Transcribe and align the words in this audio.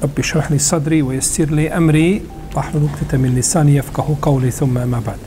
Rabbi 0.00 0.22
šrah 0.22 0.50
li 0.50 0.58
sadri, 0.58 1.02
wa 1.02 1.12
jesir 1.12 1.52
li 1.52 1.70
emri, 1.72 2.22
pahlu 2.54 2.80
nuktite 2.80 3.18
min 3.18 3.34
lisani, 3.34 3.74
jefkahu 3.74 4.16
kao 4.20 4.36
li 4.36 4.50
thumme 4.50 4.86
mabad. 4.86 5.18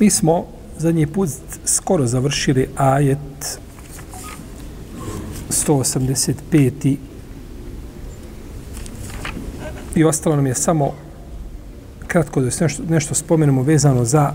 Mi 0.00 0.10
smo 0.10 0.46
zadnji 0.78 1.06
put 1.06 1.30
skoro 1.64 2.06
završili 2.06 2.68
ajet 2.76 3.58
185. 5.50 6.96
I 9.94 10.04
ostalo 10.04 10.36
nam 10.36 10.46
je 10.46 10.54
samo 10.54 10.92
kratko 12.06 12.40
da 12.40 12.50
nešto, 12.60 12.82
nešto 12.88 13.14
spomenemo 13.14 13.62
vezano 13.62 14.04
za 14.04 14.32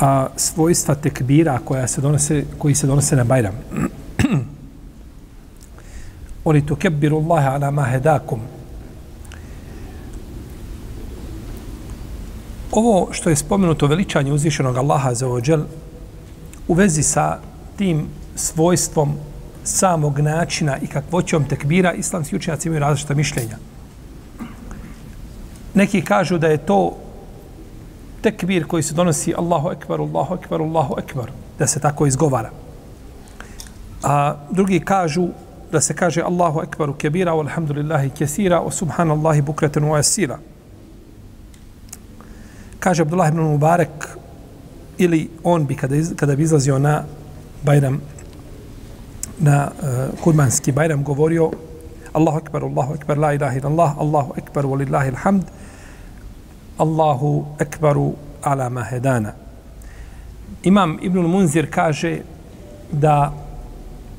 a 0.00 0.26
svojstva 0.36 0.94
tekbira 0.94 1.58
koja 1.64 1.88
se 1.88 2.00
donose, 2.00 2.44
koji 2.58 2.74
se 2.74 2.86
donose 2.86 3.16
na 3.16 3.24
Bajram. 3.24 3.54
Oni 6.46 6.66
tu 6.66 6.76
kebiru 6.76 7.16
Allahe 7.18 7.48
ala 7.48 7.70
mahedakum. 7.70 8.40
Ovo 12.72 13.08
što 13.12 13.30
je 13.30 13.36
spomenuto 13.36 13.86
veličanje 13.86 14.32
uzvišenog 14.32 14.76
Allaha 14.76 15.14
za 15.14 15.28
ođel 15.28 15.64
u 16.68 16.74
vezi 16.74 17.02
sa 17.02 17.38
tim 17.76 18.06
svojstvom 18.34 19.16
samog 19.64 20.18
načina 20.18 20.78
i 20.78 20.86
kakvoćom 20.86 21.44
tekbira, 21.44 21.92
islamski 21.92 22.36
učenjaci 22.36 22.68
imaju 22.68 22.80
različita 22.80 23.14
mišljenja. 23.14 23.56
Neki 25.74 26.02
kažu 26.02 26.38
da 26.38 26.46
je 26.46 26.58
to 26.66 26.96
tekbir 28.20 28.66
koji 28.66 28.82
se 28.82 28.94
donosi 28.94 29.34
Allahu 29.34 29.70
ekbar, 29.70 30.00
Allahu 30.00 30.34
ekbar, 30.34 30.60
Allahu 30.60 30.94
ekbar, 30.98 31.30
da 31.58 31.66
se 31.66 31.80
tako 31.80 32.06
izgovara. 32.06 32.50
A 34.02 34.34
drugi 34.50 34.80
kažu 34.80 35.28
da 35.72 35.80
se 35.80 35.94
kaže 35.94 36.22
Allahu 36.22 36.62
ekberu 36.62 36.94
kebira, 36.94 37.32
alhamdulillahi 37.32 38.10
kesira, 38.10 38.60
o 38.60 38.70
subhanallahi 38.70 39.42
bukreten 39.42 39.84
u 39.84 39.94
asira. 39.94 40.38
Kaže 42.80 43.02
Abdullah 43.02 43.28
ibn 43.28 43.40
Mubarak, 43.40 44.18
ili 44.98 45.28
on 45.44 45.66
bi 45.66 45.76
kada, 45.76 45.96
iz, 45.96 46.12
kada 46.16 46.36
bi 46.36 46.42
izlazio 46.42 46.78
na 46.78 47.02
Bajram, 47.64 48.00
na 49.38 49.70
eh, 49.82 49.86
uh, 49.88 50.20
kurmanski 50.20 50.72
Bajram, 50.72 51.04
govorio 51.04 51.50
Allahu 52.12 52.38
ekber, 52.38 52.62
Allahu 52.62 52.94
ekber, 52.94 53.18
la 53.18 53.32
ilaha 53.34 53.56
illallah, 53.58 53.98
Allahu 53.98 54.34
ekber, 54.36 54.64
walillahi 54.64 55.08
alhamd, 55.08 55.44
Allahu 56.78 57.46
ekberu 57.58 58.14
ala 58.42 58.70
mahedana. 58.70 59.32
Imam 60.62 60.98
Ibn 61.02 61.18
Munzir 61.18 61.70
kaže 61.70 62.22
da 62.92 63.32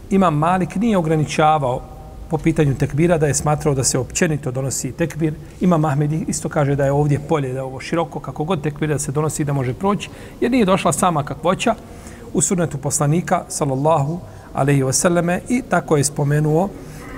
Imam 0.10 0.38
Malik 0.38 0.76
nije 0.76 0.98
ograničavao 0.98 1.82
po 2.30 2.38
pitanju 2.38 2.76
tekbira, 2.76 3.18
da 3.18 3.28
je 3.28 3.34
smatrao 3.34 3.76
da 3.76 3.84
se 3.84 4.00
općenito 4.00 4.52
donosi 4.52 4.92
tekbir. 4.92 5.34
Imam 5.62 5.86
Ahmed 5.86 6.14
isto 6.28 6.50
kaže 6.50 6.76
da 6.76 6.86
je 6.86 6.92
ovdje 6.92 7.20
polje, 7.30 7.54
da 7.54 7.60
je 7.60 7.64
ovo 7.64 7.80
široko, 7.80 8.20
kako 8.20 8.44
god 8.44 8.62
tekbir 8.62 8.90
da 8.90 9.00
se 9.00 9.12
donosi 9.12 9.44
da 9.44 9.54
može 9.54 9.74
proći, 9.74 10.10
jer 10.42 10.52
nije 10.52 10.66
došla 10.66 10.94
sama 10.94 11.24
kakvoća 11.24 11.76
u 12.34 12.42
sunnetu 12.42 12.78
poslanika, 12.78 13.44
sallallahu 13.48 14.20
alaihi 14.54 14.84
wasallame, 14.84 15.40
i 15.50 15.62
tako 15.70 15.98
je 15.98 16.04
spomenuo 16.04 16.70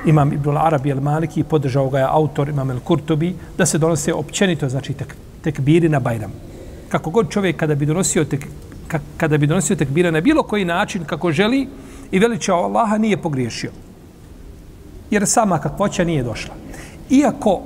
Imam 0.05 0.33
Ibn 0.33 0.57
Arabi 0.57 0.93
al-Maliki, 0.93 1.43
podržao 1.43 1.89
ga 1.89 1.99
je 1.99 2.07
autor 2.09 2.49
Imam 2.49 2.69
al-Kurtubi, 2.69 3.33
da 3.57 3.65
se 3.65 3.77
donose 3.77 4.13
općenito, 4.13 4.69
znači 4.69 4.93
tek, 4.93 5.15
tekbiri 5.41 5.89
na 5.89 5.99
Bajram. 5.99 6.31
Kako 6.89 7.09
god 7.09 7.29
čovjek 7.29 7.55
kada 7.55 7.75
bi 7.75 7.85
donosio 7.85 8.25
tek, 8.25 8.47
kada 9.17 9.37
bi 9.37 9.47
donosio 9.47 9.75
tekbira 9.75 10.11
na 10.11 10.21
bilo 10.21 10.43
koji 10.43 10.65
način 10.65 11.03
kako 11.05 11.31
želi, 11.31 11.67
i 12.11 12.19
veličao 12.19 12.63
Allaha 12.63 12.97
nije 12.97 13.21
pogriješio. 13.21 13.71
Jer 15.11 15.27
sama 15.27 15.59
kakvoća 15.59 16.03
nije 16.03 16.23
došla. 16.23 16.55
Iako, 17.09 17.61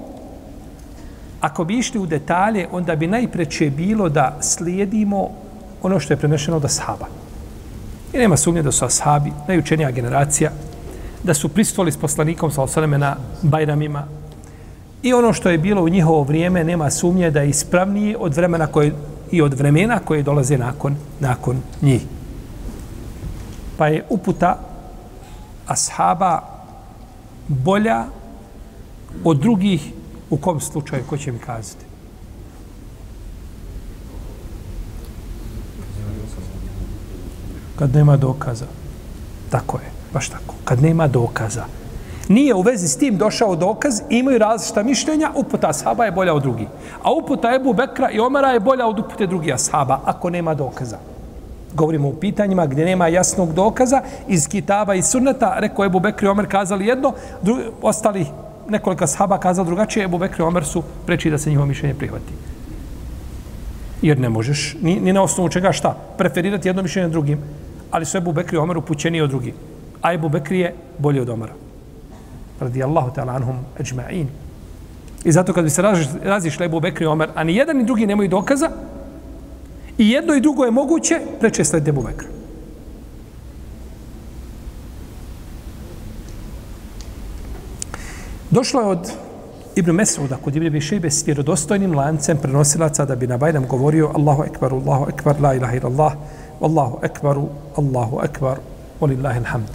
ako 1.41 1.63
bi 1.63 1.77
išli 1.77 1.99
u 1.99 2.05
detalje, 2.05 2.67
onda 2.71 2.95
bi 2.95 3.07
najpreće 3.07 3.69
bilo 3.69 4.09
da 4.09 4.37
slijedimo 4.41 5.29
ono 5.81 5.99
što 5.99 6.13
je 6.13 6.17
prenešeno 6.17 6.57
od 6.57 6.71
sahaba. 6.71 7.05
I 8.13 8.17
nema 8.17 8.37
sumnje 8.37 8.61
da 8.61 8.71
su 8.71 8.85
ashabi, 8.85 9.31
najučenija 9.47 9.91
generacija, 9.91 10.51
da 11.23 11.33
su 11.33 11.49
pristvoli 11.49 11.91
s 11.91 11.97
poslanikom 11.97 12.51
sa 12.51 12.63
osaneme 12.63 12.97
na 12.97 13.15
Bajramima. 13.41 14.07
I 15.03 15.13
ono 15.13 15.33
što 15.33 15.49
je 15.49 15.57
bilo 15.57 15.83
u 15.83 15.89
njihovo 15.89 16.23
vrijeme, 16.23 16.63
nema 16.63 16.91
sumnje 16.91 17.31
da 17.31 17.41
je 17.41 17.49
ispravnije 17.49 18.17
od 18.17 18.35
vremena 18.35 18.67
koje, 18.67 18.91
i 19.31 19.41
od 19.41 19.53
vremena 19.53 19.99
koje 19.99 20.23
dolaze 20.23 20.57
nakon, 20.57 20.95
nakon 21.19 21.57
njih 21.81 22.01
pa 23.83 23.87
je 23.87 24.03
uputa 24.09 24.57
ashaba 25.67 26.41
bolja 27.47 28.05
od 29.23 29.39
drugih 29.39 29.91
u 30.29 30.37
kom 30.37 30.59
slučaju, 30.59 31.03
ko 31.09 31.17
će 31.17 31.31
mi 31.31 31.39
kazati? 31.39 31.85
Kad 37.75 37.95
nema 37.95 38.17
dokaza. 38.17 38.65
Tako 39.49 39.77
je, 39.77 39.91
baš 40.13 40.29
tako. 40.29 40.55
Kad 40.63 40.81
nema 40.81 41.07
dokaza. 41.07 41.65
Nije 42.29 42.55
u 42.55 42.61
vezi 42.61 42.87
s 42.87 42.97
tim 42.97 43.17
došao 43.17 43.55
dokaz, 43.55 44.01
imaju 44.09 44.37
različita 44.37 44.83
mišljenja, 44.83 45.31
uputa 45.35 45.69
ashaba 45.69 46.05
je 46.05 46.11
bolja 46.11 46.33
od 46.33 46.41
drugih. 46.41 46.67
A 47.03 47.11
uputa 47.11 47.55
Ebu 47.55 47.73
Bekra 47.73 48.11
i 48.11 48.19
Omara 48.19 48.47
je 48.47 48.59
bolja 48.59 48.87
od 48.87 48.99
upute 48.99 49.27
drugih 49.27 49.53
ashaba, 49.53 49.99
ako 50.05 50.29
nema 50.29 50.53
dokaza 50.53 51.12
govorimo 51.73 52.09
o 52.09 52.13
pitanjima 52.13 52.65
gdje 52.65 52.85
nema 52.85 53.07
jasnog 53.07 53.53
dokaza 53.53 54.01
iz 54.27 54.47
kitaba 54.47 54.95
i 54.95 55.01
sunneta, 55.01 55.55
rekao 55.59 55.85
Ebu 55.85 55.99
Bekri 55.99 56.27
Omer 56.27 56.47
kazali 56.47 56.87
jedno, 56.87 57.13
dru, 57.41 57.57
ostali 57.81 58.25
nekoliko 58.69 59.07
sahaba 59.07 59.37
kazali 59.37 59.65
drugačije, 59.65 60.05
Ebu 60.05 60.17
Bekri 60.17 60.43
Omer 60.43 60.65
su 60.65 60.83
preči 61.05 61.29
da 61.29 61.37
se 61.37 61.49
njihovo 61.49 61.67
mišljenje 61.67 61.93
prihvati. 61.95 62.33
Jer 64.01 64.19
ne 64.19 64.29
možeš, 64.29 64.75
ni, 64.81 64.99
ni 64.99 65.13
na 65.13 65.21
osnovu 65.23 65.49
čega 65.49 65.71
šta, 65.71 65.97
preferirati 66.17 66.67
jedno 66.67 66.81
mišljenje 66.81 67.09
drugim, 67.09 67.39
ali 67.91 68.05
su 68.05 68.17
Ebu 68.17 68.31
Bekri 68.31 68.57
Omer 68.57 68.77
upućeni 68.77 69.21
od 69.21 69.29
drugih. 69.29 69.53
A 70.01 70.13
Ebu 70.13 70.29
Bekri 70.29 70.59
je 70.59 70.75
bolji 70.97 71.19
od 71.19 71.29
Omara. 71.29 71.53
Radi 72.59 72.83
Allahu 72.83 73.11
ta'ala 73.15 73.35
anhum 73.35 73.55
ajma'in. 73.79 74.25
I 75.23 75.31
zato 75.31 75.53
kad 75.53 75.63
bi 75.63 75.69
se 75.69 75.81
razišli 76.23 76.65
Ebu 76.65 76.79
Bekri 76.79 77.05
Omer, 77.05 77.29
a 77.35 77.43
ni 77.43 77.55
jedan 77.55 77.77
ni 77.77 77.85
drugi 77.85 78.05
nemaju 78.05 78.29
dokaza, 78.29 78.69
I 79.97 80.09
jedno 80.09 80.35
i 80.35 80.41
drugo 80.41 80.65
je 80.65 80.71
moguće, 80.71 81.19
preče 81.39 81.63
sledi 81.63 81.89
Ebu 81.89 82.01
Bekra. 82.01 82.27
Došlo 88.49 88.81
je 88.81 88.87
od 88.87 89.11
Ibn 89.75 89.91
Mesuda 89.91 90.37
kod 90.37 90.55
Ibn 90.55 90.69
Bišejbe 90.69 91.09
s 91.11 91.27
vjerodostojnim 91.27 91.95
lancem 91.95 92.37
prenosilaca 92.37 93.05
da 93.05 93.15
bi 93.15 93.27
na 93.27 93.37
Bajram 93.37 93.67
govorio 93.67 94.11
Allahu 94.15 94.43
ekbar, 94.43 94.73
Allahu 94.73 95.05
ekbar, 95.09 95.41
la 95.41 95.53
ilaha 95.53 95.75
illallah, 95.75 96.13
Allahu 96.61 96.99
ekbaru, 97.03 97.47
Allahu 97.77 98.19
ekbar, 98.23 98.57
walillahi 99.01 99.37
alhamd. 99.37 99.69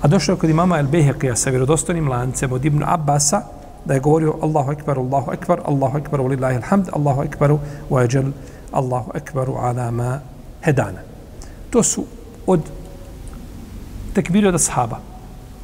A 0.00 0.08
došlo 0.08 0.34
je 0.34 0.38
kod 0.38 0.50
imama 0.50 0.78
El 0.78 0.86
Behekija 0.86 1.36
sa 1.36 1.50
vjerodostojnim 1.50 2.08
lancem 2.08 2.52
od 2.52 2.64
Ibn 2.64 2.82
Abbasa 2.86 3.42
da 3.84 3.94
je 3.94 4.00
govorio 4.00 4.34
Allahu 4.42 4.72
ekbar, 4.72 4.98
Allahu 4.98 5.32
ekbar, 5.32 5.60
Allahu 5.64 5.98
ekbar, 5.98 6.20
walillahi 6.20 6.56
alhamd, 6.56 6.88
Allahu 6.92 7.22
ekbaru, 7.22 7.58
wa 7.90 8.00
ajal, 8.02 8.30
Allahu 8.76 9.12
ekbaru 9.14 9.56
ala 9.56 9.90
ma 9.90 10.20
hedana. 10.62 11.00
To 11.70 11.82
su 11.82 12.04
od 12.46 12.60
tekbira 14.14 14.50
da 14.50 14.58
sahaba. 14.58 15.00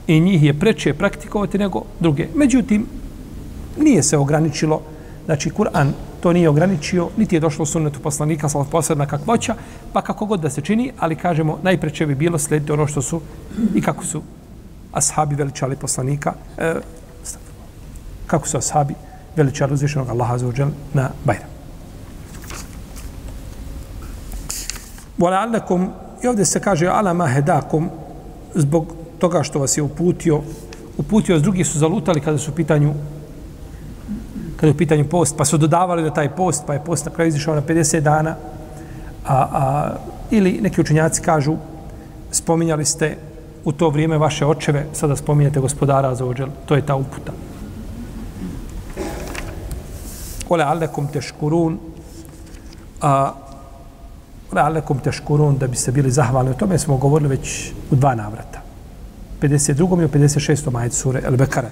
I 0.07 0.21
njih 0.21 0.43
je 0.43 0.55
preče 0.55 0.95
praktikovati 0.95 1.59
nego 1.59 1.85
druge. 2.01 2.29
Međutim, 2.35 2.87
nije 3.79 4.03
se 4.03 4.19
ograničilo, 4.19 4.81
znači 5.25 5.51
Kur'an 5.51 5.93
to 6.23 6.33
nije 6.33 6.49
ograničio, 6.49 7.09
niti 7.17 7.37
je 7.37 7.41
došlo 7.41 7.67
sunnetu 7.67 8.01
poslanika, 8.01 8.49
sa 8.49 8.65
posebna 8.71 9.07
kakvoća, 9.07 9.55
pa 9.93 10.03
kako 10.03 10.27
god 10.27 10.41
da 10.41 10.51
se 10.51 10.61
čini, 10.61 10.93
ali 10.99 11.17
kažemo, 11.17 11.59
najpreče 11.63 12.07
bi 12.07 12.15
bilo 12.15 12.39
slediti 12.39 12.73
ono 12.73 12.87
što 12.87 13.03
su 13.03 13.21
i 13.75 13.83
kako 13.83 14.05
su 14.05 14.23
ashabi 14.93 15.35
veličali 15.35 15.77
poslanika, 15.77 16.35
e, 16.59 16.75
kako 18.27 18.49
su 18.49 18.59
ashabi 18.59 18.95
veličali 19.37 19.75
uzvišenog 19.75 20.09
Allaha 20.09 20.39
za 20.39 20.71
na 20.95 21.11
Bajram. 21.25 21.52
Volalekum, 25.23 25.89
i 26.23 26.29
ovdje 26.29 26.45
se 26.45 26.61
kaže 26.61 26.87
alama 26.87 27.25
mahedakum, 27.25 27.91
zbog 28.55 28.95
toga 29.19 29.43
što 29.43 29.59
vas 29.59 29.77
je 29.77 29.83
uputio 29.83 30.41
uputio, 30.99 31.39
drugi 31.39 31.65
su 31.65 31.79
zalutali 31.79 32.21
kada 32.21 32.39
su 32.39 32.51
u 32.51 32.55
pitanju 32.55 32.95
kada 34.57 34.67
je 34.67 34.75
u 34.75 34.77
pitanju 34.77 35.09
post, 35.09 35.37
pa 35.37 35.45
su 35.45 35.59
dodavali 35.59 36.03
da 36.03 36.11
taj 36.11 36.29
post, 36.37 36.63
pa 36.67 36.75
je 36.75 36.85
post 36.85 37.07
na 37.07 37.13
kraju 37.13 37.29
izišao 37.29 37.55
na 37.55 37.63
50 37.63 38.01
dana, 38.01 38.37
a, 39.27 39.35
a, 39.35 39.95
ili 40.31 40.61
neki 40.63 40.81
učenjaci 40.81 41.23
kažu, 41.23 41.57
spominjali 42.31 42.85
ste 42.85 43.17
u 43.65 43.73
to 43.73 43.89
vrijeme 43.89 44.19
vaše 44.19 44.47
očeve, 44.47 44.87
sada 44.93 45.17
spominjete 45.17 45.61
gospodara 45.61 46.15
za 46.15 46.27
ođel, 46.27 46.49
to 46.67 46.75
je 46.75 46.87
ta 46.87 46.95
uputa. 46.95 47.33
Ole 50.49 50.65
alekum 50.65 51.09
teškurun, 51.09 51.79
a 53.01 53.33
ole 54.53 54.83
teškurun, 55.05 55.59
da 55.59 55.67
biste 55.67 55.93
bili 55.93 56.11
zahvalni. 56.11 56.51
O 56.51 56.55
tome 56.55 56.79
smo 56.79 56.97
govorili 56.97 57.29
već 57.29 57.73
u 57.91 57.97
dva 57.97 58.15
navrata. 58.15 58.63
52. 59.41 60.05
i 60.05 60.09
56. 60.09 60.71
majicu 60.71 60.97
sure 60.97 61.21
El 61.25 61.37
Bekara. 61.37 61.71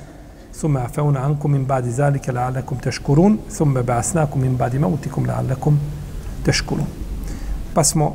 Thumme 0.58 0.80
afeuna 0.80 1.20
ankum 1.20 1.52
min 1.52 1.64
badi 1.64 1.90
zalike 1.90 2.32
la 2.32 2.52
teškurun, 2.82 3.38
thumme 3.56 3.82
basnakum 3.82 4.40
min 4.42 4.56
badi 4.56 4.78
mautikum 4.78 5.26
la 5.26 5.42
teškurun. 6.44 6.86
Pa 7.74 7.84
smo 7.84 8.14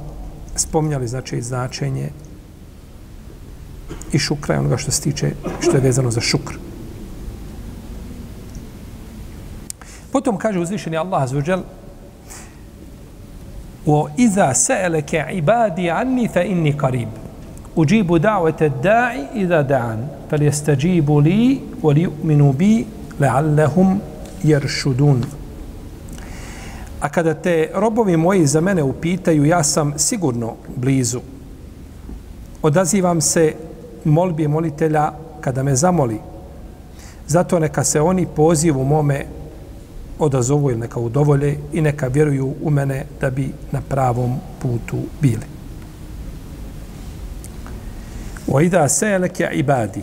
spomnjali 0.55 1.07
znači 1.07 1.41
značenje 1.41 2.09
i 4.11 4.19
šukra 4.19 4.55
i 4.55 4.57
onoga 4.57 4.77
što 4.77 4.91
se 4.91 5.01
tiče, 5.01 5.31
što 5.59 5.71
je 5.71 5.81
vezano 5.81 6.11
za 6.11 6.21
šukr. 6.21 6.53
Potom 10.11 10.37
kaže 10.37 10.59
uzvišeni 10.59 10.97
Allah 10.97 11.23
azuđel 11.23 11.63
o 13.85 14.09
iza 14.17 14.53
se'eleke 14.53 15.25
ibadi 15.33 15.89
anni 15.89 16.27
fa 16.27 16.43
inni 16.43 16.77
karib 16.77 17.09
uđibu 17.75 18.19
da'vete 18.19 18.69
da'i 18.83 19.27
iza 19.33 19.63
da'an. 19.63 20.07
Fel 20.29 20.39
li 21.23 21.61
wa 21.83 21.93
li 21.93 22.07
u'minu 22.07 22.53
bi 22.53 22.85
le'allehum 23.19 23.99
jeršudun 24.43 25.25
a 27.05 27.09
kada 27.09 27.33
te 27.33 27.69
robovi 27.75 28.17
moji 28.17 28.45
za 28.45 28.61
mene 28.61 28.83
upitaju 28.83 29.45
ja 29.45 29.63
sam 29.63 29.93
sigurno 29.97 30.55
blizu. 30.75 31.21
Odazivam 32.61 33.21
se 33.21 33.53
molbi 34.03 34.47
molitelja 34.47 35.11
kada 35.41 35.63
me 35.63 35.75
zamoli. 35.75 36.19
Zato 37.27 37.59
neka 37.59 37.83
se 37.83 38.01
oni 38.01 38.25
pozivu 38.25 38.83
mome 38.83 39.25
odazovu 40.19 40.69
ili 40.71 40.79
neka 40.79 40.99
udovolje 40.99 41.57
i 41.73 41.81
neka 41.81 42.07
vjeruju 42.07 42.53
u 42.61 42.69
mene 42.69 43.05
da 43.21 43.29
bi 43.29 43.53
na 43.71 43.81
pravom 43.89 44.39
putu 44.61 44.97
bili. 45.21 45.45
O 48.47 48.61
ida 48.61 48.89
seleke 48.89 49.49
ibadi 49.53 50.01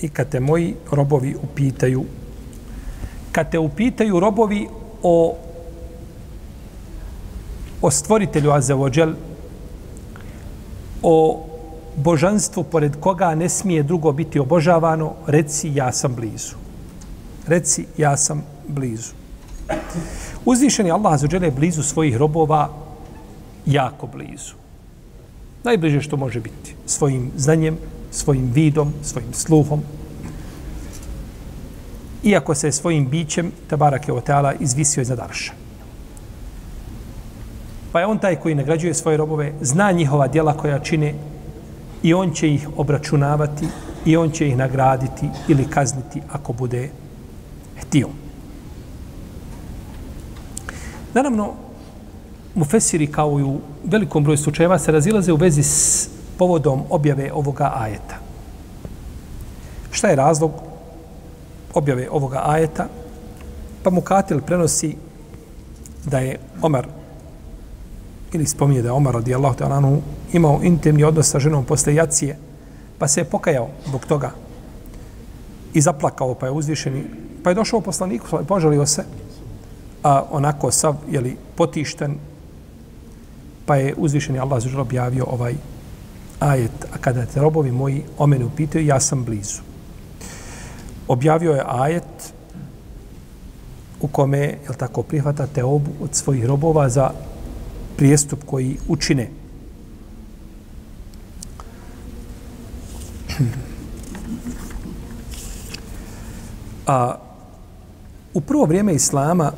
i 0.00 0.08
kad 0.08 0.28
te 0.28 0.40
moji 0.40 0.74
robovi 0.90 1.36
upitaju 1.42 2.04
kad 3.32 3.50
te 3.50 3.58
upitaju 3.58 4.20
robovi 4.20 4.68
o 5.02 5.36
o 7.82 7.90
stvoritelju 7.90 8.50
Azevođel 8.50 9.14
o 11.02 11.46
božanstvu 11.96 12.64
pored 12.64 12.96
koga 13.00 13.34
ne 13.34 13.48
smije 13.48 13.82
drugo 13.82 14.12
biti 14.12 14.38
obožavano, 14.38 15.12
reci 15.26 15.74
ja 15.74 15.92
sam 15.92 16.14
blizu. 16.14 16.61
Reci 17.46 17.86
ja 17.98 18.16
sam 18.16 18.42
blizu. 18.68 19.12
Uzvišeni 20.44 20.90
Allah 20.90 21.20
zađele 21.20 21.50
blizu 21.50 21.82
svojih 21.82 22.16
robova 22.16 22.68
jako 23.66 24.06
blizu. 24.06 24.54
Najbliže 25.64 26.00
što 26.00 26.16
može 26.16 26.40
biti. 26.40 26.74
Svojim 26.86 27.30
znanjem, 27.36 27.78
svojim 28.10 28.50
vidom, 28.54 28.92
svojim 29.02 29.32
sluhom. 29.32 29.82
Iako 32.24 32.54
se 32.54 32.72
svojim 32.72 33.08
bićem, 33.08 33.52
Tabarak 33.68 34.08
je 34.08 34.14
Oteala, 34.14 34.54
izvisio 34.54 35.00
iznad 35.00 35.20
Arša. 35.20 35.52
Pa 37.92 38.00
je 38.00 38.06
on 38.06 38.18
taj 38.18 38.36
koji 38.36 38.54
nagrađuje 38.54 38.94
svoje 38.94 39.16
robove, 39.16 39.52
zna 39.60 39.92
njihova 39.92 40.28
djela 40.28 40.56
koja 40.56 40.78
čine 40.78 41.14
i 42.02 42.14
on 42.14 42.30
će 42.30 42.54
ih 42.54 42.68
obračunavati 42.76 43.66
i 44.04 44.16
on 44.16 44.30
će 44.30 44.48
ih 44.48 44.56
nagraditi 44.56 45.28
ili 45.48 45.64
kazniti 45.70 46.22
ako 46.32 46.52
bude 46.52 46.90
htio. 47.82 48.08
Naravno, 51.14 51.52
mufesiri 52.54 53.06
kao 53.06 53.40
i 53.40 53.42
u 53.42 53.60
velikom 53.84 54.24
broju 54.24 54.36
slučajeva 54.36 54.78
se 54.78 54.92
razilaze 54.92 55.32
u 55.32 55.36
vezi 55.36 55.62
s 55.62 56.08
povodom 56.38 56.82
objave 56.90 57.32
ovoga 57.32 57.72
ajeta. 57.76 58.16
Šta 59.90 60.08
je 60.08 60.16
razlog 60.16 60.52
objave 61.74 62.08
ovoga 62.10 62.42
ajeta? 62.44 62.86
Pa 63.82 63.90
Mukatil 63.90 64.40
prenosi 64.40 64.96
da 66.04 66.18
je 66.18 66.38
Omar 66.62 66.86
ili 68.32 68.46
spominje 68.46 68.82
da 68.82 68.88
je 68.88 68.92
Omar 68.92 69.14
radijallahu 69.14 69.56
ta'ala 69.58 69.76
anhu 69.76 70.00
imao 70.32 70.60
intimni 70.62 71.04
odnos 71.04 71.30
sa 71.30 71.38
ženom 71.38 71.64
posle 71.64 71.94
jacije, 71.94 72.38
pa 72.98 73.08
se 73.08 73.20
je 73.20 73.24
pokajao 73.24 73.68
zbog 73.86 74.06
toga 74.06 74.30
i 75.74 75.80
zaplakao, 75.80 76.34
pa 76.34 76.46
je 76.46 76.52
uzvišeni, 76.52 77.04
pa 77.42 77.50
je 77.50 77.54
došao 77.54 77.80
poslaniku, 77.80 78.44
požalio 78.48 78.86
se, 78.86 79.04
a 80.02 80.22
onako 80.30 80.70
sav, 80.70 80.96
jeli, 81.10 81.36
potišten, 81.56 82.16
pa 83.66 83.76
je 83.76 83.94
uzvišeni 83.96 84.38
Allah 84.38 84.62
zažel 84.62 84.80
objavio 84.80 85.24
ovaj 85.24 85.54
ajet, 86.40 86.86
a 86.94 86.98
kada 86.98 87.26
te 87.26 87.40
robovi 87.40 87.70
moji 87.72 88.02
o 88.18 88.26
mene 88.26 88.44
upitaju, 88.44 88.86
ja 88.86 89.00
sam 89.00 89.24
blizu. 89.24 89.60
Objavio 91.08 91.52
je 91.52 91.64
ajet 91.66 92.32
u 94.00 94.08
kome, 94.08 94.58
jel 94.64 94.74
tako, 94.78 95.02
prihvata 95.02 95.46
te 95.46 95.64
obu 95.64 95.90
od 96.00 96.14
svojih 96.14 96.44
robova 96.44 96.88
za 96.88 97.10
prijestup 97.96 98.44
koji 98.46 98.76
učine. 98.88 99.30
A 106.86 107.16
u 108.34 108.40
prvo 108.40 108.64
vrijeme 108.64 108.94
Islama 108.94 109.52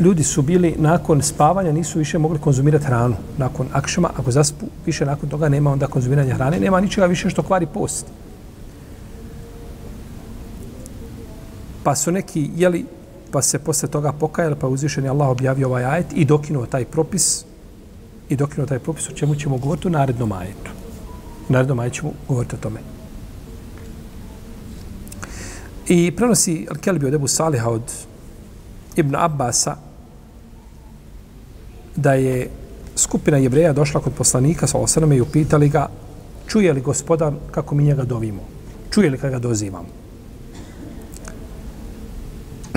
ljudi 0.00 0.22
su 0.22 0.42
bili 0.42 0.74
nakon 0.78 1.22
spavanja 1.22 1.72
nisu 1.72 1.98
više 1.98 2.18
mogli 2.18 2.38
konzumirati 2.38 2.84
hranu. 2.84 3.16
Nakon 3.38 3.66
akšama, 3.72 4.10
ako 4.16 4.30
zaspu, 4.30 4.66
više 4.86 5.06
nakon 5.06 5.28
toga 5.28 5.48
nema 5.48 5.72
onda 5.72 5.86
konzumiranja 5.86 6.34
hrane, 6.34 6.60
nema 6.60 6.80
ničega 6.80 7.06
više 7.06 7.30
što 7.30 7.42
kvari 7.42 7.66
post. 7.66 8.06
Pa 11.82 11.94
su 11.94 12.12
neki 12.12 12.50
jeli 12.56 12.86
pa 13.30 13.42
se 13.42 13.58
posle 13.58 13.88
toga 13.88 14.12
pokajali, 14.12 14.56
pa 14.56 14.68
uzvišeni 14.68 15.08
Allah 15.08 15.28
objavio 15.28 15.68
ovaj 15.68 15.84
ajet 15.84 16.06
i 16.14 16.24
dokinuo 16.24 16.66
taj 16.66 16.84
propis 16.84 17.44
i 18.28 18.36
dokinuo 18.36 18.66
taj 18.66 18.78
propis 18.78 19.08
o 19.08 19.12
čemu 19.12 19.34
ćemo 19.34 19.58
govoriti 19.58 19.88
u 19.88 19.90
narednom 19.90 20.32
ajetu. 20.32 20.70
U 21.48 21.52
narednom 21.52 21.78
ajetu 21.78 21.96
ćemo 21.96 22.12
govoriti 22.28 22.54
o 22.54 22.58
tome. 22.58 22.80
I 25.90 26.12
prenosi 26.16 26.66
Al-Kelbi 26.70 27.06
od 27.06 27.14
Ebu 27.14 27.28
Saliha 27.28 27.70
od 27.70 27.82
Ibn 28.96 29.16
Abbasa 29.16 29.76
da 31.96 32.12
je 32.14 32.50
skupina 32.96 33.36
jevreja 33.36 33.72
došla 33.72 34.00
kod 34.00 34.12
poslanika 34.12 34.66
sa 34.66 34.78
osrame 34.78 35.16
i 35.16 35.20
upitali 35.20 35.68
ga 35.68 35.88
čuje 36.46 36.72
li 36.72 36.80
gospodar 36.80 37.32
kako 37.50 37.74
mi 37.74 37.84
njega 37.84 38.04
dovimo? 38.04 38.42
Čuje 38.90 39.10
li 39.10 39.18
kada 39.18 39.30
ga 39.30 39.38
dozivamo? 39.38 39.88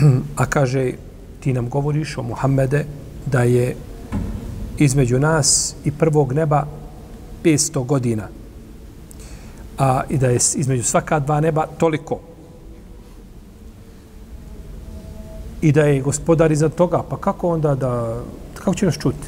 a 0.41 0.45
kaže 0.45 0.91
ti 1.39 1.53
nam 1.53 1.69
govoriš 1.69 2.17
o 2.17 2.23
Muhammede 2.23 2.85
da 3.25 3.43
je 3.43 3.75
između 4.77 5.19
nas 5.19 5.75
i 5.85 5.91
prvog 5.91 6.33
neba 6.33 6.65
500 7.43 7.85
godina 7.85 8.27
a 9.77 10.01
i 10.09 10.17
da 10.17 10.27
je 10.27 10.39
između 10.55 10.83
svaka 10.83 11.19
dva 11.19 11.39
neba 11.39 11.67
toliko 11.77 12.32
i 15.63 15.71
da 15.71 15.81
je 15.81 16.01
gospodar 16.01 16.51
iza 16.51 16.69
toga, 16.69 17.03
pa 17.09 17.17
kako 17.17 17.49
onda 17.49 17.75
da, 17.75 18.21
kako 18.53 18.75
će 18.75 18.85
nas 18.85 18.97
čuti? 18.97 19.27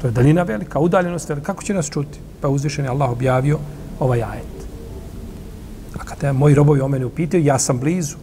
To 0.00 0.06
je 0.06 0.10
daljina 0.10 0.42
velika, 0.42 0.78
udaljenost 0.78 1.28
velika, 1.28 1.46
kako 1.46 1.62
će 1.62 1.74
nas 1.74 1.90
čuti? 1.90 2.18
Pa 2.40 2.48
uzvišen 2.48 2.84
je 2.84 2.90
Allah 2.90 3.10
objavio 3.10 3.58
ovaj 4.00 4.22
ajet. 4.22 4.58
A 5.94 6.04
kad 6.04 6.22
je 6.22 6.32
moji 6.32 6.54
robovi 6.54 6.80
o 6.80 6.88
mene 6.88 7.06
upitaju, 7.06 7.44
ja 7.44 7.58
sam 7.58 7.80
blizu. 7.80 8.16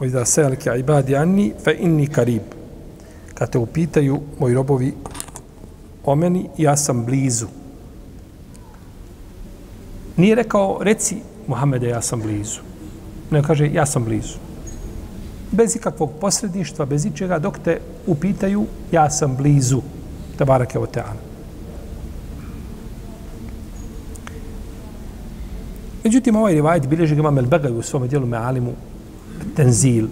Ojda 0.00 0.24
se 0.24 0.56
ibadi 0.78 1.16
anni 1.16 1.52
fe 1.64 1.76
inni 1.78 2.06
karib. 2.06 2.42
Kad 3.34 3.50
te 3.50 3.58
upitaju 3.58 4.20
moji 4.38 4.54
robovi 4.54 4.94
o 6.04 6.14
meni, 6.14 6.48
ja 6.58 6.76
sam 6.76 7.04
blizu. 7.04 7.46
Nije 10.16 10.34
rekao, 10.34 10.78
reci 10.80 11.16
Muhammede, 11.46 11.88
ja 11.88 12.02
sam 12.02 12.20
blizu. 12.20 12.60
Ne 13.30 13.42
kaže, 13.42 13.70
ja 13.72 13.86
sam 13.86 14.04
blizu 14.04 14.45
bez 15.52 15.76
ikakvog 15.76 16.10
posredništva, 16.20 16.84
bez 16.84 17.04
ičega, 17.04 17.38
dok 17.38 17.58
te 17.58 17.80
upitaju, 18.06 18.66
ja 18.92 19.10
sam 19.10 19.36
blizu 19.36 19.80
Tabarake 20.38 20.78
Teana. 20.92 21.20
Međutim, 26.04 26.36
ovaj 26.36 26.54
rivajet 26.54 26.86
bilježi 26.86 27.14
ga 27.14 27.20
imam 27.20 27.38
El 27.38 27.46
Begaj 27.46 27.72
u 27.72 27.82
svome 27.82 28.08
dijelu 28.08 28.26
Mealimu, 28.26 28.72
Tenzil. 29.56 30.06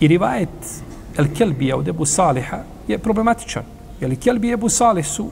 I 0.00 0.08
rivajet 0.08 0.82
El 1.16 1.26
Kelbija 1.34 1.76
od 1.76 1.88
Ebu 1.88 2.06
Saliha 2.06 2.58
je 2.88 2.98
problematičan. 2.98 3.62
Jer 4.00 4.16
Kelbi 4.20 4.48
i 4.48 4.52
Ebu 4.52 4.68
Salih 4.68 5.06
su 5.06 5.30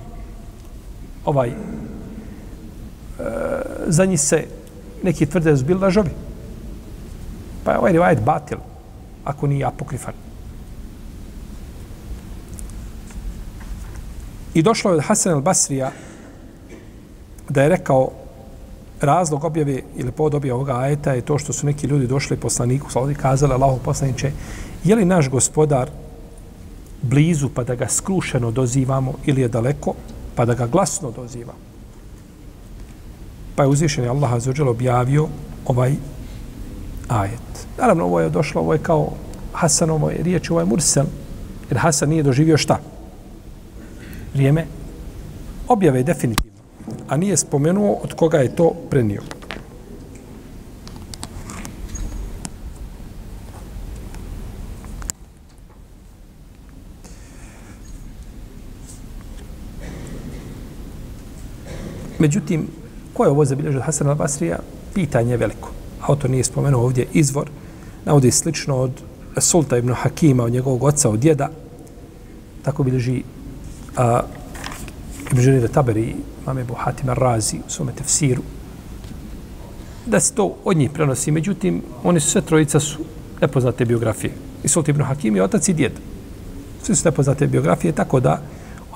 ovaj, 1.25 1.49
e, 1.49 1.55
za 3.87 4.05
njih 4.05 4.21
se 4.21 4.45
neki 5.03 5.27
tvrde 5.27 5.57
su 5.57 5.65
bili 5.65 5.81
lažovi. 5.81 6.11
Pa 7.65 7.73
je 7.73 7.79
ovaj 7.79 7.93
rivajet 7.93 8.23
batil, 8.25 8.59
ako 9.25 9.47
nije 9.47 9.65
apokrifan. 9.65 10.15
I 14.55 14.63
došlo 14.63 14.91
je 14.91 14.97
od 14.97 15.05
Hasan 15.05 15.35
al-Basrija 15.35 15.91
da 17.49 17.63
je 17.63 17.69
rekao 17.69 18.11
razlog 19.01 19.45
objave 19.45 19.83
ili 19.97 20.13
povod 20.13 20.35
objave 20.35 20.55
ovoga 20.55 20.77
ajeta 20.77 21.13
je 21.13 21.21
to 21.21 21.39
što 21.39 21.53
su 21.53 21.67
neki 21.67 21.87
ljudi 21.87 22.07
došli 22.07 22.37
poslaniku, 22.37 22.91
slodi 22.91 23.15
kazali 23.15 23.53
Allahu 23.53 23.79
poslaniče, 23.85 24.33
je 24.85 24.97
li 24.97 25.05
naš 25.05 25.29
gospodar 25.29 25.91
blizu 27.03 27.49
pa 27.55 27.65
da 27.65 27.75
ga 27.75 27.89
skrušeno 27.89 28.51
dozivamo 28.51 29.15
ili 29.27 29.41
je 29.41 29.49
daleko 29.49 29.95
pa 30.35 30.45
da 30.45 30.55
ga 30.55 30.67
glasno 30.67 31.11
dozivamo? 31.11 31.59
Pa 33.57 33.63
je 33.63 33.69
uzvišen 33.69 34.09
Allah 34.09 34.33
azuđel 34.33 34.69
objavio 34.69 35.29
ovaj 35.67 35.95
ajet. 37.11 37.67
Naravno, 37.79 38.05
ovo 38.05 38.21
je 38.21 38.31
došlo, 38.31 38.61
ovo 38.61 38.73
je 38.73 38.79
kao 38.79 39.13
Hasanovo 39.53 40.11
je 40.11 40.23
riječ, 40.23 40.51
ovo 40.51 40.61
je 40.61 40.67
Mursel, 40.67 41.07
jer 41.71 41.79
Hasan 41.79 42.09
nije 42.09 42.23
doživio 42.23 42.57
šta? 42.57 42.79
Vrijeme 44.35 44.67
objave 45.69 46.03
definitivno 46.03 46.51
a 47.09 47.17
nije 47.17 47.37
spomenuo 47.37 47.93
od 48.03 48.15
koga 48.15 48.39
je 48.39 48.57
to 48.57 48.75
prenio. 48.91 49.23
Međutim, 62.19 62.67
ko 63.15 63.25
je 63.25 63.31
ovo 63.31 63.45
zabilježio 63.45 63.81
od 63.81 63.87
Hasan 63.87 64.07
al-Basrija? 64.07 64.57
Pitanje 64.95 65.31
je 65.31 65.37
veliko. 65.37 65.80
Autor 66.11 66.31
nije 66.31 66.45
spomenuo 66.45 66.85
ovdje 66.85 67.07
izvor. 67.13 67.51
Navodi 68.05 68.31
slično 68.31 68.77
od 68.77 68.91
Sulta 69.37 69.79
ibn 69.79 69.93
Hakima, 69.93 70.45
od 70.45 70.53
njegovog 70.53 70.83
oca, 70.83 71.11
od 71.11 71.19
djeda. 71.21 71.51
Tako 72.63 72.83
bilježi 72.83 73.23
a, 73.97 74.21
Ibn 75.33 75.41
Žerira 75.41 75.69
Taberi, 75.69 76.15
mame 76.47 76.61
Ebu 76.61 76.75
Hatim 76.75 77.09
Razi 77.09 77.57
u 77.67 77.71
svome 77.71 77.93
tefsiru, 77.93 78.43
da 80.07 80.21
se 80.21 80.35
to 80.35 80.57
od 80.65 80.77
njih 80.77 80.91
prenosi. 80.91 81.31
Međutim, 81.31 81.83
oni 82.03 82.21
su 82.21 82.31
sve 82.31 82.41
trojica 82.41 82.81
su 82.81 82.99
nepoznate 83.41 83.85
biografije. 83.85 84.33
I 84.65 84.69
Sult 84.69 84.89
ibn 84.89 85.03
Hakim 85.03 85.37
je 85.37 85.43
otac 85.43 85.69
i 85.69 85.73
djed. 85.73 85.93
Sve 86.83 86.95
su 86.95 87.09
nepoznate 87.09 87.47
biografije, 87.47 87.93
tako 87.93 88.21
da 88.21 88.43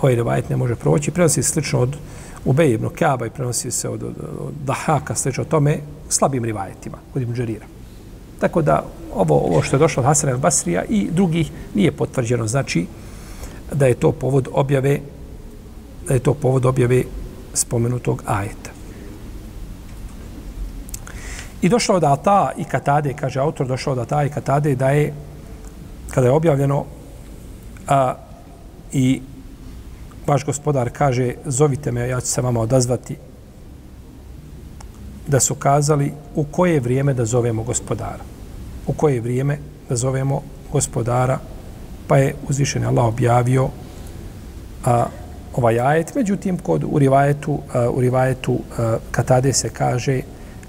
ovaj 0.02 0.14
revajet 0.14 0.50
ne 0.50 0.56
može 0.56 0.74
proći. 0.74 1.10
Prenosi 1.10 1.42
slično 1.42 1.80
od 1.80 1.96
Ubej 2.44 2.72
ibn 2.72 2.88
Kaaba 2.98 3.26
i 3.26 3.30
prenosi 3.30 3.70
se 3.70 3.88
od, 3.88 4.02
od, 4.02 4.14
od 4.40 4.52
Dahaka, 4.64 5.14
slično 5.14 5.42
o 5.42 5.46
tome, 5.46 5.78
slabim 6.08 6.44
rivajetima 6.44 6.98
od 7.14 7.22
Ibn 7.22 7.34
Žerira. 7.34 7.66
Tako 8.40 8.62
da 8.62 8.84
ovo, 9.14 9.38
ovo 9.38 9.62
što 9.62 9.76
je 9.76 9.80
došlo 9.80 10.00
od 10.00 10.06
Hasan 10.06 10.30
al-Basrija 10.30 10.82
i 10.88 11.08
drugih 11.10 11.50
nije 11.74 11.92
potvrđeno. 11.92 12.46
Znači 12.46 12.86
da 13.72 13.86
je 13.86 13.94
to 13.94 14.12
povod 14.12 14.48
objave 14.52 15.00
da 16.08 16.14
je 16.14 16.20
to 16.20 16.34
povod 16.34 16.66
objave 16.66 17.02
spomenutog 17.54 18.22
ajeta. 18.26 18.70
I 21.62 21.68
došlo 21.68 21.96
od 21.96 22.04
Ata 22.04 22.52
i 22.56 22.64
Katade, 22.64 23.14
kaže 23.14 23.40
autor, 23.40 23.66
došlo 23.66 23.92
od 23.92 23.98
Ata 23.98 24.24
i 24.24 24.28
Katade 24.28 24.74
da 24.76 24.90
je, 24.90 25.14
kada 26.10 26.26
je 26.26 26.32
objavljeno, 26.32 26.84
a, 27.88 28.14
i 28.92 29.22
vaš 30.26 30.44
gospodar 30.44 30.90
kaže, 30.90 31.34
zovite 31.44 31.92
me, 31.92 32.08
ja 32.08 32.20
ću 32.20 32.26
se 32.26 32.42
vama 32.42 32.60
odazvati, 32.60 33.16
da 35.26 35.40
su 35.40 35.54
kazali 35.54 36.12
u 36.34 36.44
koje 36.44 36.80
vrijeme 36.80 37.14
da 37.14 37.24
zovemo 37.24 37.62
gospodara. 37.62 38.24
U 38.86 38.92
koje 38.92 39.20
vrijeme 39.20 39.58
da 39.88 39.96
zovemo 39.96 40.42
gospodara, 40.72 41.38
pa 42.06 42.16
je 42.16 42.34
uzvišen 42.48 42.84
Allah 42.84 43.04
objavio 43.04 43.68
a, 44.84 45.06
ovaj 45.54 45.80
ajet, 45.80 46.14
međutim, 46.14 46.58
kod 46.58 46.84
u 46.84 46.98
rivajetu, 46.98 47.58
a, 47.72 47.90
u 47.90 48.00
rivajetu 48.00 48.58
a, 48.78 48.96
Katade 49.10 49.52
se 49.52 49.68
kaže 49.68 50.20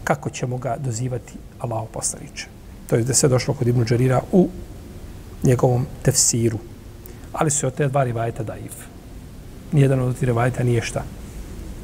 kako 0.04 0.30
ćemo 0.30 0.58
ga 0.58 0.78
dozivati 0.80 1.34
Allah 1.60 1.84
poslaniče. 1.94 2.48
To 2.88 2.96
je 2.96 3.04
da 3.04 3.14
se 3.14 3.28
došlo 3.28 3.54
kod 3.54 3.68
Ibnu 3.68 3.84
Đarira 3.84 4.22
u 4.32 4.50
njegovom 5.44 5.86
tefsiru. 6.04 6.58
Ali 7.34 7.52
su 7.52 7.68
od 7.68 7.74
te 7.74 7.88
dva 7.88 8.04
rivajeta 8.04 8.44
daif. 8.44 8.95
Nijedan 9.76 10.00
od 10.00 10.16
tih 10.16 10.24
rivajeta 10.24 10.64
nije 10.64 10.82
šta. 10.82 11.04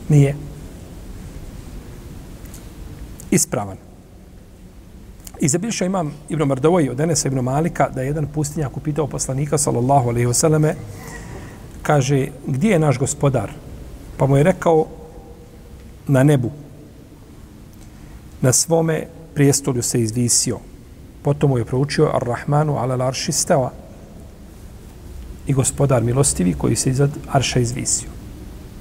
Nije 0.09 0.35
ispravan. 3.31 3.77
I 5.39 5.47
zabilša 5.47 5.85
imam 5.85 6.13
Ibn 6.29 6.43
Mardovoj 6.43 6.89
od 6.89 6.99
Enesa 6.99 7.27
Ibn 7.27 7.39
Malika 7.39 7.89
da 7.89 8.01
je 8.01 8.07
jedan 8.07 8.27
pustinjak 8.27 8.77
upitao 8.77 9.07
poslanika 9.07 9.57
sallallahu 9.57 10.09
alaihi 10.09 10.27
wasallame 10.27 10.73
kaže, 11.81 12.27
gdje 12.47 12.69
je 12.69 12.79
naš 12.79 12.99
gospodar? 12.99 13.51
Pa 14.17 14.27
mu 14.27 14.37
je 14.37 14.43
rekao, 14.43 14.85
na 16.07 16.23
nebu. 16.23 16.51
Na 18.41 18.53
svome 18.53 19.05
prijestolju 19.33 19.83
se 19.83 20.01
izvisio. 20.01 20.59
Potom 21.21 21.49
mu 21.49 21.57
je 21.57 21.65
proučio 21.65 22.11
Ar-Rahmanu 22.13 22.77
ala 22.77 22.97
l'arši 22.97 23.31
stava. 23.31 23.71
I 25.47 25.53
gospodar 25.53 26.03
milostivi 26.03 26.53
koji 26.53 26.75
se 26.75 26.89
izad 26.89 27.09
Arša 27.31 27.59
izvisio. 27.59 28.09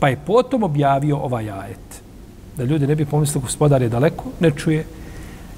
Pa 0.01 0.09
je 0.09 0.19
potom 0.27 0.63
objavio 0.63 1.17
ovaj 1.17 1.51
ajet. 1.51 2.03
Da 2.57 2.65
ljudi 2.65 2.87
ne 2.87 2.97
bi 2.97 3.07
pomislili 3.07 3.43
gospodar 3.43 3.83
je 3.83 3.89
daleko, 3.89 4.25
ne 4.41 4.51
čuje, 4.51 4.85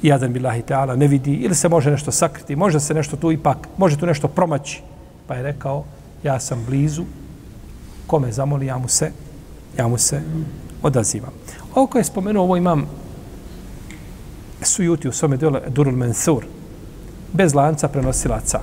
jadan 0.02 0.32
bilahi 0.32 0.62
ta'ala, 0.62 0.96
ne 0.96 1.08
vidi, 1.08 1.34
ili 1.34 1.54
se 1.54 1.68
može 1.68 1.90
nešto 1.90 2.12
sakriti, 2.12 2.56
može 2.56 2.80
se 2.80 2.94
nešto 2.94 3.16
tu 3.16 3.32
ipak, 3.32 3.68
može 3.76 3.98
tu 3.98 4.06
nešto 4.06 4.28
promaći. 4.28 4.82
Pa 5.26 5.34
je 5.34 5.42
rekao, 5.42 5.84
ja 6.22 6.40
sam 6.40 6.64
blizu, 6.66 7.04
kome 8.06 8.32
zamoli, 8.32 8.66
ja 8.66 8.78
mu 8.78 8.88
se, 8.88 9.10
ja 9.78 9.88
mu 9.88 9.98
se 9.98 10.22
odazivam. 10.82 11.32
Ovo 11.74 11.86
koje 11.86 12.00
je 12.00 12.04
spomenuo, 12.04 12.44
ovo 12.44 12.56
imam 12.56 12.86
sujuti 14.62 15.08
u 15.08 15.12
svome 15.12 15.36
dole 15.36 15.60
Durul 15.68 15.96
Mensur, 15.96 16.44
bez 17.32 17.54
lanca 17.54 17.88
prenosilaca. 17.88 18.60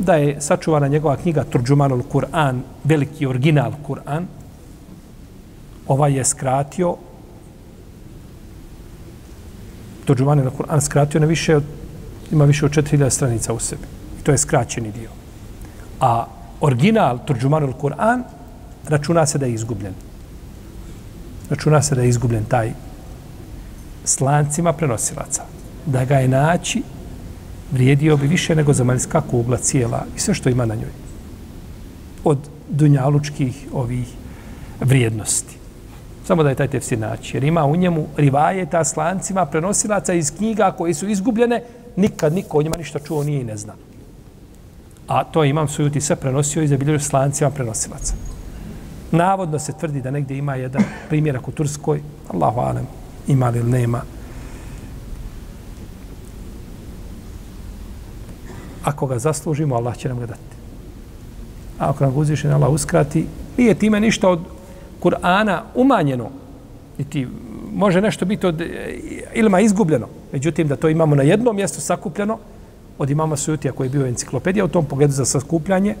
Da 0.00 0.14
je 0.14 0.40
sačuvana 0.40 0.88
njegova 0.88 1.16
knjiga 1.16 1.44
Turđumanul 1.44 2.02
Kur'an, 2.12 2.60
veliki 2.84 3.26
original 3.26 3.72
Kur'an, 3.86 4.24
ovaj 5.88 6.14
je 6.16 6.24
skratio 6.24 6.96
Turđumanul 10.04 10.50
Kur'an 10.58 10.80
skratio 10.80 11.20
na 11.20 11.26
više 11.26 11.56
od, 11.56 11.64
ima 12.32 12.44
više 12.44 12.64
od 12.64 12.72
4000 12.72 13.10
stranica 13.10 13.52
u 13.52 13.58
sebi. 13.58 13.86
I 14.20 14.24
to 14.24 14.32
je 14.32 14.38
skraćeni 14.38 14.92
dio. 14.92 15.10
A 16.00 16.26
original 16.60 17.18
Turđumanul 17.26 17.72
Kur'an 17.72 18.22
računa 18.88 19.26
se 19.26 19.38
da 19.38 19.46
je 19.46 19.52
izgubljen. 19.52 19.94
Računa 21.50 21.82
se 21.82 21.94
da 21.94 22.02
je 22.02 22.08
izgubljen 22.08 22.44
taj 22.44 22.72
slancima 24.04 24.72
prenosilaca. 24.72 25.42
Da 25.86 26.04
ga 26.04 26.16
je 26.16 26.28
naći 26.28 26.82
vrijedio 27.72 28.16
bi 28.16 28.26
više 28.26 28.54
nego 28.54 28.72
zemaljska 28.72 29.20
kugla 29.20 29.56
cijela 29.56 30.04
i 30.16 30.20
sve 30.20 30.34
što 30.34 30.48
ima 30.48 30.66
na 30.66 30.74
njoj. 30.74 30.92
Od 32.24 32.38
dunjalučkih 32.68 33.66
ovih 33.72 34.06
vrijednosti. 34.80 35.56
Samo 36.26 36.42
da 36.42 36.48
je 36.48 36.54
taj 36.54 36.68
tefsir 36.68 36.98
naći. 36.98 37.36
Jer 37.36 37.44
ima 37.44 37.64
u 37.64 37.76
njemu 37.76 38.06
rivajeta 38.16 38.84
slancima 38.84 39.46
prenosilaca 39.46 40.12
iz 40.12 40.36
knjiga 40.36 40.72
koji 40.78 40.94
su 40.94 41.08
izgubljene, 41.08 41.62
nikad 41.96 42.32
niko 42.34 42.58
o 42.58 42.62
njima 42.62 42.76
ništa 42.76 42.98
čuo 42.98 43.24
nije 43.24 43.40
i 43.40 43.44
ne 43.44 43.56
zna 43.56 43.72
a 45.10 45.24
to 45.24 45.44
imam 45.44 45.68
sujuti 45.68 46.00
sve 46.00 46.16
prenosio 46.16 46.62
i 46.62 46.68
zabilježio 46.68 47.00
slancima 47.00 47.50
prenosilaca. 47.50 48.14
Navodno 49.10 49.58
se 49.58 49.72
tvrdi 49.72 50.00
da 50.00 50.10
negdje 50.10 50.38
ima 50.38 50.54
jedan 50.54 50.82
primjerak 51.08 51.48
u 51.48 51.52
Turskoj, 51.52 52.02
Allahu 52.28 52.60
alem, 52.60 52.86
ima 53.26 53.48
li 53.48 53.58
ili 53.58 53.70
nema. 53.70 54.02
Ako 58.84 59.06
ga 59.06 59.18
zaslužimo, 59.18 59.74
Allah 59.74 59.96
će 59.96 60.08
nam 60.08 60.18
ga 60.18 60.26
dati. 60.26 60.56
A 61.78 61.90
ako 61.90 62.04
nam 62.04 62.14
ga 62.14 62.20
uzviše, 62.20 62.48
Allah 62.48 62.70
uskrati, 62.70 63.26
nije 63.56 63.74
time 63.74 64.00
ništa 64.00 64.28
od 64.28 64.40
Kur'ana 65.02 65.60
umanjeno. 65.74 66.28
Niti 66.98 67.26
može 67.74 68.00
nešto 68.00 68.24
biti 68.24 68.46
od 68.46 68.60
e, 68.60 68.66
ilma 69.34 69.60
izgubljeno. 69.60 70.06
Međutim, 70.32 70.68
da 70.68 70.76
to 70.76 70.88
imamo 70.88 71.14
na 71.14 71.22
jednom 71.22 71.56
mjestu 71.56 71.80
sakupljeno, 71.80 72.38
od 72.98 73.10
imama 73.10 73.36
Sujutija 73.36 73.72
koji 73.72 73.86
je 73.86 73.90
bio 73.90 74.06
enciklopedija 74.06 74.64
u 74.64 74.68
tom 74.68 74.84
pogledu 74.84 75.12
za 75.12 75.24
sakupljanje, 75.24 75.94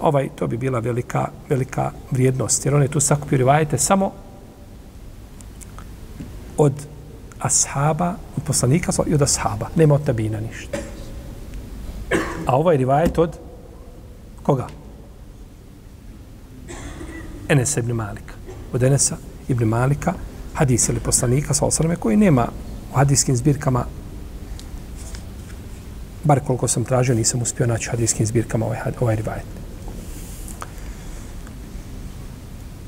ovaj, 0.00 0.28
to 0.36 0.46
bi 0.46 0.56
bila 0.56 0.78
velika, 0.78 1.28
velika 1.48 1.90
vrijednost. 2.10 2.64
Jer 2.64 2.74
on 2.74 2.82
je 2.82 2.88
tu 2.88 3.00
sakupio 3.00 3.38
rivajete 3.38 3.78
samo 3.78 4.12
od 6.56 6.72
ashaba, 7.40 8.14
od 8.36 8.42
poslanika 8.42 8.92
i 9.06 9.14
od 9.14 9.22
ashaba. 9.22 9.68
Nema 9.76 9.94
od 9.94 10.04
tabina 10.04 10.40
ništa. 10.40 10.78
A 12.46 12.56
ovaj 12.56 12.76
rivajet 12.76 13.18
od 13.18 13.38
koga? 14.42 14.66
Enes 17.48 17.76
ibn 17.76 17.92
Malika. 17.92 18.34
Od 18.72 18.82
Enesa 18.82 19.16
ibn 19.48 19.64
Malika, 19.64 20.12
hadis 20.54 20.88
ili 20.88 21.00
poslanika, 21.00 21.54
sa 21.54 21.66
osrame, 21.66 21.96
koji 21.96 22.16
nema 22.16 22.48
u 22.92 22.96
hadijskim 22.96 23.36
zbirkama 23.36 23.84
bar 26.24 26.40
koliko 26.40 26.68
sam 26.68 26.84
tražio, 26.84 27.14
nisam 27.14 27.42
uspio 27.42 27.66
naći 27.66 27.88
u 27.88 27.90
hadijskim 27.90 28.26
zbirkama 28.26 28.66
ovaj, 28.66 28.78
ovaj 29.00 29.16
rivajet. 29.16 29.46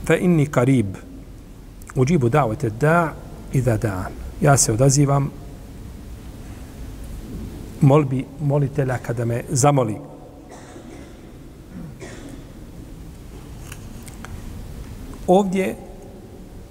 Fe 0.07 0.19
inni 0.21 0.47
karib 0.47 0.97
uđibu 1.95 2.29
davete 2.29 2.71
da 2.71 3.13
i 3.53 3.61
da 3.63 3.79
da'an. 3.79 4.11
Ja 4.41 4.57
se 4.57 4.73
odazivam 4.73 5.31
molbi 7.81 8.25
molitelja 8.41 8.99
kada 8.99 9.25
me 9.25 9.43
zamoli. 9.49 9.97
Ovdje 15.27 15.77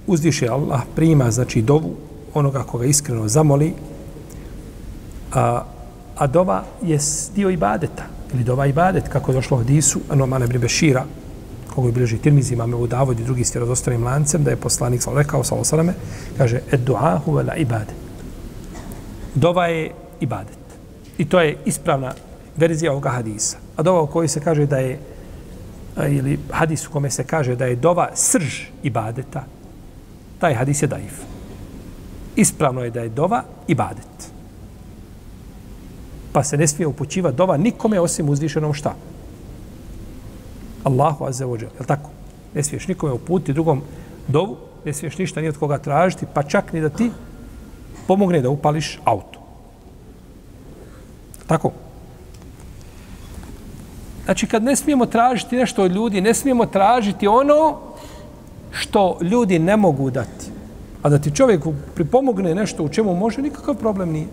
uzdiše 0.08 0.48
Allah 0.48 0.82
prima, 0.96 1.32
znači 1.32 1.62
dovu 1.62 1.96
onoga 2.34 2.64
koga 2.64 2.86
iskreno 2.86 3.28
zamoli, 3.28 3.74
a, 5.34 5.64
a 6.18 6.28
dova 6.28 6.64
je 6.84 7.00
dio 7.36 7.50
ibadeta, 7.50 8.04
ili 8.34 8.44
dova 8.44 8.66
ibadet, 8.66 9.08
kako 9.08 9.32
je 9.32 9.36
došlo 9.36 9.58
u 9.58 9.60
hadisu, 9.60 10.00
ano 10.10 10.26
mane 10.26 10.48
bribe 10.48 10.70
šira, 10.70 11.06
kogu 11.76 11.88
je 11.88 11.92
bilježi 11.92 12.18
tirmizi, 12.18 12.54
imame 12.54 12.76
u 12.76 12.88
Davod 12.88 13.20
i 13.20 13.24
drugi 13.24 13.44
s 13.44 13.56
vjerozostanim 13.56 14.04
lancem, 14.04 14.44
da 14.44 14.50
je 14.50 14.56
poslanik 14.56 15.02
sa 15.02 15.12
rekao, 15.14 15.44
sa 15.44 15.56
osalame, 15.56 15.94
kaže, 16.38 16.60
ed 16.72 16.80
duahu 16.80 17.32
vela 17.32 17.56
ibadet. 17.56 17.96
Dova 19.36 19.68
je 19.68 19.92
ibadet. 20.20 20.65
I 21.18 21.26
to 21.26 21.40
je 21.40 21.58
ispravna 21.66 22.14
verzija 22.58 22.92
ovoga 22.92 23.10
hadisa. 23.10 23.58
A 23.76 23.84
dova 23.84 24.02
u 24.02 24.08
kojoj 24.08 24.28
se 24.28 24.40
kaže 24.40 24.66
da 24.66 24.78
je, 24.78 25.00
ili 26.10 26.40
hadis 26.52 26.88
u 26.88 26.92
kome 26.92 27.10
se 27.10 27.24
kaže 27.24 27.56
da 27.56 27.66
je 27.66 27.76
dova 27.76 28.10
srž 28.14 28.62
ibadeta, 28.84 29.44
taj 30.40 30.54
hadis 30.54 30.82
je 30.82 30.88
daif. 30.88 31.22
Ispravno 32.36 32.84
je 32.84 32.92
da 32.92 33.02
je 33.02 33.10
dova 33.10 33.44
ibadet. 33.68 34.32
Pa 36.32 36.44
se 36.44 36.58
ne 36.58 36.68
smije 36.68 36.88
upućiva 36.88 37.32
dova 37.32 37.58
nikome 37.58 38.00
osim 38.00 38.30
uzvišenom 38.30 38.74
šta? 38.74 38.96
Allahu 40.84 41.26
azza 41.26 41.46
wa 41.46 41.62
jalla. 41.62 41.86
tako? 41.88 42.10
Ne 42.56 42.64
smiješ 42.64 42.88
nikome 42.88 43.14
uputiti 43.14 43.54
drugom 43.54 43.82
dovu, 44.28 44.58
ne 44.86 44.94
smiješ 44.94 45.18
ništa 45.18 45.42
ni 45.42 45.48
od 45.48 45.58
koga 45.58 45.78
tražiti, 45.78 46.26
pa 46.34 46.44
čak 46.44 46.74
ni 46.74 46.82
da 46.82 46.90
ti 46.90 47.12
pomogne 48.08 48.42
da 48.42 48.50
upališ 48.50 49.00
auto. 49.04 49.35
Tako? 51.48 51.72
Znači, 54.26 54.48
kad 54.48 54.64
ne 54.64 54.76
smijemo 54.76 55.06
tražiti 55.06 55.56
nešto 55.56 55.84
od 55.84 55.92
ljudi, 55.92 56.22
ne 56.22 56.34
smijemo 56.34 56.66
tražiti 56.66 57.28
ono 57.28 57.78
što 58.72 59.18
ljudi 59.22 59.60
ne 59.60 59.78
mogu 59.78 60.10
dati. 60.12 60.46
A 61.02 61.10
da 61.10 61.20
ti 61.20 61.36
čovjek 61.36 61.62
pripomogne 61.96 62.56
nešto 62.56 62.84
u 62.84 62.90
čemu 62.90 63.16
može, 63.16 63.42
nikakav 63.42 63.76
problem 63.76 64.10
nije. 64.10 64.28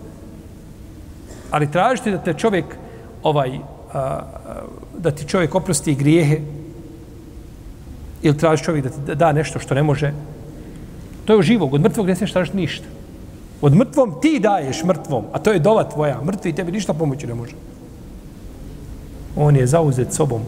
Ali 1.51 1.71
tražiti 1.71 2.11
da 2.11 2.17
te 2.17 2.33
čovjek 2.33 2.65
ovaj 3.23 3.59
a, 3.93 4.19
da 4.97 5.11
ti 5.11 5.27
čovjek 5.27 5.55
oprosti 5.55 5.95
grijehe 5.95 6.39
ili 8.21 8.37
traži 8.37 8.63
čovjek 8.63 8.83
da 8.83 8.89
ti 8.89 9.15
da 9.15 9.31
nešto 9.31 9.59
što 9.59 9.75
ne 9.75 9.83
može, 9.83 10.13
to 11.25 11.33
je 11.33 11.37
od 11.37 11.45
živog. 11.45 11.73
Od 11.73 11.81
mrtvog 11.81 12.07
ne 12.07 12.15
smiješ 12.15 12.33
tražiti 12.33 12.57
ništa. 12.57 12.85
Od 13.63 13.75
mrtvom 13.75 14.15
ti 14.21 14.39
daješ 14.39 14.83
mrtvom, 14.83 15.23
a 15.31 15.39
to 15.39 15.51
je 15.51 15.59
dova 15.59 15.83
tvoja. 15.89 16.19
Mrtvi 16.23 16.53
tebi 16.53 16.71
ništa 16.71 16.93
pomoći 16.93 17.27
ne 17.27 17.33
može. 17.33 17.55
On 19.35 19.55
je 19.55 19.67
zauzet 19.67 20.13
sobom. 20.13 20.41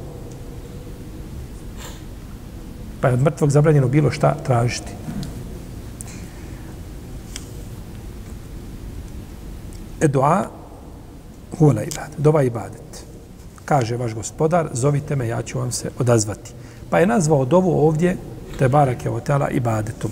Pa 3.02 3.08
je 3.08 3.14
od 3.14 3.22
mrtvog 3.22 3.52
zabranjeno 3.52 3.88
bilo 3.88 4.12
šta 4.12 4.36
tražiti. 4.44 4.92
E 10.02 10.08
dua 10.08 10.48
huvala 11.58 11.84
ibadet. 11.84 12.18
Dova 12.18 12.44
ibadet 12.44 13.06
kaže 13.66 13.98
vaš 13.98 14.14
gospodar, 14.14 14.70
zovite 14.74 15.16
me, 15.16 15.28
ja 15.28 15.42
ću 15.42 15.60
vam 15.60 15.72
se 15.72 15.92
odazvati. 16.00 16.52
Pa 16.90 17.00
je 17.00 17.08
nazvao 17.08 17.46
dovu 17.46 17.88
ovdje, 17.88 18.18
te 18.60 18.70
barak 18.70 19.06
je 19.06 19.12
otela 19.12 19.50
ibadetom. 19.50 20.12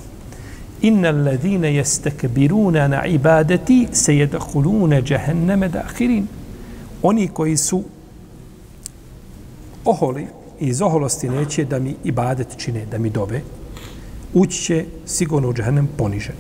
Inna 0.84 1.10
alladhina 1.10 1.68
yastakbiruna 1.68 2.88
na 2.88 3.06
ibadati 3.06 3.88
sayadkhuluna 3.92 5.02
jahannama 5.10 5.68
dakhirin. 5.68 6.28
Oni 7.02 7.28
koji 7.28 7.58
su 7.58 7.84
oholi 9.86 10.28
i 10.60 10.68
iz 10.68 10.82
oholosti 10.82 11.30
neće 11.30 11.66
da 11.66 11.80
mi 11.80 11.96
ibadet 12.04 12.48
čine, 12.58 12.86
da 12.86 12.98
mi 12.98 13.10
dove, 13.10 13.42
ući 14.34 14.62
će 14.64 14.86
sigurno 15.06 15.50
u 15.50 15.54
džahennem 15.54 15.88
ponižen. 15.98 16.36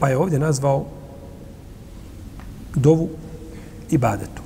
Pa 0.00 0.08
je 0.08 0.18
ovdje 0.18 0.38
nazvao 0.38 0.86
dovu 2.74 3.08
ibadetu. 3.90 4.43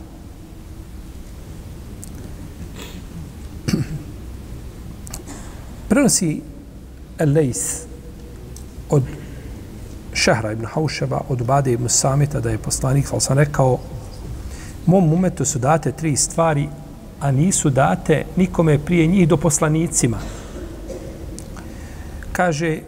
Prenosi 5.99 6.41
Lejs 7.27 7.83
od 8.91 9.03
Šehra 10.13 10.53
ibn 10.53 10.65
Hauševa, 10.65 11.21
od 11.29 11.43
Bade 11.43 11.73
ibn 11.73 11.89
Samita, 11.89 12.41
da 12.41 12.51
je 12.51 12.59
poslanik, 12.59 13.07
ali 13.13 13.21
sam 13.21 13.39
rekao, 13.39 13.79
mom 14.87 15.13
umetu 15.13 15.45
su 15.45 15.59
date 15.59 15.93
tri 15.93 16.17
stvari, 16.17 16.69
a 17.21 17.31
nisu 17.31 17.71
date 17.71 18.25
nikome 18.37 18.79
prije 18.79 19.07
njih 19.07 19.29
do 19.29 19.37
poslanicima. 19.37 20.19
Kaže, 22.33 22.79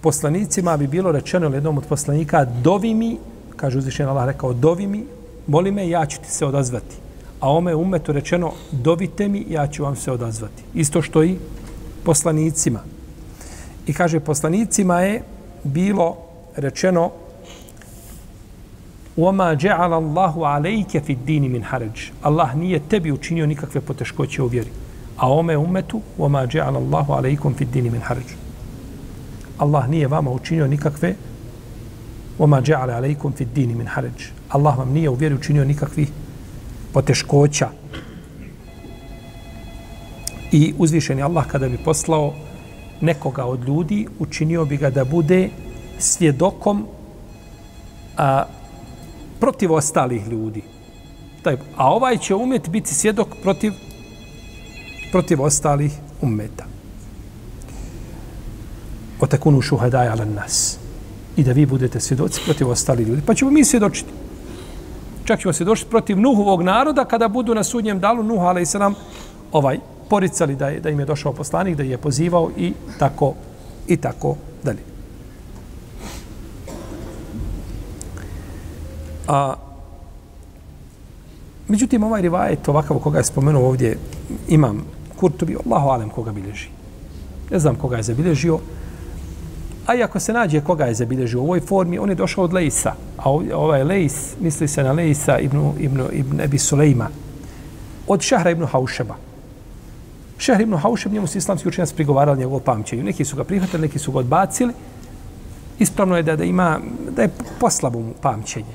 poslanicima 0.00 0.76
bi 0.76 0.86
bilo 0.86 1.12
rečeno 1.12 1.54
jednom 1.54 1.78
od 1.78 1.86
poslanika, 1.86 2.44
dovi 2.44 2.94
mi 2.94 3.18
kaže 3.56 3.78
uzvišen 3.78 4.08
Allah, 4.08 4.26
rekao, 4.26 4.52
dovi 4.52 4.86
mi, 4.86 5.04
moli 5.46 5.70
me, 5.70 5.88
ja 5.88 6.06
ću 6.06 6.18
ti 6.20 6.30
se 6.30 6.46
odazvati. 6.46 6.96
A 7.40 7.52
ome 7.52 7.74
umetu 7.74 8.12
rečeno, 8.12 8.52
dovite 8.72 9.28
mi, 9.28 9.46
ja 9.50 9.66
ću 9.66 9.82
vam 9.82 9.96
se 9.96 10.12
odazvati. 10.12 10.62
Isto 10.74 11.02
što 11.02 11.24
i 11.24 11.38
poslanicima. 12.05 12.79
I 13.87 13.93
kaže, 13.93 14.19
poslanicima 14.19 15.01
je 15.01 15.21
bilo 15.63 16.17
rečeno, 16.55 17.11
وَمَا 19.17 19.53
جَعَلَ 19.53 19.91
اللَّهُ 19.93 20.47
عَلَيْكَ 20.47 21.03
فِي 21.05 21.13
الدِّينِ 21.13 21.51
مِنْ 21.51 21.63
حَرَجِ 21.63 22.11
Allah 22.21 22.55
nije 22.55 22.79
tebi 22.79 23.11
učinio 23.11 23.45
nikakve 23.45 23.81
poteškoće 23.81 24.41
u 24.41 24.47
vjeri. 24.47 24.69
A 25.17 25.31
ome 25.31 25.57
umetu, 25.57 26.01
وَمَا 26.17 26.45
جَعَلَ 26.45 26.75
اللَّهُ 26.75 27.15
عَلَيْكُمْ 27.15 27.53
فِي 27.53 27.63
الدِّينِ 27.63 27.91
مِنْ 27.91 28.01
حَرَجِ 28.01 28.35
Allah 29.57 29.89
nije 29.89 30.07
vama 30.07 30.31
učinio 30.31 30.67
nikakve 30.67 31.15
وما 32.41 32.59
جعل 32.59 32.89
عليكم 32.89 33.31
في 33.31 33.43
الدين 33.43 33.77
من 33.77 33.87
حرج 33.87 34.21
الله 34.55 34.75
vam 34.75 34.93
nije 34.93 35.09
u 35.09 35.13
vjeri 35.13 35.35
učinio 35.35 35.65
nikakvih 35.65 36.09
poteškoća 36.93 37.69
i 40.56 40.74
uzvišeni 40.78 41.22
Allah 41.22 41.46
kada 41.46 41.68
bi 41.68 41.78
poslao 41.78 42.32
nekoga 43.00 43.44
od 43.44 43.64
ljudi 43.68 44.06
učinio 44.18 44.64
bi 44.64 44.76
ga 44.76 44.90
da 44.90 45.04
bude 45.04 45.48
svjedokom 45.98 46.86
a, 48.16 48.44
protiv 49.40 49.72
ostalih 49.72 50.28
ljudi 50.28 50.62
Taj, 51.42 51.56
a 51.76 51.92
ovaj 51.92 52.18
će 52.18 52.34
umet 52.34 52.68
biti 52.68 52.94
svjedok 52.94 53.28
protiv 53.42 53.72
protiv 55.12 55.42
ostalih 55.42 55.92
umeta 56.22 56.64
otakunu 59.20 59.60
šuhadaj 59.60 60.08
ala 60.08 60.24
nas 60.24 60.78
i 61.36 61.44
da 61.44 61.52
vi 61.52 61.66
budete 61.66 62.00
svjedoci 62.00 62.40
protiv 62.44 62.70
ostalih 62.70 63.08
ljudi. 63.08 63.22
Pa 63.26 63.34
ćemo 63.34 63.50
mi 63.50 63.64
svjedočiti. 63.64 64.10
Čak 65.24 65.40
ćemo 65.40 65.52
svjedočiti 65.52 65.90
protiv 65.90 66.20
Nuhovog 66.20 66.62
naroda 66.62 67.04
kada 67.04 67.28
budu 67.28 67.54
na 67.54 67.64
sudnjem 67.64 68.00
dalu 68.00 68.22
Nuh, 68.22 68.40
ali 68.40 68.62
i 68.62 68.66
se 68.66 68.78
nam 68.78 68.94
ovaj, 69.52 69.78
poricali 70.08 70.56
da, 70.56 70.68
je, 70.68 70.80
da 70.80 70.90
im 70.90 71.00
je 71.00 71.06
došao 71.06 71.32
poslanik, 71.32 71.76
da 71.76 71.82
je 71.82 71.98
pozivao 71.98 72.50
i 72.56 72.72
tako 72.98 73.34
i 73.88 73.96
tako 73.96 74.36
dalje. 74.64 74.78
A, 79.28 79.54
međutim, 81.68 82.02
ovaj 82.02 82.22
rivajet, 82.22 82.68
ovakav 82.68 82.98
koga 82.98 83.18
je 83.18 83.24
spomenuo 83.24 83.68
ovdje, 83.68 83.98
imam 84.48 84.84
Kurtubi, 85.16 85.56
Allahu 85.66 85.88
alem 85.88 86.10
koga 86.10 86.32
bilježi. 86.32 86.68
Ne 87.50 87.58
znam 87.58 87.76
koga 87.76 87.96
je 87.96 88.02
zabilježio, 88.02 88.58
A 89.86 89.94
i 89.94 90.02
ako 90.02 90.20
se 90.20 90.32
nađe 90.32 90.60
koga 90.60 90.84
je 90.84 90.94
zabilježio 90.94 91.40
u 91.40 91.44
ovoj 91.44 91.60
formi, 91.60 91.98
on 91.98 92.08
je 92.08 92.14
došao 92.14 92.44
od 92.44 92.52
Lejsa. 92.52 92.94
A 93.16 93.30
ovaj 93.30 93.84
Lejs, 93.84 94.34
misli 94.40 94.68
se 94.68 94.82
na 94.82 94.92
Lejsa 94.92 95.38
ibn, 95.38 95.72
ibn, 95.78 96.02
ibn 96.12 96.40
Ebi 96.40 96.58
Sulejma. 96.58 97.08
Od 98.06 98.20
Šahra 98.20 98.50
ibn 98.50 98.66
Haušeba. 98.66 99.14
Šehr 100.38 100.60
ibn 100.60 100.76
Haušem, 100.76 101.12
njemu 101.12 101.26
su 101.26 101.38
islamski 101.38 101.68
učenjaci 101.68 101.94
prigovarali 101.94 102.38
njegovo 102.38 102.60
pamćenju. 102.60 103.04
Neki 103.04 103.24
su 103.24 103.36
ga 103.36 103.44
prihvatili, 103.44 103.82
neki 103.82 103.98
su 103.98 104.12
ga 104.12 104.18
odbacili. 104.18 104.72
Ispravno 105.78 106.16
je 106.16 106.22
da, 106.22 106.36
da 106.36 106.44
ima, 106.44 106.80
da 107.16 107.22
je 107.22 107.30
poslabo 107.60 107.98
mu 108.00 108.12
pamćenje. 108.20 108.74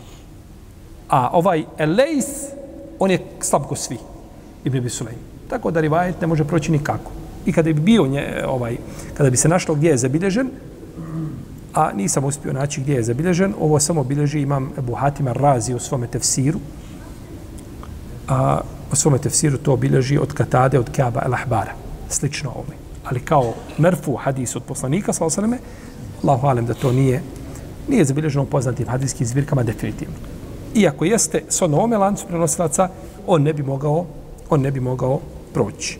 A 1.10 1.30
ovaj 1.34 1.64
Elejs, 1.78 2.26
on 3.00 3.12
je 3.12 3.20
slab 3.40 3.64
ko 3.64 3.76
svi. 3.76 3.98
Ibn 4.64 4.78
Abi 4.78 4.90
Sulejm. 4.90 5.18
Tako 5.50 5.72
da 5.72 5.82
rivajet 5.82 6.22
ne 6.22 6.28
može 6.28 6.44
proći 6.44 6.72
nikako. 6.72 7.12
I 7.46 7.54
kada 7.54 7.74
bi 7.74 7.82
bio 7.82 8.08
nje, 8.08 8.44
ovaj, 8.48 8.78
kada 9.18 9.30
bi 9.30 9.38
se 9.38 9.50
našlo 9.50 9.76
gdje 9.76 9.90
je 9.90 9.98
zabilježen, 9.98 10.50
a 11.74 11.92
nisam 11.94 12.26
uspio 12.26 12.54
naći 12.54 12.82
gdje 12.82 12.94
je 12.94 13.04
zabilježen, 13.04 13.54
ovo 13.60 13.80
samo 13.80 14.04
bilježi 14.04 14.42
imam 14.42 14.72
Ebu 14.78 14.94
Hatima 14.94 15.34
Razi 15.34 15.74
u 15.74 15.80
svome 15.80 16.08
tefsiru, 16.08 16.60
a 18.28 18.62
u 18.92 18.96
svome 18.96 19.18
tefsiru 19.18 19.58
to 19.58 19.74
obilježi 19.74 20.18
od 20.18 20.34
Katade, 20.34 20.80
od 20.80 20.90
Kaaba 20.96 21.22
El 21.26 21.34
Ahbara, 21.34 21.74
slično 22.10 22.50
ovome. 22.50 22.76
Ali 23.06 23.20
kao 23.20 23.54
merfu 23.78 24.16
hadis 24.16 24.56
od 24.56 24.64
poslanika, 24.64 25.14
svala 25.14 25.30
sveme, 25.30 25.58
Allahu 26.24 26.48
alem 26.48 26.66
da 26.66 26.74
to 26.74 26.92
nije, 26.92 27.22
nije 27.88 28.06
zabilježeno 28.06 28.44
u 28.44 28.48
poznatim 28.48 28.88
hadijskim 28.88 29.28
zbirkama 29.28 29.64
definitivno. 29.64 30.16
Iako 30.76 31.06
jeste 31.06 31.44
s 31.50 31.62
onome 31.62 31.98
lancu 31.98 32.28
prenosilaca, 32.28 32.90
on 33.28 33.44
ne 33.44 33.54
bi 33.54 33.64
mogao, 33.64 34.06
on 34.50 34.62
ne 34.62 34.72
bi 34.72 34.80
mogao 34.80 35.20
proći. 35.54 36.00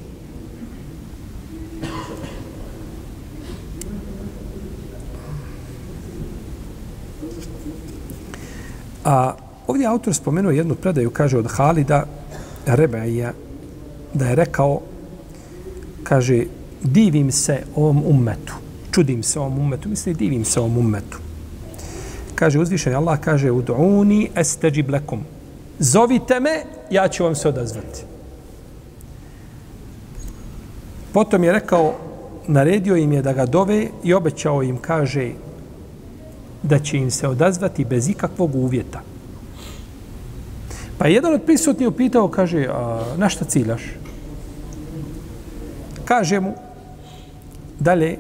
A 9.06 9.34
ovdje 9.68 9.88
autor 9.88 10.14
spomenuo 10.14 10.52
jednu 10.52 10.76
predaju, 10.76 11.10
kaže 11.10 11.38
od 11.38 11.48
Halida 11.48 12.06
Rebeja, 12.66 13.34
da 14.14 14.26
je 14.28 14.36
rekao, 14.36 14.82
kaže, 16.04 16.44
divim 16.84 17.32
se 17.32 17.64
ovom 17.76 18.04
ummetu, 18.06 18.54
čudim 18.92 19.24
se 19.24 19.40
ovom 19.40 19.60
ummetu, 19.60 19.90
misli, 19.90 20.14
divim 20.14 20.46
se 20.46 20.60
ovom 20.60 20.78
ummetu. 20.78 21.18
Kaže, 22.36 22.60
uzvišen 22.60 22.96
Allah 22.96 23.20
kaže, 23.20 23.52
ud'uni 23.52 24.28
esteđib 24.36 24.90
lekum. 24.90 25.20
Zovite 25.80 26.40
me, 26.40 26.64
ja 26.92 27.08
ću 27.08 27.24
vam 27.24 27.36
se 27.36 27.50
odazvati. 27.50 28.04
Potom 31.14 31.44
je 31.44 31.52
rekao, 31.52 31.94
naredio 32.48 32.96
im 32.96 33.14
je 33.14 33.22
da 33.22 33.34
ga 33.34 33.46
dove 33.46 33.88
i 34.04 34.14
obećao 34.14 34.64
im, 34.64 34.78
kaže, 34.78 35.32
da 36.64 36.80
će 36.80 36.98
im 36.98 37.12
se 37.12 37.28
odazvati 37.28 37.86
bez 37.86 38.10
ikakvog 38.10 38.56
uvjeta. 38.56 39.02
Pa 41.02 41.08
jedan 41.08 41.34
od 41.34 41.42
prisutnih 41.42 41.88
upitao, 41.88 42.28
kaže, 42.28 42.68
a, 42.70 43.02
na 43.18 43.30
šta 43.30 43.46
ciljaš? 43.46 43.82
Kaže 46.06 46.40
mu, 46.40 46.54
dalje, 47.80 48.18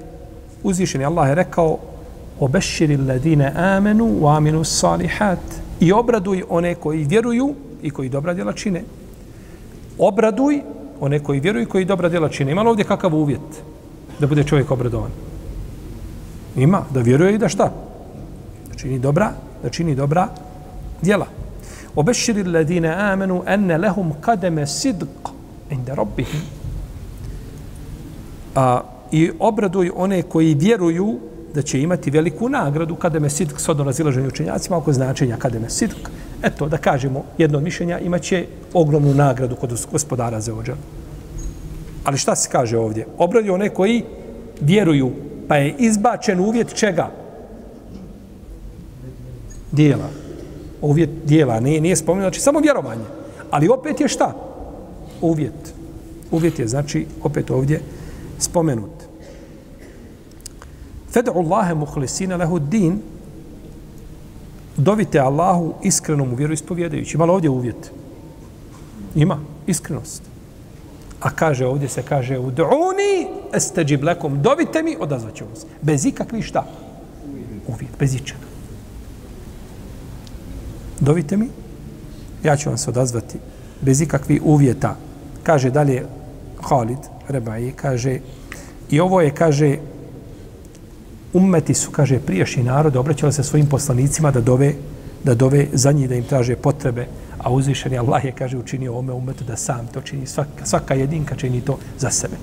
uzvišeni 0.64 1.06
Allah 1.06 1.30
je 1.30 1.36
rekao, 1.36 1.78
obeširi 2.40 2.98
ladine 2.98 3.52
amenu 3.56 4.08
u 4.22 4.28
aminu 4.28 4.64
salihat 4.64 5.40
i 5.80 5.92
obraduj 5.94 6.44
one 6.50 6.76
koji 6.76 7.04
vjeruju 7.04 7.54
i 7.82 7.90
koji 7.90 8.10
dobra 8.10 8.34
djela 8.34 8.54
čine. 8.54 8.82
Obraduj 9.98 10.62
one 11.00 11.20
koji 11.20 11.40
vjeruju 11.40 11.64
i 11.64 11.70
koji 11.70 11.86
dobra 11.86 12.10
djela 12.10 12.30
čine. 12.30 12.52
Ima 12.52 12.62
li 12.62 12.70
ovdje 12.70 12.86
kakav 12.86 13.16
uvjet 13.16 13.62
da 14.20 14.28
bude 14.28 14.44
čovjek 14.44 14.72
obradovan? 14.72 15.12
Ima, 16.56 16.82
da 16.90 17.02
vjeruje 17.02 17.36
i 17.36 17.38
da 17.38 17.50
šta? 17.50 17.72
Da 18.70 18.76
čini 18.76 19.00
dobra, 19.00 19.32
da 19.64 19.70
čini 19.70 19.96
dobra 19.96 20.28
djela. 21.02 21.41
Obeširi 21.96 22.44
ladine 22.44 22.90
amenu 22.90 23.44
enne 23.48 23.78
lehum 23.78 24.14
kademe 24.22 24.68
sidq 24.68 25.32
inda 25.72 25.96
rabbihim. 25.96 26.42
A, 28.56 28.82
I 29.12 29.32
obraduj 29.40 29.92
one 29.96 30.22
koji 30.22 30.54
vjeruju 30.54 31.20
da 31.54 31.62
će 31.62 31.82
imati 31.82 32.12
veliku 32.12 32.50
nagradu 32.50 32.96
kada 32.96 33.20
me 33.20 33.30
sidk 33.30 33.60
s 33.60 33.70
odno 33.70 33.84
razilaženju 33.84 34.28
učenjacima 34.28 34.78
oko 34.78 34.94
značenja 34.94 35.38
kada 35.38 35.60
me 35.60 35.70
sidk. 35.70 36.10
Eto, 36.44 36.68
da 36.68 36.78
kažemo, 36.78 37.24
jedno 37.38 37.58
od 37.58 37.64
mišljenja 37.64 38.00
imaće 38.00 38.46
ogromnu 38.74 39.14
nagradu 39.14 39.56
kod 39.56 39.86
gospodara 39.92 40.42
za 40.42 40.56
ođan. 40.56 40.78
Ali 42.04 42.18
šta 42.18 42.36
se 42.36 42.50
kaže 42.52 42.78
ovdje? 42.78 43.08
Obradio 43.18 43.54
one 43.54 43.70
koji 43.70 44.04
vjeruju, 44.62 45.12
pa 45.48 45.56
je 45.56 45.76
izbačen 45.78 46.40
uvjet 46.40 46.74
čega? 46.74 47.12
Dijela. 49.72 50.21
Uvjet 50.82 51.10
dijela, 51.26 51.60
nije, 51.60 51.82
nije 51.82 51.96
spomenuo, 51.96 52.30
znači 52.30 52.42
samo 52.42 52.60
vjerovanje. 52.60 53.04
Ali 53.52 53.70
opet 53.70 54.02
je 54.02 54.08
šta? 54.08 54.36
Uvjet. 55.22 55.74
Uvjet 56.32 56.60
je, 56.60 56.68
znači, 56.68 57.06
opet 57.24 57.52
ovdje 57.52 57.82
spomenut. 58.40 58.92
Fedu 61.12 61.32
Allahe 61.36 61.74
muhlisina 61.74 62.36
lehu 62.36 62.60
din. 62.60 63.00
Dovite 64.78 65.20
Allahu 65.20 65.74
iskrenom 65.84 66.34
u 66.34 66.36
vjeru 66.36 66.54
ispovjedajući. 66.54 67.18
Ima 67.18 67.26
ovdje 67.26 67.50
uvjet? 67.50 67.92
Ima. 69.16 69.40
Iskrenost. 69.68 70.24
A 71.22 71.30
kaže 71.30 71.66
ovdje 71.66 71.90
se 71.90 72.04
kaže 72.04 72.40
ud'uni 72.40 73.28
esteđib 73.54 74.04
lekom. 74.04 74.42
Dovite 74.42 74.84
mi, 74.84 74.96
odazvat 75.00 75.36
ćemo 75.36 75.50
se. 75.56 75.66
Bez 75.82 76.06
ikakvih 76.06 76.46
šta? 76.46 76.66
Uvjet. 77.68 77.92
Bez 78.00 78.16
ičega. 78.16 78.51
Dovite 81.02 81.38
mi, 81.38 81.50
ja 82.44 82.58
ću 82.58 82.70
vam 82.70 82.78
se 82.78 82.90
odazvati 82.90 83.38
bez 83.82 84.02
ikakvih 84.02 84.42
uvjeta. 84.44 84.96
Kaže 85.44 85.70
dalje 85.70 86.06
Khalid 86.62 86.98
Rebaji, 87.28 87.72
kaže 87.72 88.20
i 88.90 89.00
ovo 89.00 89.22
je, 89.22 89.32
kaže, 89.32 89.78
ummeti 91.34 91.74
su, 91.74 91.92
kaže, 91.92 92.20
prijašnji 92.20 92.64
narod, 92.64 92.96
obraćali 92.96 93.34
se 93.34 93.44
svojim 93.44 93.68
poslanicima 93.68 94.32
da 94.32 94.42
dove, 94.42 94.74
da 95.24 95.36
dove 95.36 95.68
za 95.74 95.92
njih, 95.92 96.10
da 96.10 96.16
im 96.16 96.24
traže 96.24 96.56
potrebe, 96.56 97.08
a 97.38 97.52
uzvišeni 97.52 97.98
Allah 97.98 98.26
je, 98.26 98.32
kaže, 98.32 98.58
učinio 98.58 98.98
ome 98.98 99.14
ummetu 99.14 99.44
da 99.44 99.58
sam 99.58 99.88
to 99.88 100.02
čini, 100.02 100.28
svaka, 100.28 100.66
svaka 100.66 100.94
jedinka 100.94 101.36
čini 101.36 101.62
to 101.62 101.78
za 102.00 102.10
sebe. 102.10 102.36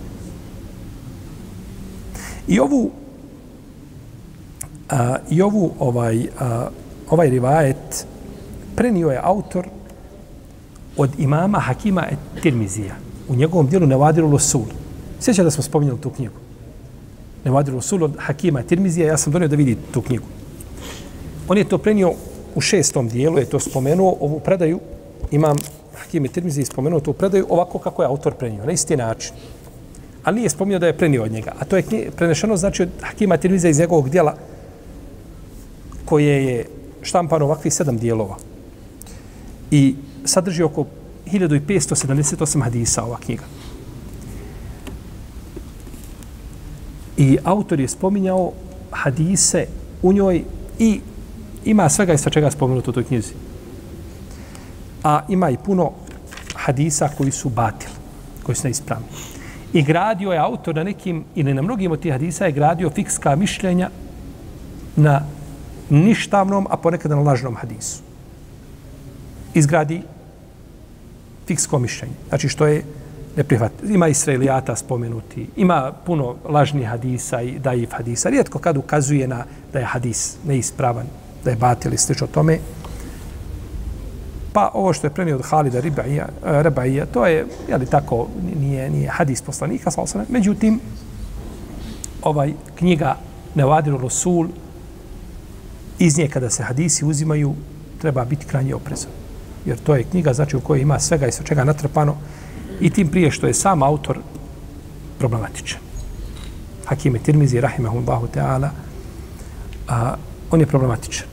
I 2.48 2.60
ovu, 2.60 2.90
a, 4.88 5.16
i 5.30 5.42
ovu, 5.42 5.72
ovaj, 5.78 6.26
a, 6.40 6.68
ovaj 7.10 7.30
rivajet 7.30 7.76
prenio 8.78 9.10
je 9.10 9.20
autor 9.22 9.66
od 10.96 11.10
imama 11.18 11.58
Hakima 11.58 12.06
et 12.10 12.42
Tirmizija 12.42 12.94
u 13.28 13.34
njegovom 13.34 13.66
dijelu 13.66 13.86
Nevadiru 13.86 14.30
Losul. 14.30 14.64
Sjeća 15.20 15.42
da 15.44 15.50
smo 15.50 15.62
spominjali 15.62 16.00
tu 16.00 16.10
knjigu. 16.10 16.34
Nevadiru 17.44 17.76
Rasul 17.76 18.04
od 18.04 18.16
Hakima 18.18 18.62
Tirmizija, 18.62 19.06
ja 19.06 19.16
sam 19.16 19.32
donio 19.32 19.48
da 19.48 19.56
vidi 19.56 19.76
tu 19.92 20.02
knjigu. 20.02 20.24
On 21.48 21.58
je 21.58 21.68
to 21.68 21.78
prenio 21.78 22.12
u 22.54 22.60
šestom 22.60 23.08
dijelu, 23.08 23.38
je 23.38 23.50
to 23.50 23.60
spomenuo, 23.60 24.16
ovu 24.20 24.40
predaju, 24.40 24.80
imam 25.30 25.56
Hakim 25.94 26.24
i 26.24 26.28
Tirmizija 26.28 26.66
spomenuo 26.66 27.00
tu 27.00 27.12
predaju 27.12 27.46
ovako 27.48 27.78
kako 27.78 28.02
je 28.02 28.08
autor 28.08 28.34
prenio, 28.34 28.64
na 28.64 28.72
isti 28.72 28.96
način. 28.96 29.34
Ali 30.24 30.36
nije 30.36 30.50
spomenuo 30.50 30.78
da 30.78 30.86
je 30.86 30.98
prenio 30.98 31.24
od 31.24 31.32
njega. 31.32 31.52
A 31.58 31.64
to 31.64 31.76
je 31.76 32.10
prenešeno 32.16 32.56
znači 32.56 32.82
od 32.82 32.88
Hakima 33.02 33.36
Tirmizija 33.36 33.70
iz 33.70 33.78
njegovog 33.78 34.10
dijela 34.10 34.34
koje 36.04 36.44
je 36.46 36.66
štampano 37.02 37.44
ovakvih 37.44 37.74
sedam 37.74 37.98
dijelova. 37.98 38.36
I 39.70 39.94
sadrži 40.24 40.62
oko 40.62 40.86
1578 41.26 42.62
hadisa 42.62 43.04
ova 43.04 43.16
knjiga. 43.16 43.44
I 47.16 47.38
autor 47.44 47.80
je 47.80 47.88
spominjao 47.88 48.52
hadise 48.90 49.66
u 50.02 50.12
njoj 50.12 50.44
i 50.78 51.00
ima 51.64 51.88
svega 51.88 52.12
i 52.12 52.18
sa 52.18 52.30
čega 52.30 52.50
spomenuto 52.50 52.90
u 52.90 52.94
toj 52.94 53.04
knjizi. 53.04 53.32
A 55.04 55.20
ima 55.28 55.50
i 55.50 55.56
puno 55.56 55.92
hadisa 56.54 57.08
koji 57.16 57.30
su 57.30 57.48
batil, 57.48 57.90
koji 58.42 58.56
su 58.56 58.66
neispravni. 58.66 59.06
I 59.72 59.82
gradio 59.82 60.32
je 60.32 60.38
autor 60.38 60.76
na 60.76 60.84
nekim, 60.84 61.24
ili 61.34 61.54
na 61.54 61.62
mnogim 61.62 61.92
od 61.92 62.00
tih 62.00 62.12
hadisa 62.12 62.46
je 62.46 62.52
gradio 62.52 62.90
fikska 62.90 63.36
mišljenja 63.36 63.90
na 64.96 65.22
ništavnom, 65.90 66.66
a 66.70 66.76
ponekad 66.76 67.10
na 67.10 67.20
lažnom 67.20 67.56
hadisu. 67.56 68.07
Izgradi 69.54 70.02
fiksko 71.46 71.78
mišljenje. 71.78 72.14
Znači 72.28 72.48
što 72.48 72.66
je 72.66 72.84
neprihvat. 73.36 73.72
Ima 73.88 74.08
Israelijata 74.08 74.76
spomenuti, 74.76 75.46
ima 75.56 75.92
puno 76.06 76.34
lažnih 76.44 76.88
hadisa 76.88 77.40
i 77.40 77.58
daif 77.58 77.92
hadisa. 77.92 78.28
Rijetko 78.28 78.58
kad 78.58 78.76
ukazuje 78.76 79.28
na 79.28 79.44
da 79.72 79.78
je 79.78 79.84
hadis 79.84 80.36
neispravan, 80.46 81.06
da 81.44 81.50
je 81.50 81.56
batil 81.56 81.94
i 81.94 81.98
slično 81.98 82.26
tome. 82.26 82.58
Pa 84.52 84.70
ovo 84.74 84.92
što 84.92 85.06
je 85.06 85.10
prenio 85.14 85.36
od 85.36 85.44
Halida 85.44 85.80
Ribaija, 85.80 86.28
Ribaija 86.42 87.06
to 87.06 87.26
je, 87.26 87.46
jeli 87.68 87.86
tako, 87.86 88.26
nije, 88.60 88.90
nije 88.90 89.08
hadis 89.08 89.42
poslanika, 89.42 89.90
sal 89.90 90.06
Međutim, 90.28 90.80
ovaj 92.22 92.52
knjiga 92.74 93.16
Nevadiru 93.54 93.98
Rasul, 93.98 94.48
iz 95.98 96.18
nje 96.18 96.28
kada 96.28 96.50
se 96.50 96.62
hadisi 96.62 97.04
uzimaju, 97.04 97.54
treba 98.00 98.24
biti 98.24 98.46
krajnje 98.46 98.74
oprezan. 98.74 99.17
Jer 99.68 99.78
to 99.78 99.96
je 99.96 100.04
knjiga, 100.04 100.32
znači 100.34 100.56
u 100.56 100.60
kojoj 100.60 100.82
ima 100.82 100.98
svega 100.98 101.26
i 101.26 101.32
sve 101.32 101.46
čega 101.46 101.64
natrpano, 101.64 102.16
I 102.80 102.90
tim 102.90 103.08
prije 103.08 103.30
što 103.30 103.46
je 103.46 103.54
sam 103.54 103.82
autor 103.82 104.18
problematičan. 105.18 105.80
Hakim 106.86 107.18
Tirmizi, 107.22 107.60
rahimahullahu 107.60 108.28
ta'ala, 108.34 108.68
a, 109.88 110.14
on 110.50 110.60
je 110.60 110.66
problematičan. 110.66 111.26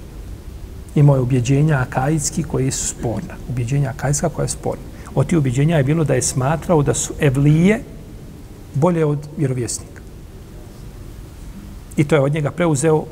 Imao 0.95 1.15
je 1.15 1.21
ubjeđenja 1.21 1.86
akaidski 1.88 2.43
koji 2.43 2.71
su 2.71 2.88
sporna. 2.88 3.36
Ubjeđenja 3.50 3.89
akaidska 3.89 4.30
koja 4.30 4.43
je 4.43 4.50
sporna. 4.50 4.84
Od 5.15 5.28
tih 5.28 5.38
ubjeđenja 5.38 5.78
je 5.78 5.84
bilo 5.84 6.04
da 6.04 6.13
je 6.13 6.21
smatrao 6.21 6.84
da 6.84 6.93
su 6.93 7.13
evlije 7.19 7.84
bolje 8.74 9.06
od 9.06 9.28
vjerovjesnika. 9.38 10.02
I 11.98 12.04
to 12.04 12.15
je 12.15 12.21
od 12.21 12.34
njega 12.34 12.52
preuzeo 12.52 13.06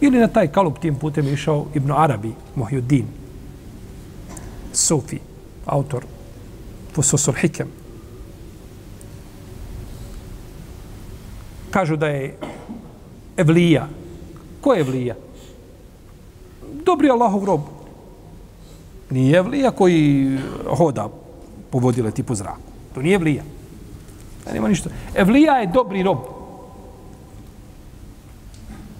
ili 0.00 0.18
na 0.18 0.28
taj 0.28 0.46
kalup 0.46 0.78
tim 0.78 0.94
putem 0.94 1.28
išao 1.28 1.66
Ibn 1.74 1.92
Arabi, 1.92 2.32
Mohjuddin, 2.54 3.06
Sufi, 4.72 5.18
autor 5.66 6.04
Fususul 6.92 7.34
Hikem. 7.34 7.68
Kažu 11.70 11.96
da 11.96 12.06
je 12.06 12.36
Evlija. 13.36 13.88
Ko 14.60 14.74
je 14.74 14.80
Evlija? 14.80 15.14
Dobri 16.84 17.10
Allahov 17.10 17.44
rob. 17.44 17.60
Nije 19.10 19.38
Evlija 19.38 19.70
koji 19.70 20.38
hoda 20.76 21.08
po 21.70 21.78
vodile 21.78 22.10
tipu 22.10 22.34
zraku. 22.34 22.72
To 22.94 23.02
nije 23.02 23.14
Evlija. 23.14 23.42
Da 24.44 24.52
nema 24.52 24.68
ništa. 24.68 24.90
Evlija 25.14 25.54
je 25.54 25.66
dobri 25.66 26.02
rob. 26.02 26.18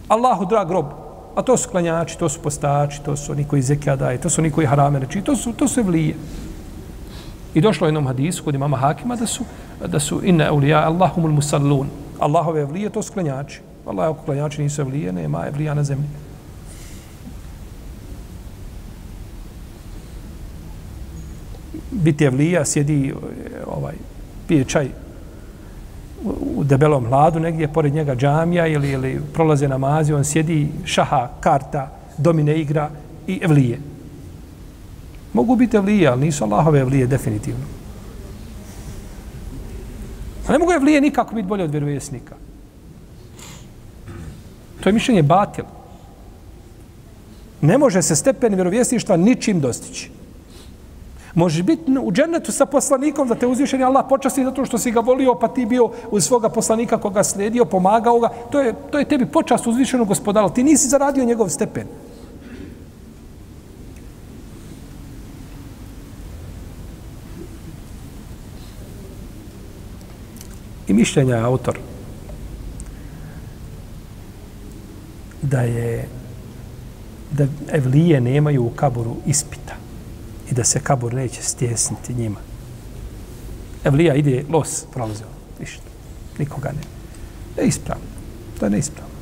Allahu 0.08 0.46
drag 0.46 0.70
rob. 0.70 1.07
A 1.38 1.42
to 1.42 1.56
su 1.56 1.68
klanjači, 1.68 2.18
to 2.18 2.28
su 2.28 2.40
postači, 2.42 3.02
to 3.04 3.16
su 3.16 3.32
oni 3.32 3.44
koji 3.44 3.62
zekija 3.62 3.96
daje, 3.96 4.18
to 4.18 4.30
su 4.30 4.40
oni 4.40 4.50
koji 4.50 4.66
harame 4.66 4.98
reči, 4.98 5.20
to 5.22 5.36
su, 5.36 5.52
to 5.52 5.68
su 5.68 5.80
Evlije. 5.80 6.14
I 7.54 7.60
došlo 7.60 7.86
je 7.86 7.88
jednom 7.88 8.06
hadisu 8.06 8.44
kod 8.44 8.54
imama 8.54 8.76
Hakima 8.76 9.16
da 9.16 9.26
su, 9.26 9.44
da 9.86 10.00
su 10.00 10.20
inna 10.24 10.44
evlija 10.44 10.78
Allahumul 10.78 11.30
musallun. 11.30 11.88
Allahove 12.18 12.60
evlije, 12.60 12.90
to 12.90 13.02
su 13.02 13.12
klanjači. 13.12 13.60
Allah, 13.86 14.10
ako 14.10 14.24
klanjači 14.24 14.62
nisu 14.62 14.80
evlije, 14.80 15.12
nema 15.12 15.46
evlija 15.46 15.74
na 15.74 15.84
zemlji. 15.84 16.08
Biti 21.90 22.24
evlija, 22.24 22.64
sjedi, 22.64 23.14
ovaj, 23.66 23.94
pije 24.48 24.64
čaj 24.64 24.90
u 26.24 26.64
debelom 26.64 27.06
hladu, 27.06 27.40
negdje 27.40 27.72
pored 27.72 27.94
njega 27.94 28.14
džamija 28.14 28.66
ili, 28.66 28.90
ili 28.90 29.20
prolaze 29.32 29.68
namazi, 29.68 30.12
on 30.12 30.24
sjedi, 30.24 30.68
šaha, 30.84 31.28
karta, 31.40 31.90
domine 32.18 32.60
igra 32.60 32.90
i 33.26 33.40
evlije. 33.42 33.78
Mogu 35.32 35.56
biti 35.56 35.76
evlije, 35.76 36.08
ali 36.08 36.20
nisu 36.20 36.44
Allahove 36.44 36.80
evlije, 36.80 37.06
definitivno. 37.06 37.64
A 40.48 40.52
ne 40.52 40.58
mogu 40.58 40.72
evlije 40.72 41.00
nikako 41.00 41.34
biti 41.34 41.48
bolje 41.48 41.64
od 41.64 41.70
vjerovjesnika. 41.70 42.34
To 44.80 44.88
je 44.88 44.92
mišljenje 44.92 45.22
batil. 45.22 45.64
Ne 47.60 47.78
može 47.78 48.02
se 48.02 48.16
stepen 48.16 48.54
vjerovjesništva 48.54 49.16
ničim 49.16 49.60
dostići. 49.60 50.10
Možeš 51.38 51.62
biti 51.62 51.98
u 52.02 52.12
džennetu 52.12 52.52
sa 52.52 52.66
poslanikom 52.66 53.28
da 53.28 53.34
te 53.34 53.46
uzvišeni 53.46 53.84
Allah 53.84 54.06
počasti 54.08 54.44
zato 54.44 54.64
što 54.64 54.78
si 54.78 54.90
ga 54.90 55.00
volio, 55.00 55.34
pa 55.34 55.48
ti 55.48 55.66
bio 55.66 55.90
uz 56.10 56.24
svoga 56.24 56.48
poslanika 56.48 56.98
koga 56.98 57.24
sledio, 57.24 57.64
pomagao 57.64 58.20
ga. 58.20 58.28
To 58.50 58.60
je, 58.60 58.74
to 58.90 58.98
je 58.98 59.04
tebi 59.04 59.26
počast 59.26 59.66
uzvišenog 59.66 60.08
gospodara. 60.08 60.48
Ti 60.48 60.62
nisi 60.62 60.88
zaradio 60.88 61.24
njegov 61.24 61.48
stepen. 61.48 61.86
I 70.88 70.92
mišljenja 70.92 71.36
je 71.36 71.42
autor 71.42 71.78
da 75.42 75.60
je 75.60 76.08
da 77.30 77.46
evlije 77.72 78.20
nemaju 78.20 78.64
u 78.66 78.70
kaboru 78.70 79.16
ispita 79.26 79.87
i 80.50 80.54
da 80.54 80.64
se 80.64 80.80
kabur 80.80 81.14
neće 81.14 81.42
stjesniti 81.42 82.14
njima. 82.14 82.40
Evlija 83.84 84.14
ide 84.14 84.44
los, 84.48 84.84
prolazi 84.92 85.22
on, 85.22 85.60
ništa. 85.60 85.82
Nikoga 86.38 86.68
ne. 86.68 86.82
Ne 87.56 87.68
ispravno. 87.68 88.04
To 88.58 88.66
je 88.66 88.70
neispravno. 88.70 89.14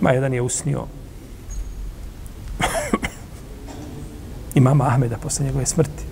Ma 0.00 0.10
jedan 0.10 0.34
je 0.34 0.42
usnio 0.42 0.84
i 4.54 4.60
mama 4.60 4.86
Ahmeda 4.86 5.16
posle 5.16 5.44
njegove 5.46 5.66
smrti. 5.66 6.04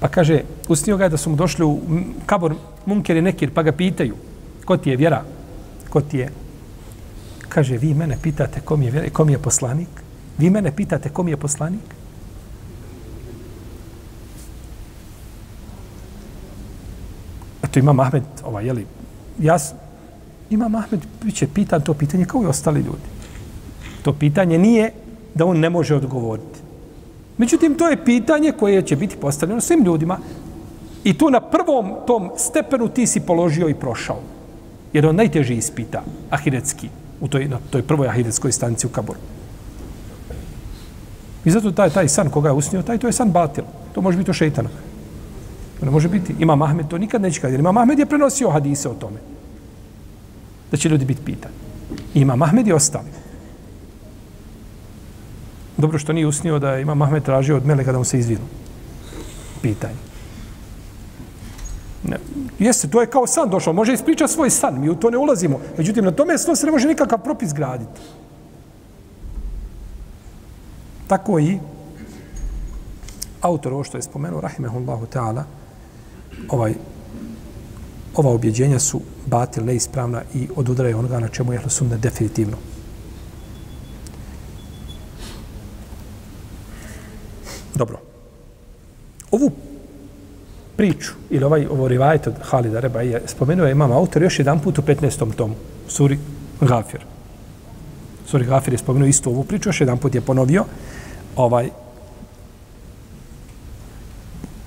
Pa 0.00 0.08
kaže, 0.08 0.42
usnio 0.68 0.96
ga 0.96 1.04
je 1.04 1.10
da 1.10 1.16
su 1.16 1.30
mu 1.30 1.36
došli 1.36 1.64
u 1.64 1.80
kabor 2.26 2.54
munker 2.86 3.16
i 3.16 3.22
nekir, 3.22 3.50
pa 3.54 3.62
ga 3.62 3.72
pitaju, 3.72 4.16
ko 4.64 4.76
ti 4.76 4.90
je 4.90 4.96
vjera, 4.96 5.24
ko 5.90 6.00
ti 6.00 6.18
je 6.18 6.30
kaže, 7.48 7.78
vi 7.78 7.94
mene 7.94 8.16
pitate 8.22 8.60
kom 8.60 8.82
je, 8.82 9.10
kom 9.10 9.30
je 9.30 9.38
poslanik? 9.38 9.88
Vi 10.38 10.50
mene 10.50 10.72
pitate 10.76 11.08
kom 11.08 11.28
je 11.28 11.36
poslanik? 11.36 11.94
Eto 17.62 17.78
ima 17.78 17.92
Mahmed, 17.92 18.22
ovaj, 18.44 18.66
jeli, 18.66 18.86
ja 19.38 19.58
ima 20.50 20.68
Mahmed, 20.68 21.00
bit 21.22 21.34
će 21.34 21.46
pitan 21.54 21.82
to 21.82 21.94
pitanje 21.94 22.24
kao 22.24 22.42
i 22.42 22.46
ostali 22.46 22.80
ljudi. 22.80 23.08
To 24.02 24.12
pitanje 24.12 24.58
nije 24.58 24.92
da 25.34 25.46
on 25.46 25.58
ne 25.58 25.70
može 25.70 25.94
odgovoriti. 25.94 26.58
Međutim, 27.38 27.74
to 27.74 27.88
je 27.88 28.04
pitanje 28.04 28.52
koje 28.52 28.82
će 28.82 28.96
biti 28.96 29.16
postavljeno 29.16 29.60
svim 29.60 29.84
ljudima 29.84 30.18
i 31.04 31.18
tu 31.18 31.30
na 31.30 31.40
prvom 31.40 31.94
tom 32.06 32.30
stepenu 32.36 32.88
ti 32.88 33.06
si 33.06 33.20
položio 33.20 33.68
i 33.68 33.74
prošao. 33.74 34.20
Jer 34.92 35.06
on 35.06 35.16
najteži 35.16 35.54
ispita, 35.54 36.02
ahiretski 36.30 36.88
u 37.20 37.28
toj, 37.28 37.48
na 37.48 37.58
toj 37.70 37.82
prvoj 37.82 38.08
ahiretskoj 38.08 38.52
stanici 38.52 38.86
u 38.86 38.90
Kaboru. 38.90 39.18
I 41.44 41.50
zato 41.50 41.72
taj, 41.72 41.90
taj 41.90 42.08
san 42.08 42.30
koga 42.30 42.48
je 42.48 42.52
usnio, 42.52 42.82
taj 42.82 42.98
to 42.98 43.06
je 43.06 43.12
san 43.12 43.30
batil. 43.30 43.64
To 43.94 44.00
može 44.00 44.18
biti 44.18 44.30
o 44.30 44.34
šeitana. 44.34 44.68
To 45.80 45.86
ne 45.86 45.90
može 45.90 46.08
biti. 46.08 46.34
Ima 46.38 46.56
Mahmed, 46.56 46.88
to 46.88 46.98
nikad 46.98 47.22
neće 47.22 47.40
kada. 47.40 47.56
Ima 47.56 47.72
Mahmed 47.72 47.98
je 47.98 48.06
prenosio 48.06 48.50
hadise 48.50 48.88
o 48.88 48.94
tome. 48.94 49.20
Da 50.70 50.76
će 50.76 50.88
ljudi 50.88 51.04
biti 51.04 51.22
pitani. 51.24 51.54
Ima 52.14 52.36
Mahmed 52.36 52.66
i 52.66 52.72
ostali. 52.72 53.08
Dobro 55.76 55.98
što 55.98 56.12
nije 56.12 56.26
usnio 56.26 56.58
da 56.58 56.78
ima 56.78 56.94
Mahmed 56.94 57.22
tražio 57.22 57.56
od 57.56 57.66
Meleka 57.66 57.92
da 57.92 57.98
mu 57.98 58.04
se 58.04 58.18
izvinu. 58.18 58.44
Pitanje. 59.62 60.07
Ne. 62.04 62.18
Jeste, 62.58 62.88
to 62.88 63.00
je 63.00 63.06
kao 63.06 63.26
san 63.26 63.50
došao. 63.50 63.72
Može 63.72 63.92
ispričati 63.92 64.32
svoj 64.32 64.50
san. 64.50 64.80
Mi 64.80 64.90
u 64.90 64.94
to 64.94 65.10
ne 65.10 65.18
ulazimo. 65.18 65.60
Međutim, 65.78 66.04
na 66.04 66.10
tome 66.10 66.38
se 66.38 66.66
ne 66.66 66.72
može 66.72 66.88
nikakav 66.88 67.18
propis 67.18 67.52
graditi. 67.52 68.00
Tako 71.08 71.38
i 71.38 71.58
autor 73.40 73.72
ovo 73.72 73.84
što 73.84 73.98
je 73.98 74.02
spomenuo, 74.02 74.40
Rahimehullahu 74.40 75.06
ta'ala, 75.06 75.42
ovaj, 76.48 76.74
ova 78.14 78.30
objeđenja 78.30 78.78
su 78.78 79.00
batil, 79.26 79.64
neispravna 79.64 80.22
i 80.34 80.48
odudraju 80.56 80.98
onoga 80.98 81.20
na 81.20 81.28
čemu 81.28 81.52
je 81.52 81.60
sunne 81.68 81.96
definitivno. 81.96 82.56
Dobro. 87.74 88.00
Ovu 89.30 89.50
priču, 90.78 91.12
ili 91.30 91.44
ovaj, 91.44 91.66
ovo 91.66 91.88
rivajet 91.88 92.26
od 92.26 92.34
Halida 92.42 92.80
Reba, 92.80 93.02
je 93.02 93.22
spomenuo 93.26 93.66
je 93.66 93.72
imam 93.72 93.92
autor 93.92 94.22
još 94.22 94.38
jedan 94.38 94.60
put 94.60 94.78
u 94.78 94.82
15. 94.82 95.34
tomu, 95.36 95.54
Suri 95.88 96.18
Gafir. 96.60 97.00
Suri 98.26 98.44
Gafir 98.44 98.74
je 98.74 98.78
spomenuo 98.78 99.08
istu 99.08 99.30
ovu 99.30 99.44
priču, 99.44 99.68
još 99.68 99.80
jedan 99.80 99.98
put 99.98 100.14
je 100.14 100.20
ponovio. 100.20 100.64
Ovaj, 101.36 101.70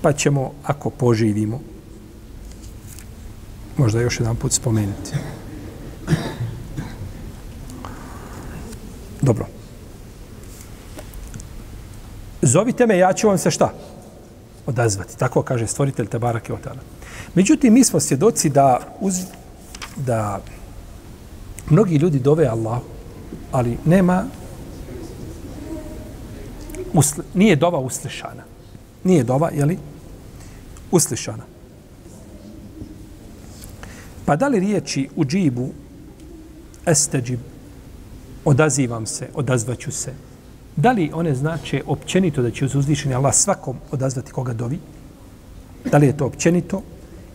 pa 0.02 0.12
ćemo, 0.12 0.52
ako 0.64 0.90
poživimo, 0.90 1.60
možda 3.76 4.00
još 4.00 4.20
jedan 4.20 4.36
put 4.36 4.52
spomenuti. 4.52 5.12
Dobro. 9.22 9.46
Zovite 12.42 12.86
me, 12.86 12.98
ja 12.98 13.12
ću 13.12 13.28
vam 13.28 13.38
se 13.38 13.50
šta? 13.50 13.72
Odazvati. 14.66 15.18
Tako 15.18 15.42
kaže 15.42 15.66
stvoritelj 15.66 16.06
Tabarak 16.06 16.50
Otala. 16.50 16.80
Međutim, 17.34 17.74
mi 17.74 17.84
smo 17.84 18.00
svjedoci 18.00 18.48
da, 18.48 18.78
uz, 19.00 19.20
da 19.96 20.40
mnogi 21.70 21.96
ljudi 21.96 22.18
dove 22.18 22.46
Allah, 22.46 22.78
ali 23.52 23.78
nema 23.84 24.24
usli, 26.92 27.24
nije 27.34 27.56
dova 27.56 27.78
uslišana. 27.78 28.42
Nije 29.04 29.24
dova, 29.24 29.50
je 29.50 29.64
li? 29.64 29.78
Uslišana. 30.90 31.44
Pa 34.24 34.36
da 34.36 34.48
li 34.48 34.60
riječi 34.60 35.08
u 35.16 35.24
džibu 35.24 35.68
esteđib, 36.86 37.40
odazivam 38.44 39.06
se, 39.06 39.28
odazvaću 39.34 39.92
se, 39.92 40.12
Da 40.76 40.92
li 40.92 41.10
one 41.14 41.34
znače 41.34 41.82
općenito 41.86 42.42
da 42.42 42.50
će 42.50 42.64
uz 42.64 42.74
uzvišenje 42.74 43.14
Allah 43.14 43.34
svakom 43.34 43.76
odazvati 43.90 44.32
koga 44.32 44.52
dovi? 44.52 44.78
Da 45.84 45.98
li 45.98 46.06
je 46.06 46.16
to 46.16 46.26
općenito? 46.26 46.82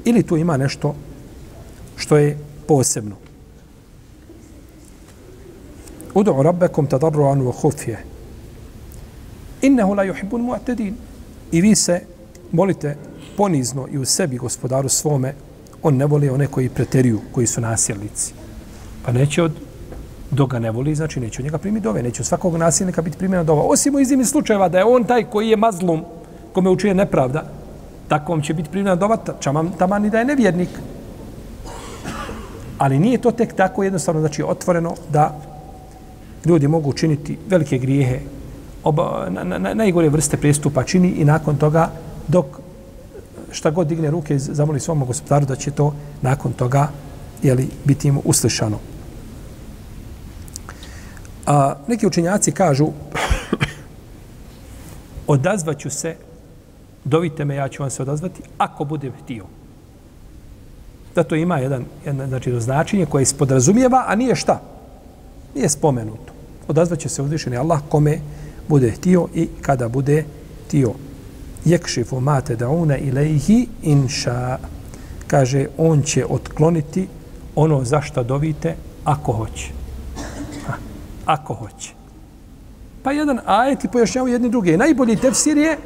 Ili 0.05 0.23
tu 0.23 0.37
ima 0.37 0.57
nešto 0.57 0.95
što 1.95 2.17
je 2.17 2.37
posebno? 2.67 3.15
Udu 6.13 6.43
rabbekom 6.43 6.87
tadarruan 6.87 7.41
wa 7.41 7.53
hufje. 7.61 7.99
Innehu 9.61 9.93
la 9.93 10.03
yuhibbun 10.03 10.41
mu'tadin. 10.41 10.93
I 11.51 11.61
vi 11.61 11.75
se 11.75 12.01
molite 12.51 12.97
ponizno 13.37 13.87
i 13.91 13.97
u 13.97 14.05
sebi 14.05 14.37
gospodaru 14.37 14.89
svome, 14.89 15.33
on 15.83 15.97
ne 15.97 16.05
voli 16.05 16.29
one 16.29 16.47
koji 16.47 16.69
preteriju, 16.69 17.21
koji 17.31 17.47
su 17.47 17.61
nasilnici. 17.61 18.33
Pa 19.05 19.11
neće 19.11 19.43
od 19.43 19.66
dok 20.31 20.51
ga 20.51 20.59
ne 20.59 20.71
voli, 20.71 20.95
znači 20.95 21.19
neće 21.19 21.41
od 21.41 21.43
njega 21.43 21.57
primiti 21.57 21.83
dove, 21.83 22.03
neće 22.03 22.21
od 22.21 22.25
svakog 22.25 22.57
nasilnika 22.57 23.01
biti 23.01 23.17
primjena 23.17 23.43
dova. 23.43 23.63
Osim 23.63 23.95
u 23.95 23.99
iznimnim 23.99 24.25
slučajeva 24.25 24.69
da 24.69 24.77
je 24.77 24.85
on 24.85 25.03
taj 25.03 25.23
koji 25.23 25.49
je 25.49 25.57
mazlum, 25.57 26.03
kome 26.53 26.69
učuje 26.69 26.93
nepravda, 26.93 27.43
takvom 28.07 28.41
će 28.41 28.53
biti 28.53 28.69
primjena 28.69 28.95
dova, 28.95 29.17
čamam 29.39 29.71
taman 29.77 30.05
i 30.05 30.09
da 30.09 30.19
je 30.19 30.25
nevjernik. 30.25 30.69
Ali 32.77 32.99
nije 32.99 33.17
to 33.17 33.31
tek 33.31 33.53
tako 33.53 33.83
jednostavno, 33.83 34.21
znači 34.21 34.43
otvoreno 34.43 34.95
da 35.09 35.35
ljudi 36.45 36.67
mogu 36.67 36.89
učiniti 36.89 37.37
velike 37.47 37.77
grijehe, 37.77 38.19
oba, 38.83 39.27
na, 39.29 39.43
na, 39.43 39.57
na, 39.57 39.73
najgore 39.73 40.09
vrste 40.09 40.37
prestupa 40.37 40.83
čini 40.83 41.09
i 41.09 41.25
nakon 41.25 41.57
toga 41.57 41.89
dok 42.27 42.45
šta 43.51 43.71
god 43.71 43.87
digne 43.87 44.11
ruke 44.11 44.39
zamoli 44.39 44.79
svom 44.79 45.05
gospodaru 45.05 45.45
da 45.45 45.55
će 45.55 45.71
to 45.71 45.93
nakon 46.21 46.53
toga 46.53 46.89
jeli, 47.43 47.69
biti 47.85 48.07
im 48.07 48.19
uslišano. 48.23 48.77
A 51.47 51.75
neki 51.87 52.07
učenjaci 52.07 52.51
kažu 52.51 52.87
odazvaću 55.27 55.89
se 55.89 56.15
dovite 57.03 57.45
me, 57.45 57.55
ja 57.55 57.67
ću 57.67 57.83
vam 57.83 57.89
se 57.89 58.01
odazvati 58.01 58.41
ako 58.57 58.85
budem 58.85 59.13
htio. 59.23 59.45
Da 61.15 61.23
to 61.23 61.35
ima 61.35 61.57
jedan, 61.57 61.85
jedan 62.05 62.27
znači, 62.27 62.59
značenje 62.59 63.05
koje 63.05 63.25
se 63.25 63.37
podrazumijeva, 63.37 64.03
a 64.07 64.15
nije 64.15 64.35
šta? 64.35 64.61
Nije 65.55 65.69
spomenuto. 65.69 66.33
Odazvaće 66.67 67.09
se 67.09 67.21
uzvišeni 67.21 67.57
Allah 67.57 67.79
kome 67.89 68.19
bude 68.67 68.91
htio 68.91 69.27
i 69.35 69.47
kada 69.61 69.87
bude 69.87 70.23
htio. 70.65 70.93
Jekšifu 71.65 72.19
mate 72.19 72.55
dauna 72.55 72.97
ilaihi 72.97 73.67
inša. 73.83 74.57
Kaže, 75.27 75.65
on 75.77 76.01
će 76.01 76.25
otkloniti 76.29 77.07
ono 77.55 77.83
zašto 77.83 78.23
dovite 78.23 78.75
ako 79.03 79.31
hoće 79.31 79.76
ako 81.27 81.53
hoće. 81.53 81.93
Pa 83.03 83.11
jedan 83.11 83.39
ajet 83.45 83.83
i 83.83 83.87
pojašnjavaju 83.87 84.33
jedni 84.33 84.49
druge. 84.49 84.77
Najbolji 84.77 85.15
tefsir 85.15 85.57
je 85.57 85.77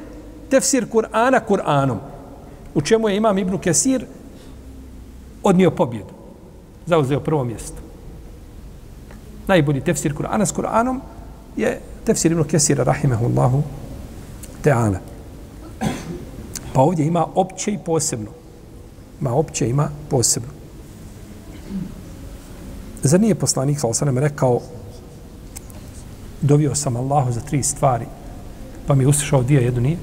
tefsir 0.50 0.86
Kur'ana 0.90 1.40
Kur'anom. 1.50 1.98
U 2.74 2.82
čemu 2.82 3.10
je 3.10 3.18
imam 3.18 3.38
Ibnu 3.38 3.58
Kesir 3.58 4.06
odnio 5.44 5.72
pobjedu. 5.72 6.14
Zauzeo 6.86 7.20
prvo 7.20 7.44
mjesto. 7.44 7.78
Najbolji 9.48 9.82
tefsir 9.82 10.16
Kur'ana 10.16 10.46
s 10.46 10.54
Kur'anom 10.54 11.00
je 11.58 11.80
tefsir 12.06 12.32
Ibnu 12.32 12.44
Kesira, 12.44 12.84
rahimahullahu 12.84 13.64
ta'ala. 14.64 14.98
Pa 16.74 16.82
ovdje 16.82 17.06
ima 17.06 17.26
opće 17.36 17.72
i 17.74 17.80
posebno. 17.86 18.32
Ima 19.22 19.34
opće, 19.34 19.70
ima 19.70 19.90
posebno. 20.10 20.50
Zar 23.04 23.20
nije 23.20 23.36
poslanik, 23.36 23.80
sa 23.80 23.88
osanem, 23.88 24.18
rekao 24.18 24.62
dovio 26.42 26.76
sam 26.76 26.96
Allahu 26.96 27.32
za 27.32 27.42
tri 27.42 27.64
stvari, 27.64 28.06
pa 28.88 28.96
mi 28.96 29.06
uslišao 29.06 29.44
dvije, 29.44 29.64
jednu 29.64 29.82
nije. 29.82 29.98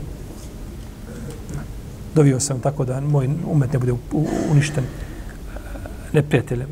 Dovio 2.14 2.40
sam 2.40 2.60
tako 2.60 2.84
da 2.84 3.00
moj 3.00 3.28
umet 3.50 3.72
ne 3.72 3.78
bude 3.78 3.92
uništen 4.50 4.84
neprijateljem, 6.12 6.68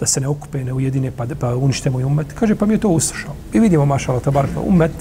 da 0.00 0.06
se 0.06 0.20
ne 0.20 0.28
okupe, 0.28 0.64
ne 0.64 0.72
ujedine, 0.72 1.10
pa, 1.10 1.26
pa 1.40 1.56
unište 1.56 1.90
moj 1.90 2.04
umet. 2.04 2.26
Kaže, 2.32 2.54
pa 2.54 2.66
mi 2.66 2.74
je 2.74 2.78
to 2.78 2.88
uslišao. 2.88 3.34
I 3.52 3.60
vidimo, 3.60 3.86
mašala, 3.86 4.20
tabar, 4.20 4.46
umet, 4.66 4.92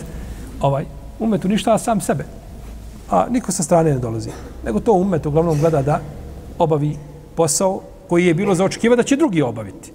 ovaj, 0.61 0.85
umet 1.19 1.45
uništava 1.45 1.77
sam 1.77 2.01
sebe. 2.01 2.25
A 3.09 3.25
niko 3.29 3.51
sa 3.51 3.63
strane 3.63 3.93
ne 3.93 3.99
dolazi. 3.99 4.29
Nego 4.65 4.79
to 4.79 4.93
umet 4.93 5.25
uglavnom 5.25 5.59
gleda 5.59 5.81
da 5.81 5.99
obavi 6.59 6.97
posao 7.35 7.81
koji 8.09 8.25
je 8.25 8.33
bilo 8.33 8.55
za 8.55 8.65
očekiva 8.65 8.95
da 8.95 9.03
će 9.03 9.15
drugi 9.15 9.41
obaviti. 9.41 9.91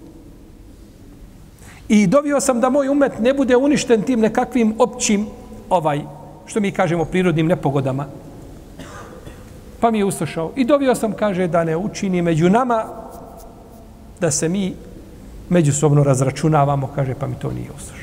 I 1.90 2.06
dovio 2.06 2.40
sam 2.40 2.60
da 2.60 2.70
moj 2.70 2.88
umet 2.88 3.18
ne 3.18 3.34
bude 3.34 3.56
uništen 3.56 4.02
tim 4.02 4.20
nekakvim 4.20 4.74
općim, 4.78 5.26
ovaj, 5.70 6.00
što 6.46 6.60
mi 6.60 6.72
kažemo, 6.72 7.04
prirodnim 7.04 7.46
nepogodama. 7.46 8.06
Pa 9.80 9.90
mi 9.90 9.98
je 9.98 10.04
uslušao. 10.04 10.52
I 10.56 10.64
dovio 10.64 10.94
sam, 10.94 11.12
kaže, 11.12 11.46
da 11.46 11.64
ne 11.64 11.76
učini 11.76 12.22
među 12.22 12.50
nama 12.50 12.84
da 14.20 14.30
se 14.30 14.48
mi 14.48 14.74
međusobno 15.48 16.04
razračunavamo, 16.04 16.92
kaže, 16.94 17.14
pa 17.14 17.26
mi 17.26 17.34
to 17.34 17.50
nije 17.50 17.70
uslušao. 17.76 17.99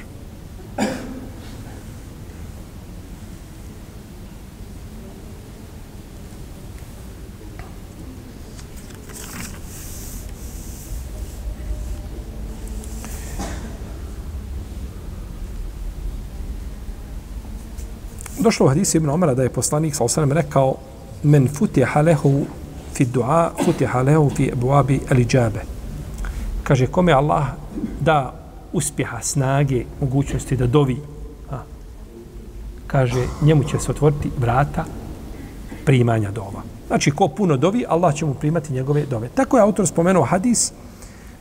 Došlo 18.48 18.66
u 18.66 18.70
hadisu 18.70 18.98
Ibn 18.98 19.10
Omara 19.10 19.34
da 19.34 19.44
je 19.44 19.50
poslanik 19.50 19.96
sa 19.96 20.04
osanem 20.04 20.32
rekao 20.32 20.76
men 21.24 21.48
futiha 21.48 22.02
lehu 22.02 22.46
fi 22.94 23.06
dua, 23.06 23.52
futiha 23.66 24.02
lehu 24.02 24.30
fi 24.36 24.52
buabi 24.56 25.00
eliđabe. 25.12 25.62
Kaže, 26.64 26.88
kome 26.88 27.12
Allah 27.14 27.46
da 28.00 28.34
uspjeha, 28.74 29.20
snage, 29.22 29.84
mogućnosti 30.02 30.56
da 30.56 30.68
dovi, 30.68 30.98
a, 31.52 31.60
kaže, 32.88 33.26
njemu 33.42 33.64
će 33.64 33.80
se 33.80 33.92
otvoriti 33.92 34.32
vrata 34.40 34.86
primanja 35.86 36.32
dova. 36.32 36.64
Znači, 36.88 37.12
ko 37.12 37.28
puno 37.28 37.58
dovi, 37.58 37.86
Allah 37.90 38.16
će 38.16 38.26
mu 38.26 38.34
primati 38.34 38.74
njegove 38.74 39.06
dove. 39.06 39.28
Tako 39.36 39.58
je 39.58 39.64
autor 39.64 39.88
spomenuo 39.88 40.24
hadis, 40.24 40.72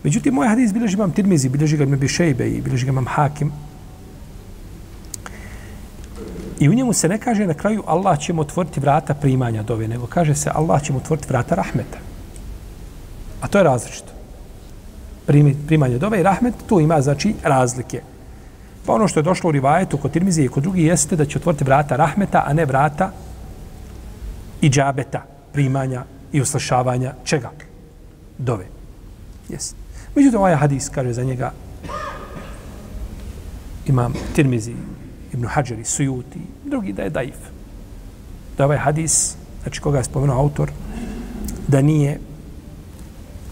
međutim, 0.03 0.35
moj 0.35 0.49
hadis 0.49 0.73
bilježi 0.73 0.97
imam 0.97 1.12
Tirmizi, 1.12 1.49
bilježi 1.49 1.77
ga 1.77 1.85
imam 1.85 1.99
Bišejbe 1.99 2.51
i 2.51 2.61
bilježi 2.61 2.87
ga 2.87 2.92
imam 2.92 3.07
Hakim, 3.07 3.53
I 6.61 6.69
u 6.69 6.75
njemu 6.75 6.92
se 6.92 7.09
ne 7.09 7.19
kaže 7.19 7.47
na 7.47 7.55
kraju 7.55 7.83
Allah 7.87 8.19
će 8.19 8.33
mu 8.33 8.40
otvoriti 8.40 8.81
vrata 8.81 9.14
primanja 9.14 9.62
dove, 9.62 9.88
nego 9.88 10.07
kaže 10.07 10.35
se 10.35 10.51
Allah 10.55 10.83
će 10.83 10.92
mu 10.92 10.99
otvoriti 10.99 11.29
vrata 11.29 11.55
rahmeta. 11.55 11.99
A 13.40 13.49
to 13.49 13.59
je 13.59 13.64
različito. 13.64 14.12
Primi, 15.27 15.57
primanje 15.66 15.99
dove 15.99 16.21
i 16.21 16.23
rahmet, 16.23 16.55
tu 16.66 16.81
ima 16.81 17.01
znači 17.03 17.35
razlike. 17.42 18.03
Pa 18.87 18.92
ono 18.92 19.09
što 19.09 19.21
je 19.21 19.25
došlo 19.25 19.49
u 19.49 19.53
rivajetu 19.53 19.99
kod 19.99 20.11
Tirmizije 20.11 20.45
i 20.45 20.49
kod 20.49 20.62
drugi 20.62 20.83
jeste 20.83 21.16
da 21.16 21.25
će 21.25 21.38
otvoriti 21.38 21.64
vrata 21.64 21.97
rahmeta, 21.97 22.45
a 22.47 22.53
ne 22.53 22.64
vrata 22.64 23.11
i 24.61 24.71
džabeta 24.71 25.23
primanja 25.53 26.05
i 26.33 26.40
uslišavanja 26.40 27.14
čega? 27.25 27.51
Dove. 28.38 28.66
Yes. 29.49 29.75
Međutim, 30.14 30.40
ovaj 30.40 30.55
hadis 30.55 30.88
kaže 30.88 31.12
za 31.12 31.25
njega 31.25 31.53
imam 33.87 34.14
Tirmizi 34.35 34.75
Ibn 35.37 35.46
Hajar 35.46 35.79
i 35.79 35.85
Sujuti, 35.85 36.40
drugi 36.64 36.92
da 36.92 37.03
je 37.03 37.11
daif. 37.11 37.37
Da 38.59 38.64
ovaj 38.64 38.79
hadis, 38.79 39.37
znači 39.62 39.81
koga 39.81 39.99
je 39.99 40.05
spomenuo 40.05 40.38
autor, 40.38 40.70
da 41.68 41.83
nije 41.83 42.20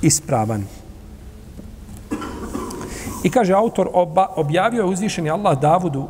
ispravan. 0.02 0.64
I 3.24 3.30
kaže 3.30 3.52
autor, 3.52 3.88
oba, 3.92 4.26
objavio 4.36 4.82
je 4.82 4.88
uzvišeni 4.88 5.30
Allah 5.30 5.60
Davudu, 5.60 6.06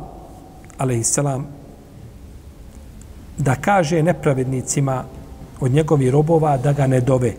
alaihissalam, 0.77 1.47
da 3.37 3.55
kaže 3.55 4.03
nepravednicima 4.03 5.03
od 5.59 5.71
njegovih 5.71 6.11
robova 6.11 6.57
da 6.57 6.73
ga 6.73 6.87
ne 6.87 7.01
dove, 7.01 7.33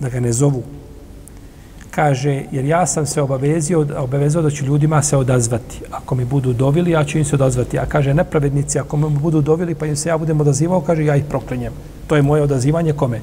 da 0.00 0.08
ga 0.08 0.20
ne 0.20 0.32
zovu, 0.32 0.62
kaže, 1.94 2.44
jer 2.52 2.64
ja 2.64 2.86
sam 2.86 3.06
se 3.06 3.22
obavezio, 3.22 3.86
obavezao 3.98 4.42
da 4.42 4.50
ću 4.50 4.64
ljudima 4.64 5.02
se 5.02 5.16
odazvati. 5.16 5.80
Ako 5.90 6.14
mi 6.14 6.24
budu 6.24 6.52
dovili, 6.52 6.90
ja 6.90 7.04
ću 7.04 7.18
im 7.18 7.24
se 7.24 7.36
odazvati. 7.36 7.78
A 7.78 7.86
kaže, 7.86 8.14
nepravednici, 8.14 8.78
ako 8.78 8.96
mi 8.96 9.10
budu 9.10 9.40
dovili, 9.40 9.74
pa 9.74 9.86
im 9.86 9.96
se 9.96 10.08
ja 10.08 10.18
budem 10.18 10.40
odazivao, 10.40 10.80
kaže, 10.80 11.04
ja 11.04 11.16
ih 11.16 11.24
proklenjem. 11.28 11.72
To 12.06 12.16
je 12.16 12.22
moje 12.22 12.42
odazivanje 12.42 12.92
kome? 12.92 13.20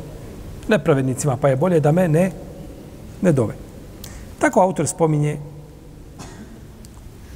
Nepravednicima, 0.68 1.38
pa 1.38 1.50
je 1.50 1.56
bolje 1.56 1.80
da 1.80 1.92
me 1.92 2.08
ne, 2.08 2.32
ne 3.22 3.32
dove. 3.32 3.56
Tako 4.40 4.62
autor 4.62 4.88
spominje 4.88 5.38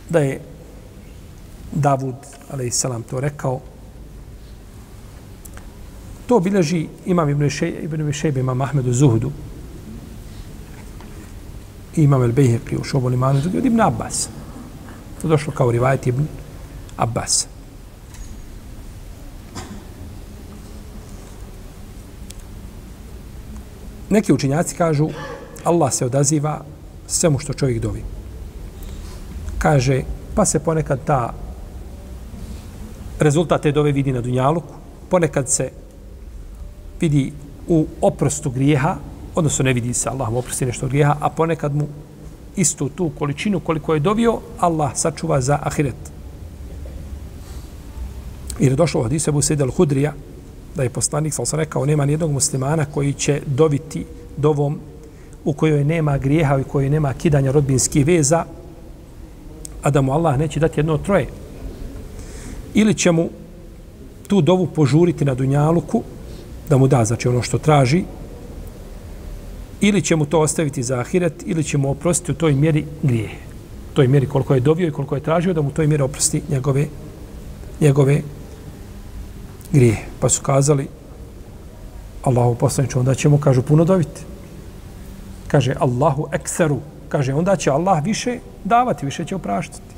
da 0.09 0.19
je 0.19 0.39
Davud, 1.71 2.15
ali 2.51 2.71
salam 2.71 3.03
to 3.03 3.19
rekao, 3.19 3.59
to 6.27 6.37
obilježi 6.37 6.87
imam 7.05 7.29
Ibn 7.29 7.49
Šejbe, 8.11 8.39
imam 8.39 8.61
Ahmedu 8.61 8.93
Zuhudu, 8.93 9.31
imam 11.95 12.23
el 12.23 12.31
Bejheqi 12.31 12.77
u 12.77 12.83
Šobu 12.83 13.07
Limanu, 13.07 13.41
drugi 13.41 13.57
od 13.57 13.65
Ibn 13.65 13.81
Abbas. 13.81 14.29
To 15.21 15.27
došlo 15.27 15.53
kao 15.53 15.71
rivajet 15.71 16.07
Ibn 16.07 16.25
Abbas. 16.97 17.47
Neki 24.09 24.33
učinjaci 24.33 24.75
kažu 24.75 25.09
Allah 25.63 25.93
se 25.93 26.05
odaziva 26.05 26.61
svemu 27.07 27.39
što 27.39 27.53
čovjek 27.53 27.81
dovi. 27.81 28.03
Kaže, 29.57 30.01
pa 30.35 30.45
se 30.45 30.59
ponekad 30.59 30.99
ta 31.05 31.33
rezultat 33.19 33.61
te 33.61 33.71
dove 33.71 33.91
vidi 33.91 34.11
na 34.11 34.21
Dunjaluku, 34.21 34.73
ponekad 35.09 35.49
se 35.49 35.71
vidi 37.01 37.33
u 37.67 37.85
oprostu 38.01 38.49
grijeha, 38.49 38.95
odnosno 39.35 39.63
ne 39.63 39.73
vidi 39.73 39.93
se 39.93 40.09
Allah 40.09 40.29
mu 40.31 40.37
oprosti 40.37 40.65
nešto 40.65 40.87
grijeha, 40.87 41.15
a 41.19 41.29
ponekad 41.29 41.75
mu 41.75 41.87
istu 42.55 42.89
tu 42.89 43.11
količinu 43.19 43.59
koliko 43.59 43.93
je 43.93 43.99
dovio, 43.99 44.39
Allah 44.59 44.91
sačuva 44.95 45.41
za 45.41 45.59
ahiret. 45.61 46.13
Jer 48.59 48.71
je 48.71 48.75
došlo 48.75 49.01
u 49.01 49.03
hadisu 49.03 49.29
Ebu 49.29 49.41
hudrija 49.77 50.13
da 50.75 50.83
je 50.83 50.89
poslanik, 50.89 51.33
sam 51.33 51.59
rekao, 51.59 51.85
nema 51.85 52.05
nijednog 52.05 52.31
muslimana 52.31 52.85
koji 52.85 53.13
će 53.13 53.41
doviti 53.45 54.05
dovom 54.37 54.79
u 55.45 55.53
kojoj 55.53 55.83
nema 55.83 56.17
grijeha 56.17 56.57
i 56.57 56.61
u 56.61 56.63
kojoj 56.63 56.89
nema 56.89 57.13
kidanja 57.13 57.51
rodbinskih 57.51 58.05
veza, 58.05 58.45
a 59.81 59.89
da 59.89 60.01
mu 60.01 60.13
Allah 60.13 60.39
neće 60.39 60.59
dati 60.59 60.79
jedno 60.79 60.97
troje. 60.97 61.27
Ili 62.73 62.93
će 62.93 63.11
mu 63.11 63.29
tu 64.27 64.41
dovu 64.41 64.67
požuriti 64.67 65.25
na 65.25 65.33
Dunjaluku, 65.33 66.03
da 66.69 66.77
mu 66.77 66.87
da, 66.87 67.05
znači 67.05 67.27
ono 67.27 67.41
što 67.41 67.57
traži, 67.57 68.03
ili 69.85 70.01
će 70.01 70.15
mu 70.15 70.25
to 70.25 70.39
ostaviti 70.39 70.83
za 70.83 70.99
ahiret, 70.99 71.43
ili 71.45 71.63
će 71.63 71.77
mu 71.77 71.91
oprostiti 71.91 72.31
u 72.31 72.35
toj 72.35 72.53
mjeri 72.53 72.85
grije. 73.03 73.29
U 73.91 73.95
toj 73.95 74.07
mjeri 74.07 74.27
koliko 74.27 74.53
je 74.53 74.59
dovio 74.59 74.87
i 74.87 74.91
koliko 74.91 75.15
je 75.15 75.23
tražio, 75.23 75.53
da 75.53 75.61
mu 75.61 75.69
u 75.69 75.71
toj 75.71 75.87
mjeri 75.87 76.03
oprosti 76.03 76.41
njegove, 76.49 76.85
njegove 77.81 78.21
grije. 79.71 79.97
Pa 80.19 80.29
su 80.29 80.41
kazali, 80.41 80.87
Allahu 82.23 82.55
poslaniče, 82.55 82.99
onda 82.99 83.15
ćemo, 83.15 83.37
kažu, 83.37 83.61
puno 83.61 83.83
dobiti. 83.85 84.21
Kaže, 85.47 85.75
Allahu 85.79 86.27
ekseru. 86.31 86.79
Kaže, 87.09 87.33
onda 87.33 87.55
će 87.55 87.71
Allah 87.71 88.03
više 88.03 88.39
davati, 88.63 89.05
više 89.05 89.25
će 89.25 89.35
opraštati. 89.35 89.95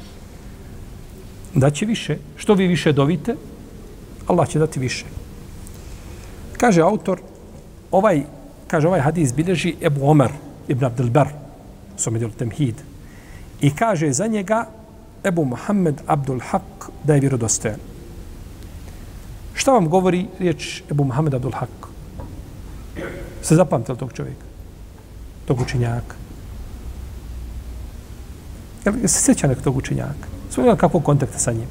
Da 1.54 1.70
će 1.70 1.86
više. 1.86 2.18
Što 2.36 2.54
vi 2.54 2.68
više 2.68 2.92
dovite, 2.92 3.36
Allah 4.28 4.50
će 4.50 4.60
dati 4.60 4.80
više. 4.80 5.06
Kaže 6.58 6.82
autor, 6.82 7.22
ovaj, 7.92 8.24
kaže, 8.68 8.88
ovaj 8.88 9.00
hadis 9.00 9.34
bilježi 9.34 9.76
Ebu 9.82 10.10
Omer 10.10 10.32
ibn 10.68 10.86
Abdelbar, 10.86 11.28
Bar, 11.98 12.22
je 12.22 12.32
temhid. 12.32 12.76
I 13.62 13.76
kaže 13.76 14.12
za 14.12 14.28
njega 14.28 14.66
Ebu 15.24 15.46
Muhammed 15.46 16.02
Abdul 16.08 16.40
Haq 16.40 16.90
da 17.04 17.14
je 17.14 17.20
vjerodostojan. 17.20 17.80
Šta 19.54 19.72
vam 19.72 19.90
govori 19.90 20.28
riječ 20.40 20.84
Ebu 20.92 21.04
Muhammed 21.04 21.34
Abdul 21.34 21.52
Haq? 21.52 21.90
Se 23.42 23.56
zapamtili 23.56 23.98
tog 23.98 24.14
čovjeka? 24.14 24.46
Tog 25.46 25.62
učenjaka? 25.62 26.16
Jel 28.86 28.94
se 29.08 29.22
sjeća 29.22 29.48
nek 29.48 29.62
tog 29.62 29.78
učinjaka? 29.78 30.28
Svojega 30.50 30.76
kakvog 30.76 31.04
kontakta 31.04 31.40
sa 31.40 31.52
njim? 31.52 31.68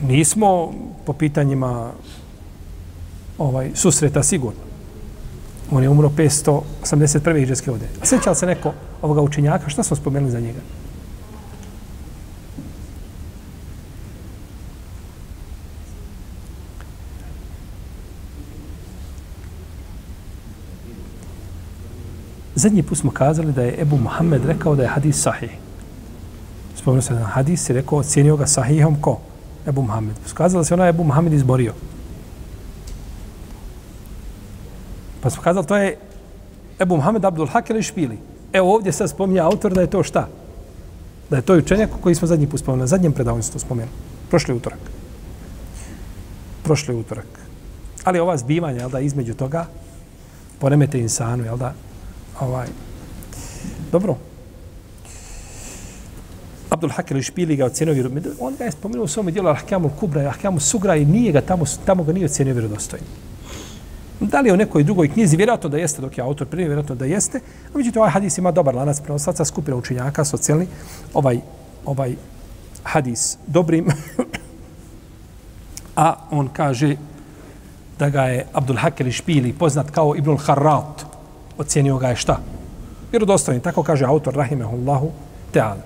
Nismo 0.00 0.72
po 1.06 1.12
pitanjima 1.12 1.90
ovaj 3.38 3.70
susreta 3.74 4.22
sigurno. 4.22 4.60
On 5.70 5.82
je 5.82 5.88
umro 5.88 6.10
581. 6.16 7.42
iđeske 7.42 7.70
ode. 7.70 7.86
A 8.02 8.06
sjeća 8.06 8.34
se 8.34 8.46
neko 8.46 8.72
ovoga 9.02 9.22
učenjaka? 9.22 9.68
Šta 9.68 9.82
smo 9.82 9.96
spomenuli 9.96 10.32
za 10.32 10.40
njega? 10.40 10.60
Zadnji 22.54 22.82
put 22.82 22.98
smo 22.98 23.10
kazali 23.10 23.52
da 23.52 23.62
je 23.62 23.80
Ebu 23.80 23.96
Muhammed 23.96 24.44
rekao 24.44 24.74
da 24.74 24.82
je 24.82 24.88
hadis 24.88 25.22
sahih. 25.22 25.50
Spomenuo 26.76 27.02
se 27.02 27.14
da 27.14 27.24
hadis 27.24 27.70
je 27.70 27.74
rekao, 27.74 28.02
cijenio 28.02 28.36
ga 28.36 28.46
sahihom 28.46 28.96
ko? 29.00 29.18
Ebu 29.66 29.82
Muhammed. 29.82 30.16
Skazala 30.26 30.64
se 30.64 30.74
ona 30.74 30.88
Ebu 30.88 31.04
Muhammed 31.04 31.32
izborio. 31.32 31.72
Pa 35.20 35.30
smo 35.30 35.42
kazali, 35.42 35.66
to 35.66 35.76
je 35.76 35.96
Ebu 36.80 36.96
Muhammed 36.96 37.24
Abdul 37.24 37.46
Hak 37.46 37.70
ili 37.70 37.82
Špili. 37.82 38.18
Evo 38.52 38.74
ovdje 38.74 38.92
sad 38.92 39.10
spominja 39.10 39.44
autor 39.44 39.72
da 39.72 39.80
je 39.80 39.90
to 39.90 40.02
šta? 40.02 40.28
Da 41.30 41.36
je 41.36 41.42
to 41.42 41.56
učenjak 41.56 41.90
koji 42.00 42.14
smo 42.14 42.28
zadnji 42.28 42.46
put 42.46 42.60
spomenuli. 42.60 42.82
Na 42.82 42.86
zadnjem 42.86 43.12
predavanju 43.12 43.42
smo 43.42 43.52
to 43.52 43.58
spomenuli. 43.58 43.92
Prošli 44.30 44.54
utorak. 44.54 44.80
Prošli 46.62 46.94
utorak. 46.94 47.26
Ali 48.04 48.18
ova 48.18 48.36
zbivanja, 48.36 48.80
jel 48.80 48.90
da, 48.90 49.00
između 49.00 49.34
toga, 49.34 49.66
poremete 50.58 51.00
insanu, 51.00 51.44
jel 51.44 51.56
da, 51.56 51.74
ovaj, 52.40 52.66
dobro, 53.92 54.16
Abdul 56.70 56.90
Hakir 56.90 57.16
ili 57.16 57.22
Špili 57.22 57.56
ga 57.56 57.64
ocjenio 57.64 57.94
vjerodostojnim. 57.94 58.36
On 58.40 58.54
ga 58.58 58.64
je 58.64 58.72
spomenuo 58.72 59.04
u 59.04 59.08
svom 59.08 59.26
dijelu 59.26 59.48
Ahkamu 59.48 59.90
Kubra, 60.00 60.28
Ahkamu 60.28 60.60
Sugra 60.60 60.96
i 60.96 61.04
nije 61.04 61.32
ga 61.32 61.40
tamo, 61.40 61.64
tamo 61.84 62.04
ga 62.04 62.12
nije 62.12 62.26
ocjenio 62.26 62.54
vjerodostojnim. 62.54 63.08
Da 64.20 64.40
li 64.40 64.48
je 64.48 64.52
u 64.52 64.56
nekoj 64.56 64.84
drugoj 64.84 65.08
knjizi, 65.08 65.36
vjerojatno 65.36 65.68
da 65.68 65.78
jeste, 65.78 66.02
dok 66.02 66.18
je 66.18 66.24
autor 66.24 66.46
prije, 66.46 66.68
vjerojatno 66.68 66.94
da 66.94 67.04
jeste, 67.04 67.40
a 67.74 67.78
međutim 67.78 68.00
ovaj 68.02 68.10
hadis 68.10 68.38
ima 68.38 68.50
dobar 68.50 68.74
lanac 68.74 69.00
prenoslaca, 69.00 69.44
skupina 69.44 69.76
učinjaka, 69.76 70.24
socijalni, 70.24 70.66
ovaj, 71.14 71.40
ovaj 71.84 72.14
hadis 72.82 73.36
dobrim, 73.46 73.86
a 75.96 76.14
on 76.30 76.48
kaže 76.52 76.96
da 77.98 78.08
ga 78.08 78.22
je 78.22 78.46
Abdul 78.52 78.76
Hakir 78.76 79.12
Špili, 79.12 79.52
poznat 79.52 79.90
kao 79.90 80.16
Ibnul 80.16 80.36
Harrat, 80.36 81.04
ocjenio 81.58 81.98
ga 81.98 82.08
je 82.08 82.16
šta? 82.16 82.40
Vjerodostojni, 83.10 83.62
tako 83.62 83.82
kaže 83.82 84.04
autor 84.04 84.34
Rahimehullahu 84.34 85.10
Teala. 85.52 85.82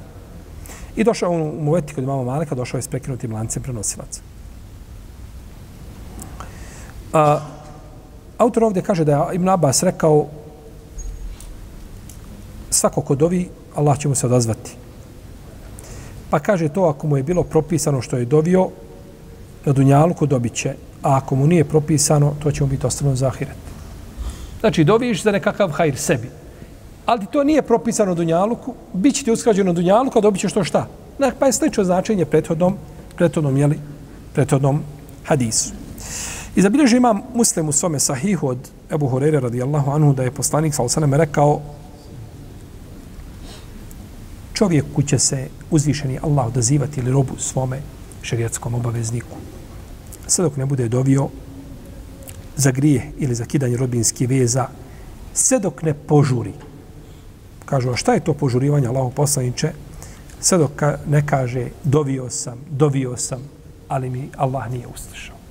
I 0.96 1.04
došao 1.04 1.30
u 1.30 1.62
Muveti 1.62 1.94
kod 1.94 2.04
imama 2.04 2.22
Malika, 2.22 2.54
došao 2.54 2.78
je 2.78 2.82
s 2.82 2.88
prekinutim 2.88 3.32
lancem 3.32 3.62
prenosilaca. 3.62 4.20
A, 7.12 7.40
autor 8.42 8.64
ovdje 8.64 8.82
kaže 8.82 9.04
da 9.04 9.12
je 9.12 9.34
Ibn 9.34 9.48
Abbas 9.48 9.82
rekao 9.82 10.26
svako 12.70 13.00
ko 13.00 13.14
dovi, 13.14 13.48
Allah 13.74 13.98
će 13.98 14.08
mu 14.08 14.14
se 14.14 14.26
odazvati. 14.26 14.76
Pa 16.30 16.38
kaže 16.38 16.68
to 16.68 16.84
ako 16.84 17.06
mu 17.06 17.16
je 17.16 17.22
bilo 17.22 17.42
propisano 17.42 18.02
što 18.02 18.16
je 18.16 18.24
dovio, 18.24 18.68
na 19.64 19.72
Dunjaluku 19.72 20.26
dobit 20.26 20.54
će, 20.54 20.74
a 21.02 21.16
ako 21.16 21.36
mu 21.36 21.46
nije 21.46 21.64
propisano, 21.64 22.34
to 22.42 22.50
će 22.50 22.64
mu 22.64 22.70
biti 22.70 22.86
ostavljeno 22.86 23.16
za 23.16 23.26
ahiret. 23.26 23.56
Znači, 24.60 24.84
doviš 24.84 25.22
za 25.22 25.32
nekakav 25.32 25.70
hajr 25.70 25.96
sebi 25.96 26.30
ali 27.06 27.26
to 27.26 27.44
nije 27.44 27.62
propisano 27.62 28.14
Dunjaluku, 28.14 28.74
bit 28.92 29.14
će 29.14 29.24
ti 29.24 29.30
uskrađeno 29.30 29.72
Dunjaluku, 29.72 30.18
a 30.18 30.22
dobit 30.22 30.40
ćeš 30.40 30.52
to 30.52 30.64
šta? 30.64 30.86
Pa 31.38 31.46
je 31.46 31.52
slično 31.52 31.84
značenje 31.84 32.24
prethodnom, 32.24 32.76
prethodnom, 33.16 33.56
jeli, 33.56 33.78
prethodnom 34.34 34.82
hadisu. 35.24 35.72
I 36.56 36.62
zabilježi 36.62 36.96
imam 36.96 37.20
muslim 37.34 37.68
u 37.68 37.72
svome 37.72 38.00
sahihu 38.00 38.48
od 38.48 38.58
Ebu 38.90 39.08
Hurere 39.08 39.40
radijallahu 39.40 39.90
anhu 39.90 40.12
da 40.12 40.22
je 40.22 40.30
poslanik 40.30 40.74
sa 40.74 40.82
osaname 40.82 41.16
rekao 41.16 41.60
čovjeku 44.52 45.02
će 45.02 45.18
se 45.18 45.48
uzvišeni 45.70 46.18
Allah 46.22 46.46
odazivati 46.46 47.00
ili 47.00 47.12
robu 47.12 47.32
svome 47.38 47.80
šerijetskom 48.22 48.74
obavezniku. 48.74 49.36
Sve 50.26 50.44
dok 50.44 50.56
ne 50.56 50.66
bude 50.66 50.88
dovio 50.88 51.28
za 52.56 52.70
grije 52.70 53.12
ili 53.18 53.34
za 53.34 53.44
kidanje 53.44 53.76
rodbinskih 53.76 54.28
veza, 54.28 54.68
sve 55.34 55.58
dok 55.58 55.82
ne 55.82 55.94
požuri, 55.94 56.52
Kažu, 57.72 57.90
a 57.90 57.96
šta 57.96 58.14
je 58.14 58.20
to 58.20 58.34
požurivanje 58.34 58.88
Allahu 58.88 59.10
poslaniče? 59.10 59.72
Sve 60.40 60.58
dok 60.58 60.82
ne 61.08 61.22
kaže, 61.26 61.68
dovio 61.84 62.30
sam, 62.30 62.58
dovio 62.70 63.16
sam, 63.16 63.40
ali 63.88 64.10
mi 64.10 64.28
Allah 64.36 64.70
nije 64.70 64.86
uslišao. 64.86 65.41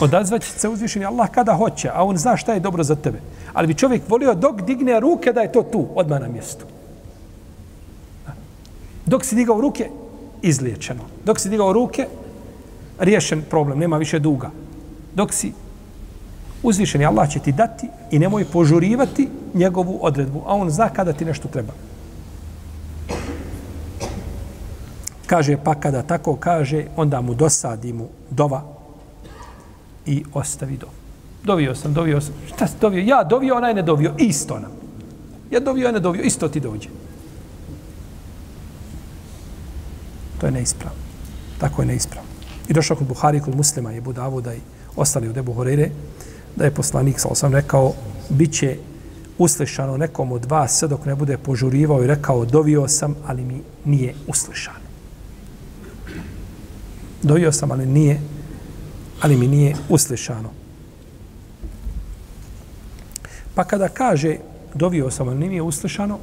Odazvaće 0.00 0.50
se 0.50 0.68
uzvišeni 0.68 1.04
Allah 1.04 1.30
kada 1.30 1.54
hoće, 1.54 1.90
a 1.94 2.04
on 2.04 2.16
zna 2.18 2.36
šta 2.36 2.52
je 2.52 2.60
dobro 2.60 2.82
za 2.82 2.94
tebe. 2.94 3.20
Ali 3.52 3.66
bi 3.66 3.74
čovjek 3.74 4.02
volio 4.08 4.34
dok 4.34 4.62
digne 4.62 5.00
ruke 5.00 5.32
da 5.32 5.40
je 5.40 5.52
to 5.52 5.62
tu, 5.62 5.86
odmah 5.94 6.20
na 6.20 6.28
mjestu. 6.28 6.64
Dok 9.06 9.24
si 9.24 9.36
digao 9.36 9.60
ruke, 9.60 9.90
izliječeno. 10.42 11.00
Dok 11.24 11.40
si 11.40 11.48
digao 11.48 11.72
ruke, 11.72 12.06
riješen 12.98 13.42
problem, 13.50 13.78
nema 13.78 13.96
više 13.96 14.18
duga. 14.18 14.50
Dok 15.14 15.32
si 15.32 15.52
uzvišeni 16.62 17.06
Allah 17.06 17.30
će 17.30 17.38
ti 17.38 17.52
dati 17.52 17.88
i 18.10 18.18
nemoj 18.18 18.44
požurivati 18.44 19.28
njegovu 19.54 19.98
odredbu, 20.02 20.42
a 20.46 20.54
on 20.54 20.70
zna 20.70 20.88
kada 20.88 21.12
ti 21.12 21.24
nešto 21.24 21.48
treba. 21.48 21.72
Kaže, 25.26 25.56
pa 25.64 25.74
kada 25.74 26.02
tako 26.02 26.36
kaže, 26.36 26.84
onda 26.96 27.20
mu 27.20 27.34
dosadi 27.34 27.92
mu 27.92 28.08
dova 28.30 28.62
i 30.06 30.24
ostavi 30.34 30.76
do. 30.76 30.86
Dovio 31.44 31.74
sam, 31.74 31.94
dovio 31.94 32.20
sam. 32.20 32.34
Šta 32.54 32.66
si 32.66 32.74
dovio? 32.80 33.02
Ja 33.02 33.24
dovio, 33.24 33.56
onaj 33.56 33.74
ne 33.74 33.82
dovio. 33.82 34.14
Isto 34.18 34.58
nam. 34.58 34.70
Ja 35.50 35.60
dovio, 35.60 35.84
ja 35.84 35.92
ne 35.92 36.00
dovio. 36.00 36.22
Isto 36.22 36.48
ti 36.48 36.60
dođe. 36.60 36.88
To 40.40 40.46
je 40.46 40.52
neispravno. 40.52 40.98
Tako 41.58 41.82
je 41.82 41.86
neispravno. 41.86 42.30
I 42.68 42.72
došao 42.72 42.96
kod 42.96 43.06
Buhari, 43.06 43.40
kod 43.40 43.56
muslima 43.56 43.90
je 43.92 44.00
Budavuda 44.00 44.54
i 44.54 44.60
ostali 44.96 45.28
od 45.28 45.36
Ebu 45.36 45.52
Horeire, 45.52 45.90
da 46.56 46.64
je 46.64 46.74
poslanik, 46.74 47.20
sa 47.20 47.34
sam 47.34 47.52
rekao, 47.52 47.92
bit 48.28 48.52
će 48.52 48.76
uslišano 49.38 49.96
nekom 49.96 50.32
od 50.32 50.44
vas 50.44 50.78
sve 50.78 50.88
dok 50.88 51.06
ne 51.06 51.14
bude 51.14 51.38
požurivao 51.38 52.04
i 52.04 52.06
rekao 52.06 52.44
dovio 52.44 52.88
sam, 52.88 53.14
ali 53.26 53.44
mi 53.44 53.62
nije 53.84 54.14
uslišano. 54.26 54.78
Dovio 57.22 57.52
sam, 57.52 57.70
ali 57.70 57.86
nije, 57.86 58.20
ali 59.22 59.36
mi 59.36 59.48
nije 59.48 59.76
uslišano. 59.88 60.50
Pa 63.54 63.64
kada 63.64 63.88
kaže 63.88 64.36
dovio 64.74 65.10
sam, 65.10 65.28
ali 65.28 65.48
nije 65.48 65.62
uslišano, 65.62 66.18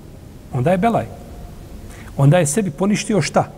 onda 0.54 0.72
je 0.72 0.78
belaj. 0.78 1.06
Onda 2.18 2.38
je 2.38 2.46
sebi 2.46 2.72
poništio 2.72 3.22
šta? 3.22 3.52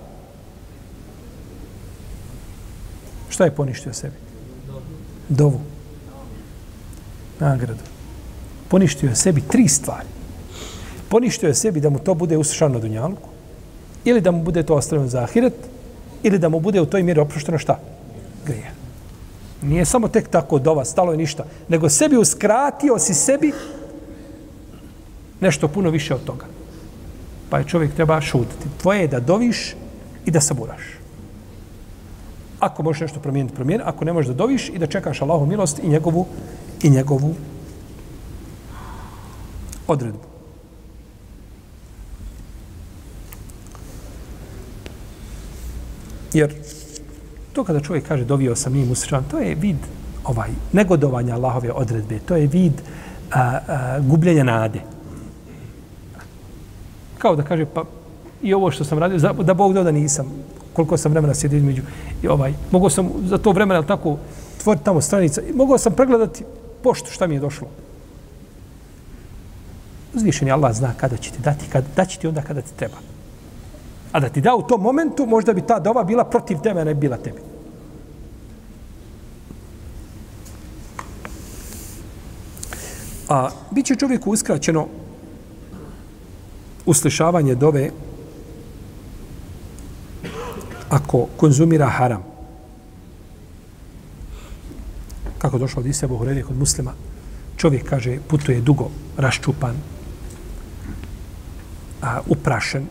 Šta 3.30 3.46
je 3.46 3.56
poništio 3.56 3.94
sebi? 3.94 4.16
Dovu. 5.30 5.62
Nagradu. 7.40 7.84
Poništio 8.68 9.10
je 9.10 9.16
sebi 9.16 9.42
tri 9.42 9.68
stvari. 9.68 10.08
Poništio 11.10 11.48
je 11.48 11.56
sebi 11.56 11.82
da 11.82 11.90
mu 11.90 12.00
to 12.00 12.14
bude 12.14 12.38
uslišano 12.38 12.74
na 12.74 12.80
dunjalku, 12.80 13.30
ili 14.06 14.22
da 14.22 14.32
mu 14.32 14.44
bude 14.44 14.64
to 14.64 14.76
ostavljeno 14.76 15.10
za 15.10 15.24
ahiret, 15.24 15.54
ili 16.24 16.40
da 16.40 16.50
mu 16.50 16.60
bude 16.60 16.82
u 16.82 16.86
toj 16.86 17.04
mjeri 17.04 17.20
oprošteno 17.20 17.58
šta? 17.58 17.80
Grije. 18.46 18.81
Nije 19.62 19.86
samo 19.86 20.08
tek 20.08 20.28
tako 20.30 20.60
dova, 20.60 20.86
stalo 20.86 21.12
je 21.12 21.18
ništa, 21.18 21.46
nego 21.70 21.90
sebi 21.90 22.18
uskratio 22.18 23.00
si 23.00 23.14
sebi 23.14 23.54
nešto 25.42 25.68
puno 25.68 25.90
više 25.90 26.16
od 26.16 26.24
toga. 26.24 26.46
Pa 27.50 27.58
je 27.58 27.68
čovjek 27.68 27.94
treba 27.94 28.22
šutiti. 28.22 28.68
Tvoje 28.82 29.02
je 29.02 29.08
da 29.08 29.20
doviš 29.20 29.76
i 30.26 30.32
da 30.32 30.42
saburaš. 30.42 30.82
Ako 32.60 32.84
možeš 32.84 33.02
nešto 33.02 33.20
promijeniti, 33.20 33.56
promijeni. 33.56 33.84
Ako 33.86 34.06
ne 34.06 34.14
možeš 34.14 34.28
da 34.28 34.34
doviš 34.34 34.70
i 34.70 34.78
da 34.78 34.88
čekaš 34.88 35.22
Allahu 35.22 35.46
milost 35.46 35.80
i 35.80 35.90
njegovu 35.90 36.26
i 36.84 36.90
njegovu 36.90 37.36
odredbu. 39.88 40.32
Jer 46.34 46.56
to 47.54 47.64
kada 47.64 47.80
čovjek 47.80 48.08
kaže 48.08 48.26
dovio 48.26 48.56
sam 48.56 48.74
nije 48.74 48.86
musliman, 48.86 49.24
to 49.32 49.40
je 49.40 49.56
vid 49.56 49.78
ovaj 50.24 50.50
negodovanja 50.72 51.36
Allahove 51.36 51.72
odredbe, 51.72 52.20
to 52.20 52.36
je 52.36 52.48
vid 52.48 52.74
a, 53.32 53.60
a, 53.68 54.00
gubljenja 54.00 54.44
nade. 54.44 54.82
Kao 57.18 57.36
da 57.36 57.44
kaže, 57.44 57.66
pa 57.66 57.84
i 58.42 58.54
ovo 58.54 58.72
što 58.72 58.84
sam 58.84 59.00
radio, 59.00 59.34
da 59.34 59.54
Bog 59.54 59.74
dao 59.74 59.84
da 59.84 59.92
nisam, 59.92 60.26
koliko 60.74 60.98
sam 60.98 61.12
vremena 61.12 61.34
sjedio 61.34 61.58
između, 61.58 61.82
i 62.24 62.28
ovaj, 62.28 62.54
mogao 62.72 62.90
sam 62.90 63.10
za 63.26 63.38
to 63.38 63.52
vremena 63.52 63.84
tako 63.84 64.18
tvoriti 64.62 64.86
tamo 64.86 65.02
stranica, 65.02 65.42
i 65.42 65.54
mogao 65.54 65.78
sam 65.78 65.94
pregledati 65.94 66.44
poštu 66.84 67.12
šta 67.12 67.28
mi 67.28 67.36
je 67.36 67.40
došlo. 67.40 67.68
Uzvišen 70.14 70.48
je 70.48 70.54
Allah 70.54 70.74
zna 70.74 70.94
kada 70.98 71.18
će 71.18 71.32
ti 71.32 71.40
dati, 71.40 71.66
kada, 71.72 71.88
da 71.96 72.06
će 72.06 72.20
ti 72.20 72.28
onda 72.28 72.42
kada 72.42 72.62
ti 72.62 72.74
treba. 72.76 72.98
A 74.12 74.20
da 74.20 74.30
ti 74.30 74.42
da 74.42 74.56
u 74.56 74.68
tom 74.68 74.82
momentu, 74.82 75.26
možda 75.26 75.54
bi 75.54 75.62
ta 75.62 75.80
dova 75.80 76.04
bila 76.04 76.24
protiv 76.24 76.60
tebe, 76.60 76.86
ne 76.86 76.94
bila 76.94 77.18
tebi. 77.18 77.42
A 83.30 83.50
bit 83.72 83.86
će 83.86 83.96
čovjeku 83.96 84.32
uskraćeno 84.32 84.88
uslišavanje 86.86 87.56
dove 87.56 87.92
ako 90.90 91.28
konzumira 91.38 91.88
haram. 91.88 92.24
Kako 95.38 95.58
došlo 95.58 95.80
od 95.80 95.86
Isebe 95.86 96.18
Hurere 96.18 96.44
kod 96.44 96.58
muslima, 96.58 96.94
čovjek 97.58 97.90
kaže 97.90 98.18
putuje 98.28 98.62
dugo, 98.62 98.90
raščupan, 99.18 99.76
a, 102.02 102.20
uprašen, 102.28 102.88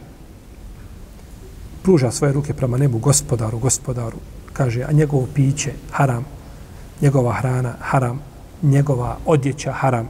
pruža 1.83 2.11
svoje 2.11 2.33
ruke 2.33 2.55
prema 2.55 2.79
nebu, 2.79 2.99
gospodaru, 2.99 3.59
gospodaru, 3.59 4.19
kaže, 4.53 4.83
a 4.83 4.93
njegovo 4.93 5.27
piće, 5.35 5.73
haram, 5.91 6.25
njegova 7.01 7.33
hrana, 7.33 7.75
haram, 7.81 8.21
njegova 8.63 9.17
odjeća, 9.27 9.73
haram, 9.73 10.09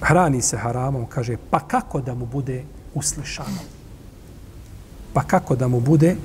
hrani 0.00 0.42
se 0.42 0.56
haramom, 0.56 1.06
kaže, 1.06 1.36
pa 1.50 1.60
kako 1.60 2.00
da 2.00 2.14
mu 2.14 2.26
bude 2.26 2.64
uslišano? 2.94 3.60
Pa 5.12 5.22
kako 5.22 5.56
da 5.56 5.68
mu 5.68 5.80
bude 5.80 6.16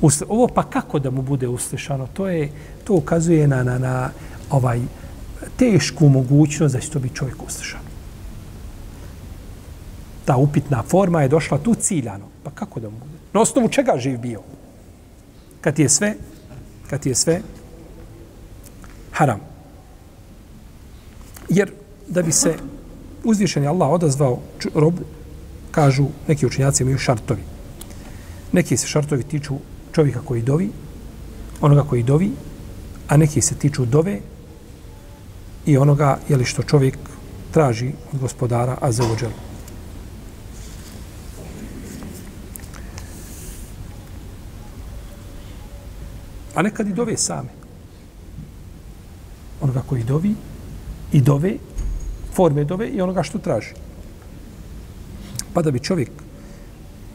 uslišano? 0.00 0.32
Ovo 0.32 0.48
pa 0.48 0.62
kako 0.62 0.98
da 0.98 1.10
mu 1.10 1.22
bude 1.22 1.48
uslišano? 1.48 2.06
To 2.12 2.28
je, 2.28 2.52
to 2.84 2.94
ukazuje 2.94 3.48
na, 3.48 3.62
na, 3.62 3.78
na 3.78 4.10
ovaj 4.50 4.80
tešku 5.56 6.08
mogućnost 6.08 6.74
da 6.74 6.80
će 6.80 6.90
to 6.90 6.98
biti 6.98 7.16
čovjek 7.16 7.42
uslišan 7.46 7.83
ta 10.24 10.36
upitna 10.36 10.82
forma 10.82 11.22
je 11.22 11.28
došla 11.28 11.58
tu 11.58 11.74
ciljano. 11.74 12.24
Pa 12.42 12.50
kako 12.50 12.80
da 12.80 12.90
mu 12.90 12.98
bude? 12.98 13.18
Na 13.32 13.40
osnovu 13.40 13.68
čega 13.68 13.96
živ 13.98 14.18
bio? 14.18 14.40
Kad 15.60 15.78
je 15.78 15.88
sve, 15.88 16.14
kad 16.90 17.06
je 17.06 17.14
sve 17.14 17.40
haram. 19.12 19.40
Jer 21.48 21.72
da 22.08 22.22
bi 22.22 22.32
se 22.32 22.56
uzvišeni 23.24 23.66
Allah 23.66 23.90
odazvao 23.90 24.38
robu, 24.74 25.02
kažu 25.70 26.06
neki 26.28 26.46
učenjaci 26.46 26.82
imaju 26.82 26.98
šartovi. 26.98 27.42
Neki 28.52 28.76
se 28.76 28.86
šartovi 28.86 29.22
tiču 29.22 29.54
čovjeka 29.92 30.20
koji 30.24 30.42
dovi, 30.42 30.70
onoga 31.60 31.82
koji 31.82 32.02
dovi, 32.02 32.30
a 33.08 33.16
neki 33.16 33.40
se 33.40 33.54
tiču 33.54 33.84
dove 33.84 34.20
i 35.66 35.76
onoga 35.76 36.18
je 36.28 36.36
li 36.36 36.44
što 36.44 36.62
čovjek 36.62 36.98
traži 37.50 37.92
od 38.12 38.20
gospodara 38.20 38.76
a 38.80 38.92
A 46.54 46.62
nekad 46.62 46.88
i 46.88 46.92
dove 46.92 47.16
same. 47.16 47.48
Onoga 49.60 49.82
koji 49.86 50.04
dovi 50.04 50.34
i 51.12 51.20
dove, 51.20 51.54
forme 52.34 52.64
dove 52.64 52.88
i 52.88 53.00
onoga 53.00 53.22
što 53.22 53.38
traži. 53.38 53.74
Pa 55.54 55.62
da 55.62 55.70
bi 55.70 55.78
čovjek 55.78 56.10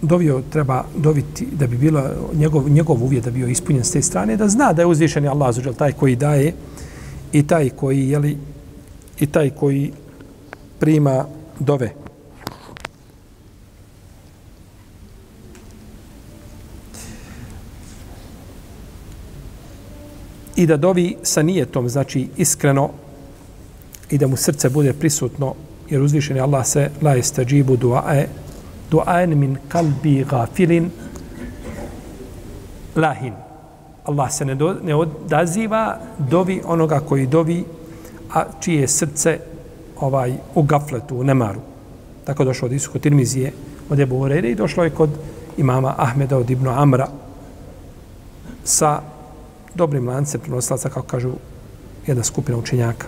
dovio, 0.01 0.41
treba 0.49 0.83
doviti, 0.97 1.47
da 1.51 1.67
bi 1.67 1.77
bila 1.77 2.11
njegov, 2.33 2.69
njegov 2.69 3.03
uvjet 3.03 3.23
da 3.23 3.31
bio 3.31 3.47
ispunjen 3.47 3.83
s 3.83 3.91
te 3.91 4.01
strane, 4.01 4.37
da 4.37 4.47
zna 4.47 4.73
da 4.73 4.81
je 4.81 4.85
uzvišeni 4.85 5.27
Allah 5.27 5.55
zađel, 5.55 5.73
taj 5.73 5.91
koji 5.91 6.15
daje 6.15 6.53
i 7.31 7.47
taj 7.47 7.69
koji, 7.69 8.09
jeli, 8.09 8.37
i 9.19 9.25
taj 9.25 9.49
koji 9.49 9.91
prima 10.79 11.25
dove. 11.59 11.93
I 20.59 20.65
da 20.65 20.77
dovi 20.77 21.15
sa 21.23 21.41
nijetom, 21.41 21.89
znači 21.89 22.27
iskreno 22.37 22.89
i 24.09 24.17
da 24.17 24.27
mu 24.27 24.35
srce 24.35 24.69
bude 24.69 24.93
prisutno, 24.93 25.53
jer 25.89 26.01
uzvišen 26.01 26.35
je 26.35 26.41
Allah 26.41 26.65
se 26.65 26.89
la 27.01 27.13
jeste 27.13 27.45
duae, 27.79 28.27
duaen 28.91 29.37
min 29.39 29.57
kalbi 29.67 30.25
gafilin 30.29 30.89
lahin. 32.95 33.33
Allah 34.05 34.31
se 34.31 34.45
ne, 34.45 34.55
do, 34.55 34.75
ne 34.83 34.95
odaziva 34.95 35.99
dovi 36.17 36.61
onoga 36.65 36.99
koji 36.99 37.27
dovi, 37.27 37.63
a 38.33 38.43
čije 38.59 38.87
srce 38.87 39.39
ovaj 39.99 40.33
u 40.55 40.63
gafletu, 40.63 41.15
u 41.15 41.23
nemaru. 41.23 41.59
Tako 42.25 42.43
došlo 42.43 42.65
od 42.65 42.73
Isuhu 42.73 42.99
Tirmizije, 42.99 43.53
od 43.89 43.99
Ebu 43.99 44.19
Urere 44.19 44.51
i 44.51 44.55
došlo 44.55 44.83
je 44.83 44.89
kod 44.89 45.09
imama 45.57 45.95
Ahmeda 45.97 46.37
od 46.37 46.49
Ibnu 46.49 46.69
Amra 46.69 47.07
sa 48.63 49.01
dobrim 49.75 50.07
lance 50.07 50.39
prenosilaca, 50.39 50.89
kako 50.89 51.07
kažu 51.07 51.31
jedna 52.07 52.23
skupina 52.23 52.57
učenjaka. 52.57 53.07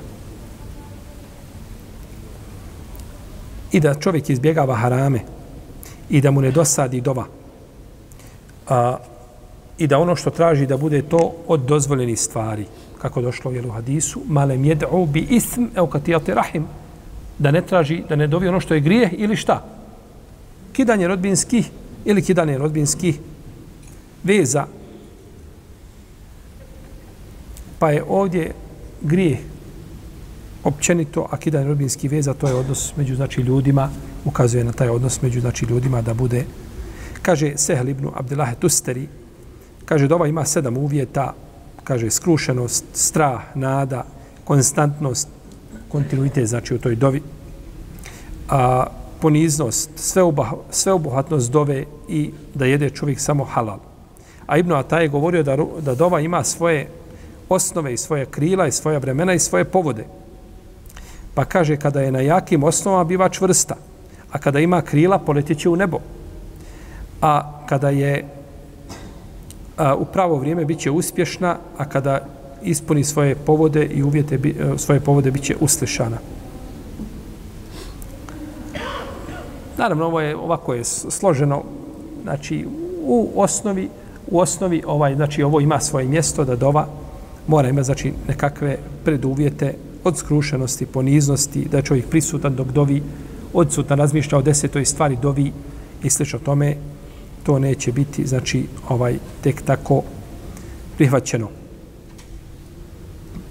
I 3.72 3.80
da 3.80 3.94
čovjek 3.94 4.30
izbjegava 4.30 4.76
harame 4.76 5.20
i 6.10 6.22
da 6.22 6.32
mu 6.32 6.42
ne 6.42 6.52
dosadi 6.52 7.02
dova. 7.02 7.26
A, 8.70 8.98
I 9.82 9.88
da 9.88 9.98
ono 9.98 10.16
što 10.16 10.30
traži 10.30 10.68
da 10.70 10.78
bude 10.78 11.02
to 11.02 11.34
od 11.48 11.64
dozvoljenih 11.66 12.20
stvari, 12.20 12.66
kako 13.02 13.22
došlo 13.22 13.52
u 13.68 13.72
hadisu, 13.72 14.22
malem 14.28 14.64
jed'u 14.64 15.08
bi 15.08 15.26
ism 15.30 15.64
eukatijati 15.76 16.34
rahim, 16.34 16.68
da 17.40 17.52
ne 17.52 17.62
traži, 17.62 18.04
da 18.10 18.16
ne 18.16 18.28
dovi 18.28 18.48
ono 18.48 18.60
što 18.60 18.74
je 18.74 18.80
grijeh 18.80 19.12
ili 19.18 19.36
šta? 19.36 19.64
Kidanje 20.74 21.08
rodbinskih 21.08 21.72
ili 22.06 22.22
kidanje 22.22 22.58
rodbinskih 22.58 23.20
veza 24.24 24.68
Pa 27.82 27.90
je 27.92 28.04
ovdje 28.08 28.52
grijeh 29.02 29.40
općenito, 30.64 31.22
akida 31.22 31.38
kidanje 31.38 31.68
rodbinskih 31.68 32.12
veza, 32.12 32.34
to 32.34 32.48
je 32.48 32.54
odnos 32.54 32.94
među 32.98 33.16
znači, 33.16 33.42
ljudima, 33.42 33.90
ukazuje 34.26 34.64
na 34.64 34.72
taj 34.72 34.90
odnos 34.90 35.22
među 35.22 35.42
znači, 35.42 35.66
ljudima 35.66 36.02
da 36.02 36.14
bude 36.14 36.46
Kaže 37.22 37.54
Sehl 37.56 37.90
ibn 37.90 38.10
Abdullah 38.14 38.56
Tusteri, 38.56 39.08
kaže 39.86 40.08
ova 40.14 40.28
ima 40.28 40.46
sedam 40.46 40.78
uvjeta, 40.78 41.34
kaže 41.84 42.10
skrušenost, 42.10 42.86
strah, 42.94 43.42
nada, 43.56 44.06
konstantnost, 44.44 45.28
kontinuitet 45.90 46.48
znači 46.48 46.76
u 46.76 46.80
toj 46.80 46.96
dovi, 46.96 47.22
a 48.50 48.86
poniznost, 49.22 49.90
sveobuhatnost 50.72 51.52
dove 51.52 51.86
i 52.08 52.32
da 52.54 52.66
jede 52.66 52.90
čovjek 52.90 53.20
samo 53.20 53.44
halal. 53.44 53.80
A 54.48 54.58
Ibn 54.58 54.72
Ataj 54.72 55.04
je 55.04 55.10
govorio 55.10 55.44
da, 55.44 55.58
da 55.82 55.96
dova 55.96 56.20
ima 56.20 56.44
svoje 56.44 57.01
osnove 57.52 57.94
i 57.94 57.98
svoje 57.98 58.26
krila 58.26 58.68
i 58.68 58.72
svoja 58.72 58.98
vremena 58.98 59.34
i 59.34 59.40
svoje 59.40 59.64
povode. 59.64 60.06
Pa 61.34 61.46
kaže, 61.46 61.78
kada 61.78 62.02
je 62.02 62.12
na 62.12 62.20
jakim 62.20 62.64
osnovama 62.64 63.04
biva 63.04 63.30
čvrsta, 63.30 63.76
a 64.32 64.38
kada 64.38 64.60
ima 64.60 64.82
krila, 64.82 65.20
poletiće 65.20 65.70
u 65.70 65.76
nebo. 65.76 66.00
A 67.22 67.66
kada 67.66 67.90
je 67.90 68.26
a, 69.78 69.96
u 69.96 70.06
pravo 70.06 70.36
vrijeme 70.36 70.66
bit 70.66 70.80
će 70.80 70.92
uspješna, 70.92 71.58
a 71.78 71.86
kada 71.86 72.20
ispuni 72.62 73.04
svoje 73.04 73.36
povode 73.36 73.86
i 73.86 74.04
uvjete 74.04 74.38
bi, 74.38 74.50
e, 74.50 74.78
svoje 74.78 75.00
povode 75.00 75.32
bit 75.32 75.44
će 75.44 75.56
uslišana. 75.60 76.18
Naravno, 79.78 80.06
ovo 80.06 80.22
je, 80.22 80.36
ovako 80.36 80.74
je 80.74 80.84
složeno, 80.84 81.64
znači, 82.24 82.66
u 83.04 83.32
osnovi, 83.36 83.90
u 84.32 84.40
osnovi, 84.40 84.84
ovaj, 84.86 85.16
znači, 85.16 85.44
ovo 85.44 85.60
ima 85.60 85.80
svoje 85.80 86.06
mjesto 86.06 86.46
da 86.46 86.56
dova 86.56 87.01
mora 87.48 87.70
imati, 87.70 87.86
znači, 87.86 88.14
nekakve 88.28 88.78
preduvjete 89.06 89.74
od 90.04 90.18
skrušenosti, 90.18 90.86
poniznosti, 90.86 91.68
da 91.72 91.78
je 91.78 91.84
čovjek 91.84 92.06
prisutan 92.06 92.56
dok 92.56 92.68
dovi, 92.68 93.04
odsutan 93.54 93.98
razmišlja 93.98 94.38
o 94.38 94.42
desetoj 94.42 94.86
stvari 94.86 95.18
dovi 95.22 95.52
i 96.04 96.10
slično 96.10 96.40
tome, 96.40 96.76
to 97.44 97.60
neće 97.60 97.92
biti, 97.92 98.28
znači, 98.28 98.66
ovaj, 98.90 99.18
tek 99.42 99.62
tako 99.62 100.04
prihvaćeno. 100.98 101.50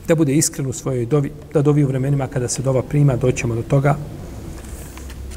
Da 0.08 0.14
bude 0.14 0.34
iskren 0.34 0.66
u 0.66 0.72
svojoj 0.72 1.06
dovi, 1.06 1.30
da 1.54 1.62
dovi 1.62 1.84
u 1.84 1.88
vremenima 1.88 2.26
kada 2.26 2.48
se 2.48 2.62
dova 2.62 2.82
prima, 2.82 3.16
doćemo 3.16 3.54
do 3.54 3.62
toga, 3.62 3.96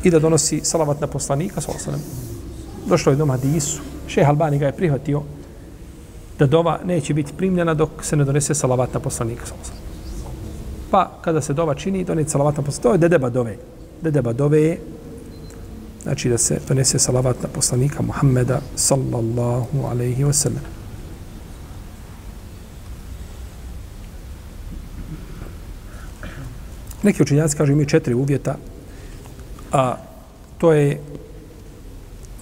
i 0.03 0.09
da 0.09 0.19
donosi 0.19 0.59
salavat 0.63 1.01
na 1.01 1.07
poslanika, 1.07 1.61
salavat 1.61 1.99
Došlo 2.87 3.11
je 3.11 3.15
do 3.15 3.25
Madisu, 3.25 3.81
šeha 4.07 4.29
Albani 4.29 4.59
ga 4.59 4.65
je 4.65 4.77
prihvatio 4.77 5.23
da 6.39 6.45
dova 6.45 6.79
neće 6.85 7.13
biti 7.13 7.33
primljena 7.37 7.73
dok 7.73 7.89
se 8.01 8.15
ne 8.15 8.25
donese 8.25 8.53
salavat 8.53 8.93
na 8.93 8.99
poslanika, 8.99 9.45
Pa, 10.91 11.11
kada 11.21 11.41
se 11.41 11.53
dova 11.53 11.75
čini, 11.75 12.03
doneti 12.03 12.29
salavat 12.29 12.57
na 12.57 12.63
poslanika, 12.63 12.89
to 12.89 12.93
je 12.93 12.97
dedeba 12.97 13.29
dove. 13.29 13.57
Dedeba 14.01 14.33
dove 14.33 14.61
je, 14.61 14.79
znači 16.03 16.29
da 16.29 16.37
se 16.37 16.59
donese 16.67 16.99
salavat 16.99 17.41
na 17.43 17.49
poslanika 17.49 18.03
Muhammeda, 18.03 18.61
sallallahu 18.75 19.85
alaihi 19.91 20.23
wa 20.23 20.33
sallam. 20.33 20.63
Neki 27.03 27.23
učinjaci 27.23 27.57
kažu 27.57 27.71
imaju 27.71 27.85
četiri 27.85 28.13
uvjeta 28.13 28.55
a 29.73 29.95
to 30.57 30.73
je 30.73 31.01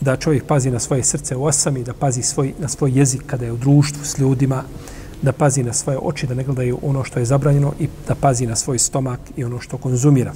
da 0.01 0.17
čovjek 0.17 0.45
pazi 0.45 0.71
na 0.71 0.79
svoje 0.79 1.03
srce 1.03 1.35
u 1.35 1.49
i 1.77 1.83
da 1.83 1.93
pazi 1.93 2.21
svoj, 2.21 2.53
na 2.59 2.67
svoj 2.67 2.91
jezik 2.95 3.21
kada 3.25 3.45
je 3.45 3.51
u 3.51 3.57
društvu 3.57 4.05
s 4.05 4.17
ljudima, 4.17 4.63
da 5.21 5.31
pazi 5.31 5.63
na 5.63 5.73
svoje 5.73 5.99
oči, 6.01 6.27
da 6.27 6.33
ne 6.33 6.43
gledaju 6.43 6.79
ono 6.81 7.03
što 7.03 7.19
je 7.19 7.25
zabranjeno 7.25 7.73
i 7.79 7.87
da 8.07 8.15
pazi 8.15 8.47
na 8.47 8.55
svoj 8.55 8.79
stomak 8.79 9.19
i 9.37 9.43
ono 9.43 9.59
što 9.59 9.77
konzumira. 9.77 10.33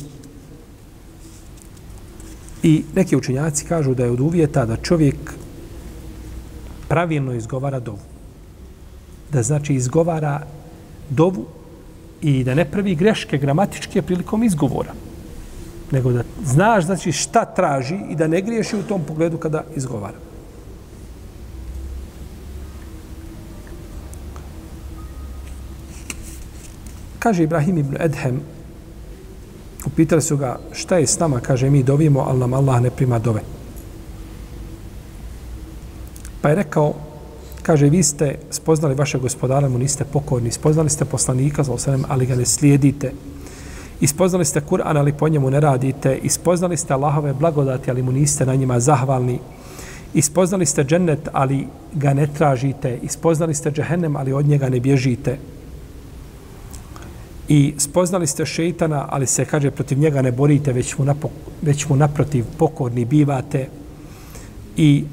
I 2.64 2.84
neki 2.96 3.16
učenjaci 3.16 3.66
kažu 3.66 3.94
da 3.94 4.06
je 4.06 4.12
od 4.12 4.20
uvjeta 4.20 4.66
da 4.66 4.78
čovjek 4.78 5.34
pravilno 6.88 7.34
izgovara 7.34 7.80
dovu. 7.80 8.00
Da 9.32 9.44
znači 9.44 9.74
izgovara 9.74 10.42
dovu 11.10 11.46
i 12.22 12.44
da 12.44 12.54
ne 12.54 12.66
pravi 12.66 12.96
greške 12.96 13.38
gramatičke 13.38 14.02
prilikom 14.02 14.44
izgovora 14.44 14.94
nego 15.96 16.12
da 16.12 16.24
znaš 16.44 16.86
znači 16.86 17.12
šta 17.12 17.46
traži 17.46 17.96
i 18.10 18.16
da 18.16 18.28
ne 18.28 18.42
griješi 18.42 18.76
u 18.76 18.84
tom 18.84 19.04
pogledu 19.08 19.38
kada 19.38 19.64
izgovara. 19.76 20.18
Kaže 27.20 27.44
Ibrahim 27.44 27.78
ibn 27.78 27.96
Edhem, 28.00 28.42
upitali 29.86 30.22
su 30.22 30.38
ga 30.38 30.60
šta 30.72 30.98
je 30.98 31.08
s 31.08 31.20
nama, 31.20 31.40
kaže 31.40 31.70
mi 31.70 31.84
dovimo, 31.84 32.26
ali 32.28 32.40
nam 32.40 32.54
Allah 32.54 32.82
ne 32.82 32.92
prima 32.92 33.20
dove. 33.20 33.42
Pa 36.42 36.50
je 36.50 36.56
rekao, 36.56 36.94
kaže, 37.62 37.90
vi 37.90 38.04
ste 38.04 38.36
spoznali 38.52 38.96
vaše 38.96 39.20
gospodara, 39.20 39.70
mu 39.70 39.80
niste 39.80 40.04
pokorni, 40.04 40.52
spoznali 40.52 40.90
ste 40.90 41.06
poslanika, 41.06 41.64
ali 42.08 42.26
ga 42.26 42.36
ne 42.36 42.46
slijedite, 42.46 43.12
Ispoznali 44.02 44.46
ste 44.46 44.62
Kur'an, 44.62 44.98
ali 44.98 45.14
po 45.14 45.30
njemu 45.30 45.50
ne 45.50 45.60
radite. 45.60 46.20
Ispoznali 46.24 46.78
ste 46.78 46.94
Allahove 46.94 47.34
blagodati, 47.34 47.92
ali 47.92 48.02
mu 48.02 48.12
niste 48.12 48.46
na 48.46 48.56
njima 48.56 48.80
zahvalni. 48.80 49.40
Ispoznali 50.14 50.66
ste 50.66 50.84
džennet, 50.84 51.30
ali 51.34 51.68
ga 51.94 52.14
ne 52.14 52.28
tražite. 52.28 53.00
Ispoznali 53.04 53.54
ste 53.54 53.72
džehennem, 53.72 54.16
ali 54.16 54.34
od 54.34 54.46
njega 54.46 54.70
ne 54.70 54.80
bježite. 54.80 55.38
I 57.48 57.74
spoznali 57.78 58.28
ste 58.28 58.46
šeitana, 58.46 59.06
ali 59.10 59.28
se, 59.28 59.46
kaže, 59.46 59.72
protiv 59.72 60.00
njega 60.00 60.22
ne 60.22 60.32
borite, 60.32 60.74
već 60.74 60.98
mu, 60.98 61.06
napok, 61.06 61.32
već 61.62 61.90
mu 61.90 61.96
naprotiv 61.96 62.46
pokorni 62.58 63.06
bivate. 63.06 63.68
I 64.78 65.04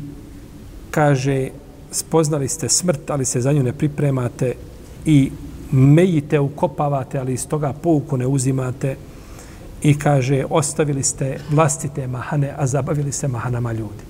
kaže, 0.90 1.48
spoznali 1.90 2.48
ste 2.48 2.68
smrt, 2.68 3.10
ali 3.10 3.24
se 3.24 3.40
za 3.40 3.52
nju 3.52 3.62
ne 3.62 3.72
pripremate. 3.72 4.54
I 5.06 5.30
mejite, 5.72 6.40
ukopavate, 6.40 7.18
ali 7.18 7.32
iz 7.32 7.48
toga 7.48 7.72
pouku 7.72 8.16
ne 8.16 8.26
uzimate 8.26 8.96
i 9.82 9.98
kaže, 9.98 10.44
ostavili 10.50 11.02
ste 11.02 11.38
vlastite 11.50 12.06
mahane, 12.06 12.54
a 12.56 12.66
zabavili 12.66 13.12
se 13.12 13.28
mahanama 13.28 13.72
ljudi. 13.72 14.04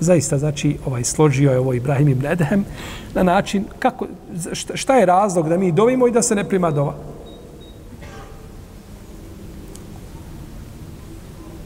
Zaista, 0.00 0.38
znači, 0.38 0.76
ovaj 0.86 1.04
složio 1.04 1.50
je 1.50 1.58
ovo 1.58 1.74
Ibrahim 1.74 2.08
ibn 2.08 2.26
Edhem 2.26 2.64
na 3.14 3.22
način, 3.22 3.64
kako, 3.78 4.06
šta, 4.74 4.96
je 4.96 5.06
razlog 5.06 5.48
da 5.48 5.58
mi 5.58 5.72
dovimo 5.72 6.08
i 6.08 6.12
da 6.12 6.22
se 6.22 6.34
ne 6.34 6.48
prima 6.48 6.70
dova? 6.70 6.94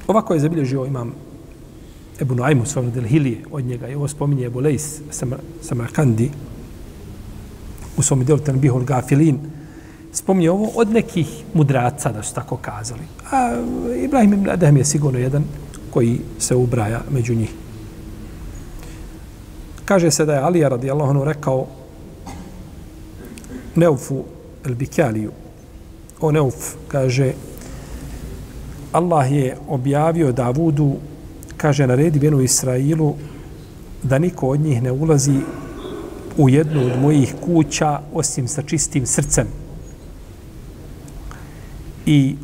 Ovako 0.08 0.34
je 0.34 0.40
zabilježio 0.40 0.86
imam 0.86 1.14
Ebu 2.20 2.34
Nuaymu, 2.34 2.64
svojom 2.64 2.90
del 2.90 3.04
Hilije, 3.04 3.44
od 3.50 3.64
njega, 3.64 3.88
i 3.88 3.94
ovo 3.94 4.08
spominje 4.08 4.46
Ebu 4.46 4.60
Lejs 4.60 5.00
Samarkandi, 5.60 6.30
u 7.96 8.02
svom 8.02 8.24
delu 8.24 8.38
Tanbihul 8.38 8.84
Gafilin, 8.84 9.38
spominje 10.12 10.50
ovo 10.50 10.70
od 10.74 10.90
nekih 10.90 11.44
mudraca, 11.54 12.12
da 12.12 12.22
su 12.22 12.34
tako 12.34 12.56
kazali. 12.56 13.02
A 13.30 13.56
Ibrahim 14.04 14.32
ibn 14.32 14.50
Adem 14.50 14.76
je 14.76 14.84
sigurno 14.84 15.18
jedan 15.18 15.44
koji 15.90 16.20
se 16.38 16.56
ubraja 16.56 17.00
među 17.10 17.34
njih. 17.34 17.50
Kaže 19.84 20.10
se 20.10 20.24
da 20.24 20.34
je 20.34 20.40
Alija 20.40 20.68
radijallahu 20.68 21.10
anhu 21.10 21.24
rekao 21.24 21.66
Neufu 23.74 24.24
el 24.64 24.74
Bikaliju. 24.74 25.32
O 26.20 26.30
Neuf, 26.32 26.74
kaže, 26.88 27.32
Allah 28.92 29.32
je 29.32 29.56
objavio 29.68 30.32
Davudu, 30.32 30.96
kaže, 31.56 31.86
naredi 31.86 32.18
Benu 32.18 32.40
Israilu 32.40 33.14
da 34.02 34.18
niko 34.18 34.48
od 34.48 34.60
njih 34.60 34.82
ne 34.82 34.92
ulazi 34.92 35.40
u 36.36 36.48
jednu 36.48 36.80
od 36.86 37.00
mojih 37.00 37.34
kuća 37.44 38.00
osim 38.12 38.48
sa 38.48 38.62
čistim 38.62 39.06
srcem. 39.06 39.46
I 42.06 42.36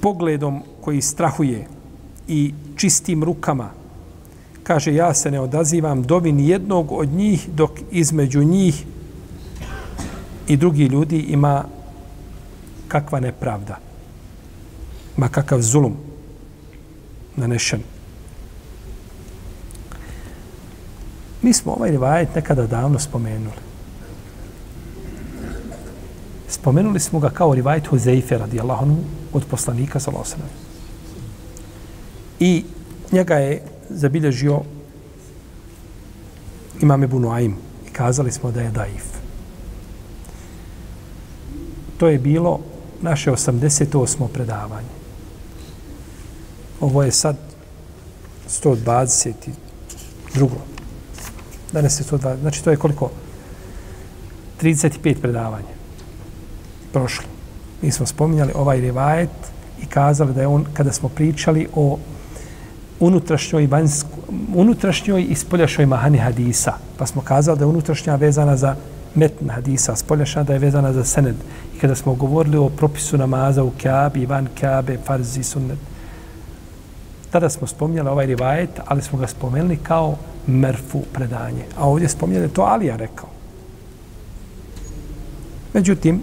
pogledom 0.00 0.62
koji 0.80 1.02
strahuje 1.02 1.66
i 2.28 2.54
čistim 2.76 3.24
rukama, 3.24 3.70
kaže 4.62 4.94
ja 4.94 5.14
se 5.14 5.30
ne 5.30 5.40
odazivam 5.40 6.02
dovi 6.02 6.32
ni 6.32 6.48
jednog 6.48 6.92
od 6.92 7.08
njih 7.08 7.48
dok 7.54 7.70
između 7.90 8.44
njih 8.44 8.84
i 10.48 10.56
drugi 10.56 10.84
ljudi 10.84 11.18
ima 11.18 11.64
kakva 12.88 13.20
nepravda. 13.20 13.78
Ma 15.16 15.28
kakav 15.28 15.60
zulum 15.60 15.96
nanešen. 17.36 17.91
Mi 21.42 21.52
smo 21.52 21.72
ovaj 21.72 21.90
rivajet 21.90 22.34
nekada 22.34 22.66
davno 22.66 22.98
spomenuli. 22.98 23.62
Spomenuli 26.48 27.00
smo 27.00 27.20
ga 27.20 27.30
kao 27.30 27.54
rivajet 27.54 27.86
Huzeife 27.86 28.38
radijallahu 28.38 28.84
anhu 28.84 29.00
od 29.32 29.44
poslanika 29.50 30.00
sallallahu 30.00 30.30
I 32.40 32.64
njega 33.12 33.34
je 33.34 33.62
zabilježio 33.90 34.60
imam 36.80 37.02
Ebu 37.02 37.18
Nuaim 37.18 37.56
i 37.88 37.90
kazali 37.90 38.32
smo 38.32 38.50
da 38.50 38.60
je 38.60 38.70
daif. 38.70 39.04
To 41.98 42.08
je 42.08 42.18
bilo 42.18 42.60
naše 43.02 43.30
88. 43.30 44.28
predavanje. 44.32 44.88
Ovo 46.80 47.02
je 47.02 47.12
sad 47.12 47.36
120 48.48 49.32
drugo. 50.34 50.71
Danas 51.72 52.00
je 52.00 52.04
120. 52.04 52.40
Znači 52.40 52.64
to 52.64 52.70
je 52.70 52.76
koliko? 52.76 53.10
35 54.62 55.20
predavanja. 55.20 55.74
Prošlo. 56.92 57.24
Mi 57.82 57.90
smo 57.90 58.06
spominjali 58.06 58.52
ovaj 58.54 58.80
rivajet 58.80 59.30
i 59.82 59.86
kazali 59.86 60.34
da 60.34 60.40
je 60.40 60.46
on, 60.46 60.64
kada 60.74 60.92
smo 60.92 61.08
pričali 61.08 61.68
o 61.74 61.98
unutrašnjoj, 63.00 63.66
vanjsko, 63.66 64.08
unutrašnjoj 64.54 65.26
i 65.28 65.34
spoljašnjoj 65.34 65.86
mahani 65.86 66.18
hadisa, 66.18 66.72
pa 66.98 67.06
smo 67.06 67.22
kazali 67.22 67.58
da 67.58 67.64
je 67.64 67.68
unutrašnja 67.68 68.16
vezana 68.16 68.56
za 68.56 68.76
metn 69.14 69.50
hadisa, 69.50 69.96
spoljašnja 69.96 70.42
da 70.42 70.52
je 70.52 70.58
vezana 70.58 70.92
za 70.92 71.04
sened. 71.04 71.36
I 71.76 71.78
kada 71.78 71.94
smo 71.94 72.14
govorili 72.14 72.56
o 72.56 72.68
propisu 72.68 73.18
namaza 73.18 73.64
u 73.64 73.72
Kaabi, 73.82 74.26
van 74.26 74.48
Kaabe, 74.60 74.98
farzi, 75.04 75.42
sunnet, 75.42 75.78
tada 77.30 77.50
smo 77.50 77.66
spominjali 77.66 78.08
ovaj 78.08 78.26
rivajet, 78.26 78.80
ali 78.86 79.02
smo 79.02 79.18
ga 79.18 79.26
spomenuli 79.26 79.76
kao 79.76 80.16
merfu 80.46 81.02
predanje. 81.12 81.64
A 81.76 81.88
ovdje 81.88 82.08
spominjali 82.08 82.48
to 82.48 82.62
Alija 82.62 82.96
rekao. 82.96 83.28
Međutim, 85.74 86.22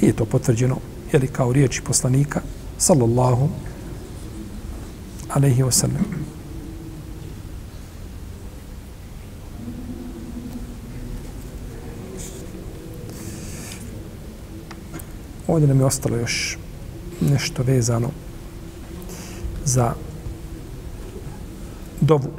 nije 0.00 0.12
to 0.12 0.24
potvrđeno, 0.24 0.76
je 1.12 1.18
li 1.18 1.26
kao 1.26 1.52
riječi 1.52 1.82
poslanika, 1.82 2.40
sallallahu 2.78 3.48
alaihi 5.28 5.62
wasallam. 5.62 6.24
Ovdje 15.46 15.68
nam 15.68 15.78
je 15.78 15.84
ostalo 15.84 16.16
još 16.16 16.58
nešto 17.20 17.62
vezano 17.62 18.10
za 19.64 19.94
dovu 22.00 22.30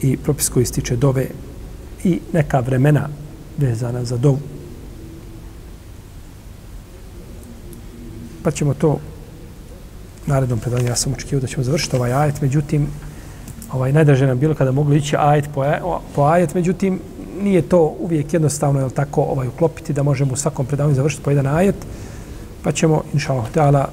i 0.00 0.16
propis 0.16 0.48
koji 0.48 0.66
stiče 0.66 0.96
dove 0.96 1.26
i 2.04 2.20
neka 2.32 2.60
vremena 2.60 3.08
vezana 3.58 4.04
za 4.04 4.16
dovu. 4.16 4.38
Pa 8.42 8.50
ćemo 8.50 8.74
to 8.74 8.98
narednom 10.26 10.58
predanju, 10.58 10.86
ja 10.86 10.96
sam 10.96 11.12
očekio 11.12 11.40
da 11.40 11.46
ćemo 11.46 11.64
završiti 11.64 11.96
ovaj 11.96 12.12
ajet, 12.12 12.40
međutim, 12.40 12.86
ovaj, 13.72 13.92
najdraže 13.92 14.26
nam 14.26 14.38
bilo 14.38 14.54
kada 14.54 14.72
mogli 14.72 14.96
ići 14.96 15.16
ajet 15.18 15.44
po, 15.54 15.64
po 16.14 16.22
ajet, 16.22 16.54
međutim, 16.54 17.00
nije 17.42 17.62
to 17.62 17.96
uvijek 17.98 18.32
jednostavno, 18.32 18.80
jel 18.80 18.90
tako, 18.90 19.22
ovaj, 19.22 19.48
uklopiti 19.48 19.92
da 19.92 20.02
možemo 20.02 20.32
u 20.32 20.36
svakom 20.36 20.66
predanju 20.66 20.94
završiti 20.94 21.22
po 21.22 21.30
jedan 21.30 21.46
ajet, 21.46 21.76
pa 22.62 22.72
ćemo, 22.72 23.02
inša 23.12 23.32
Allah, 23.32 23.86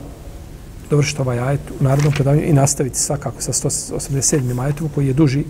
dovršiti 0.93 1.21
ovaj 1.21 1.39
ajet 1.39 1.61
u 1.79 1.83
narodnom 1.83 2.13
predavanju 2.13 2.43
i 2.43 2.53
nastaviti 2.53 2.99
svakako 2.99 3.41
sa 3.41 3.53
187. 3.53 4.61
ajetom 4.61 4.89
koji 4.95 5.07
je 5.07 5.13
duži. 5.13 5.43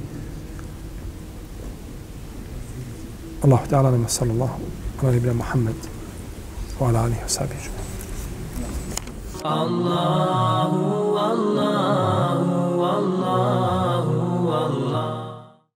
Allahu 3.43 3.67
ta'ala 3.67 3.91
nama 3.91 4.07
sallallahu 4.07 4.59
ala 5.01 5.11
nabina 5.11 5.33
Muhammad 5.33 5.75
wa 6.79 6.87
ala 6.87 7.03
alihi 7.03 7.19
wa 7.19 7.29
sahbihi. 7.29 7.69
Allahu, 9.43 11.17
Allahu, 11.17 12.81
Allahu. 12.81 13.92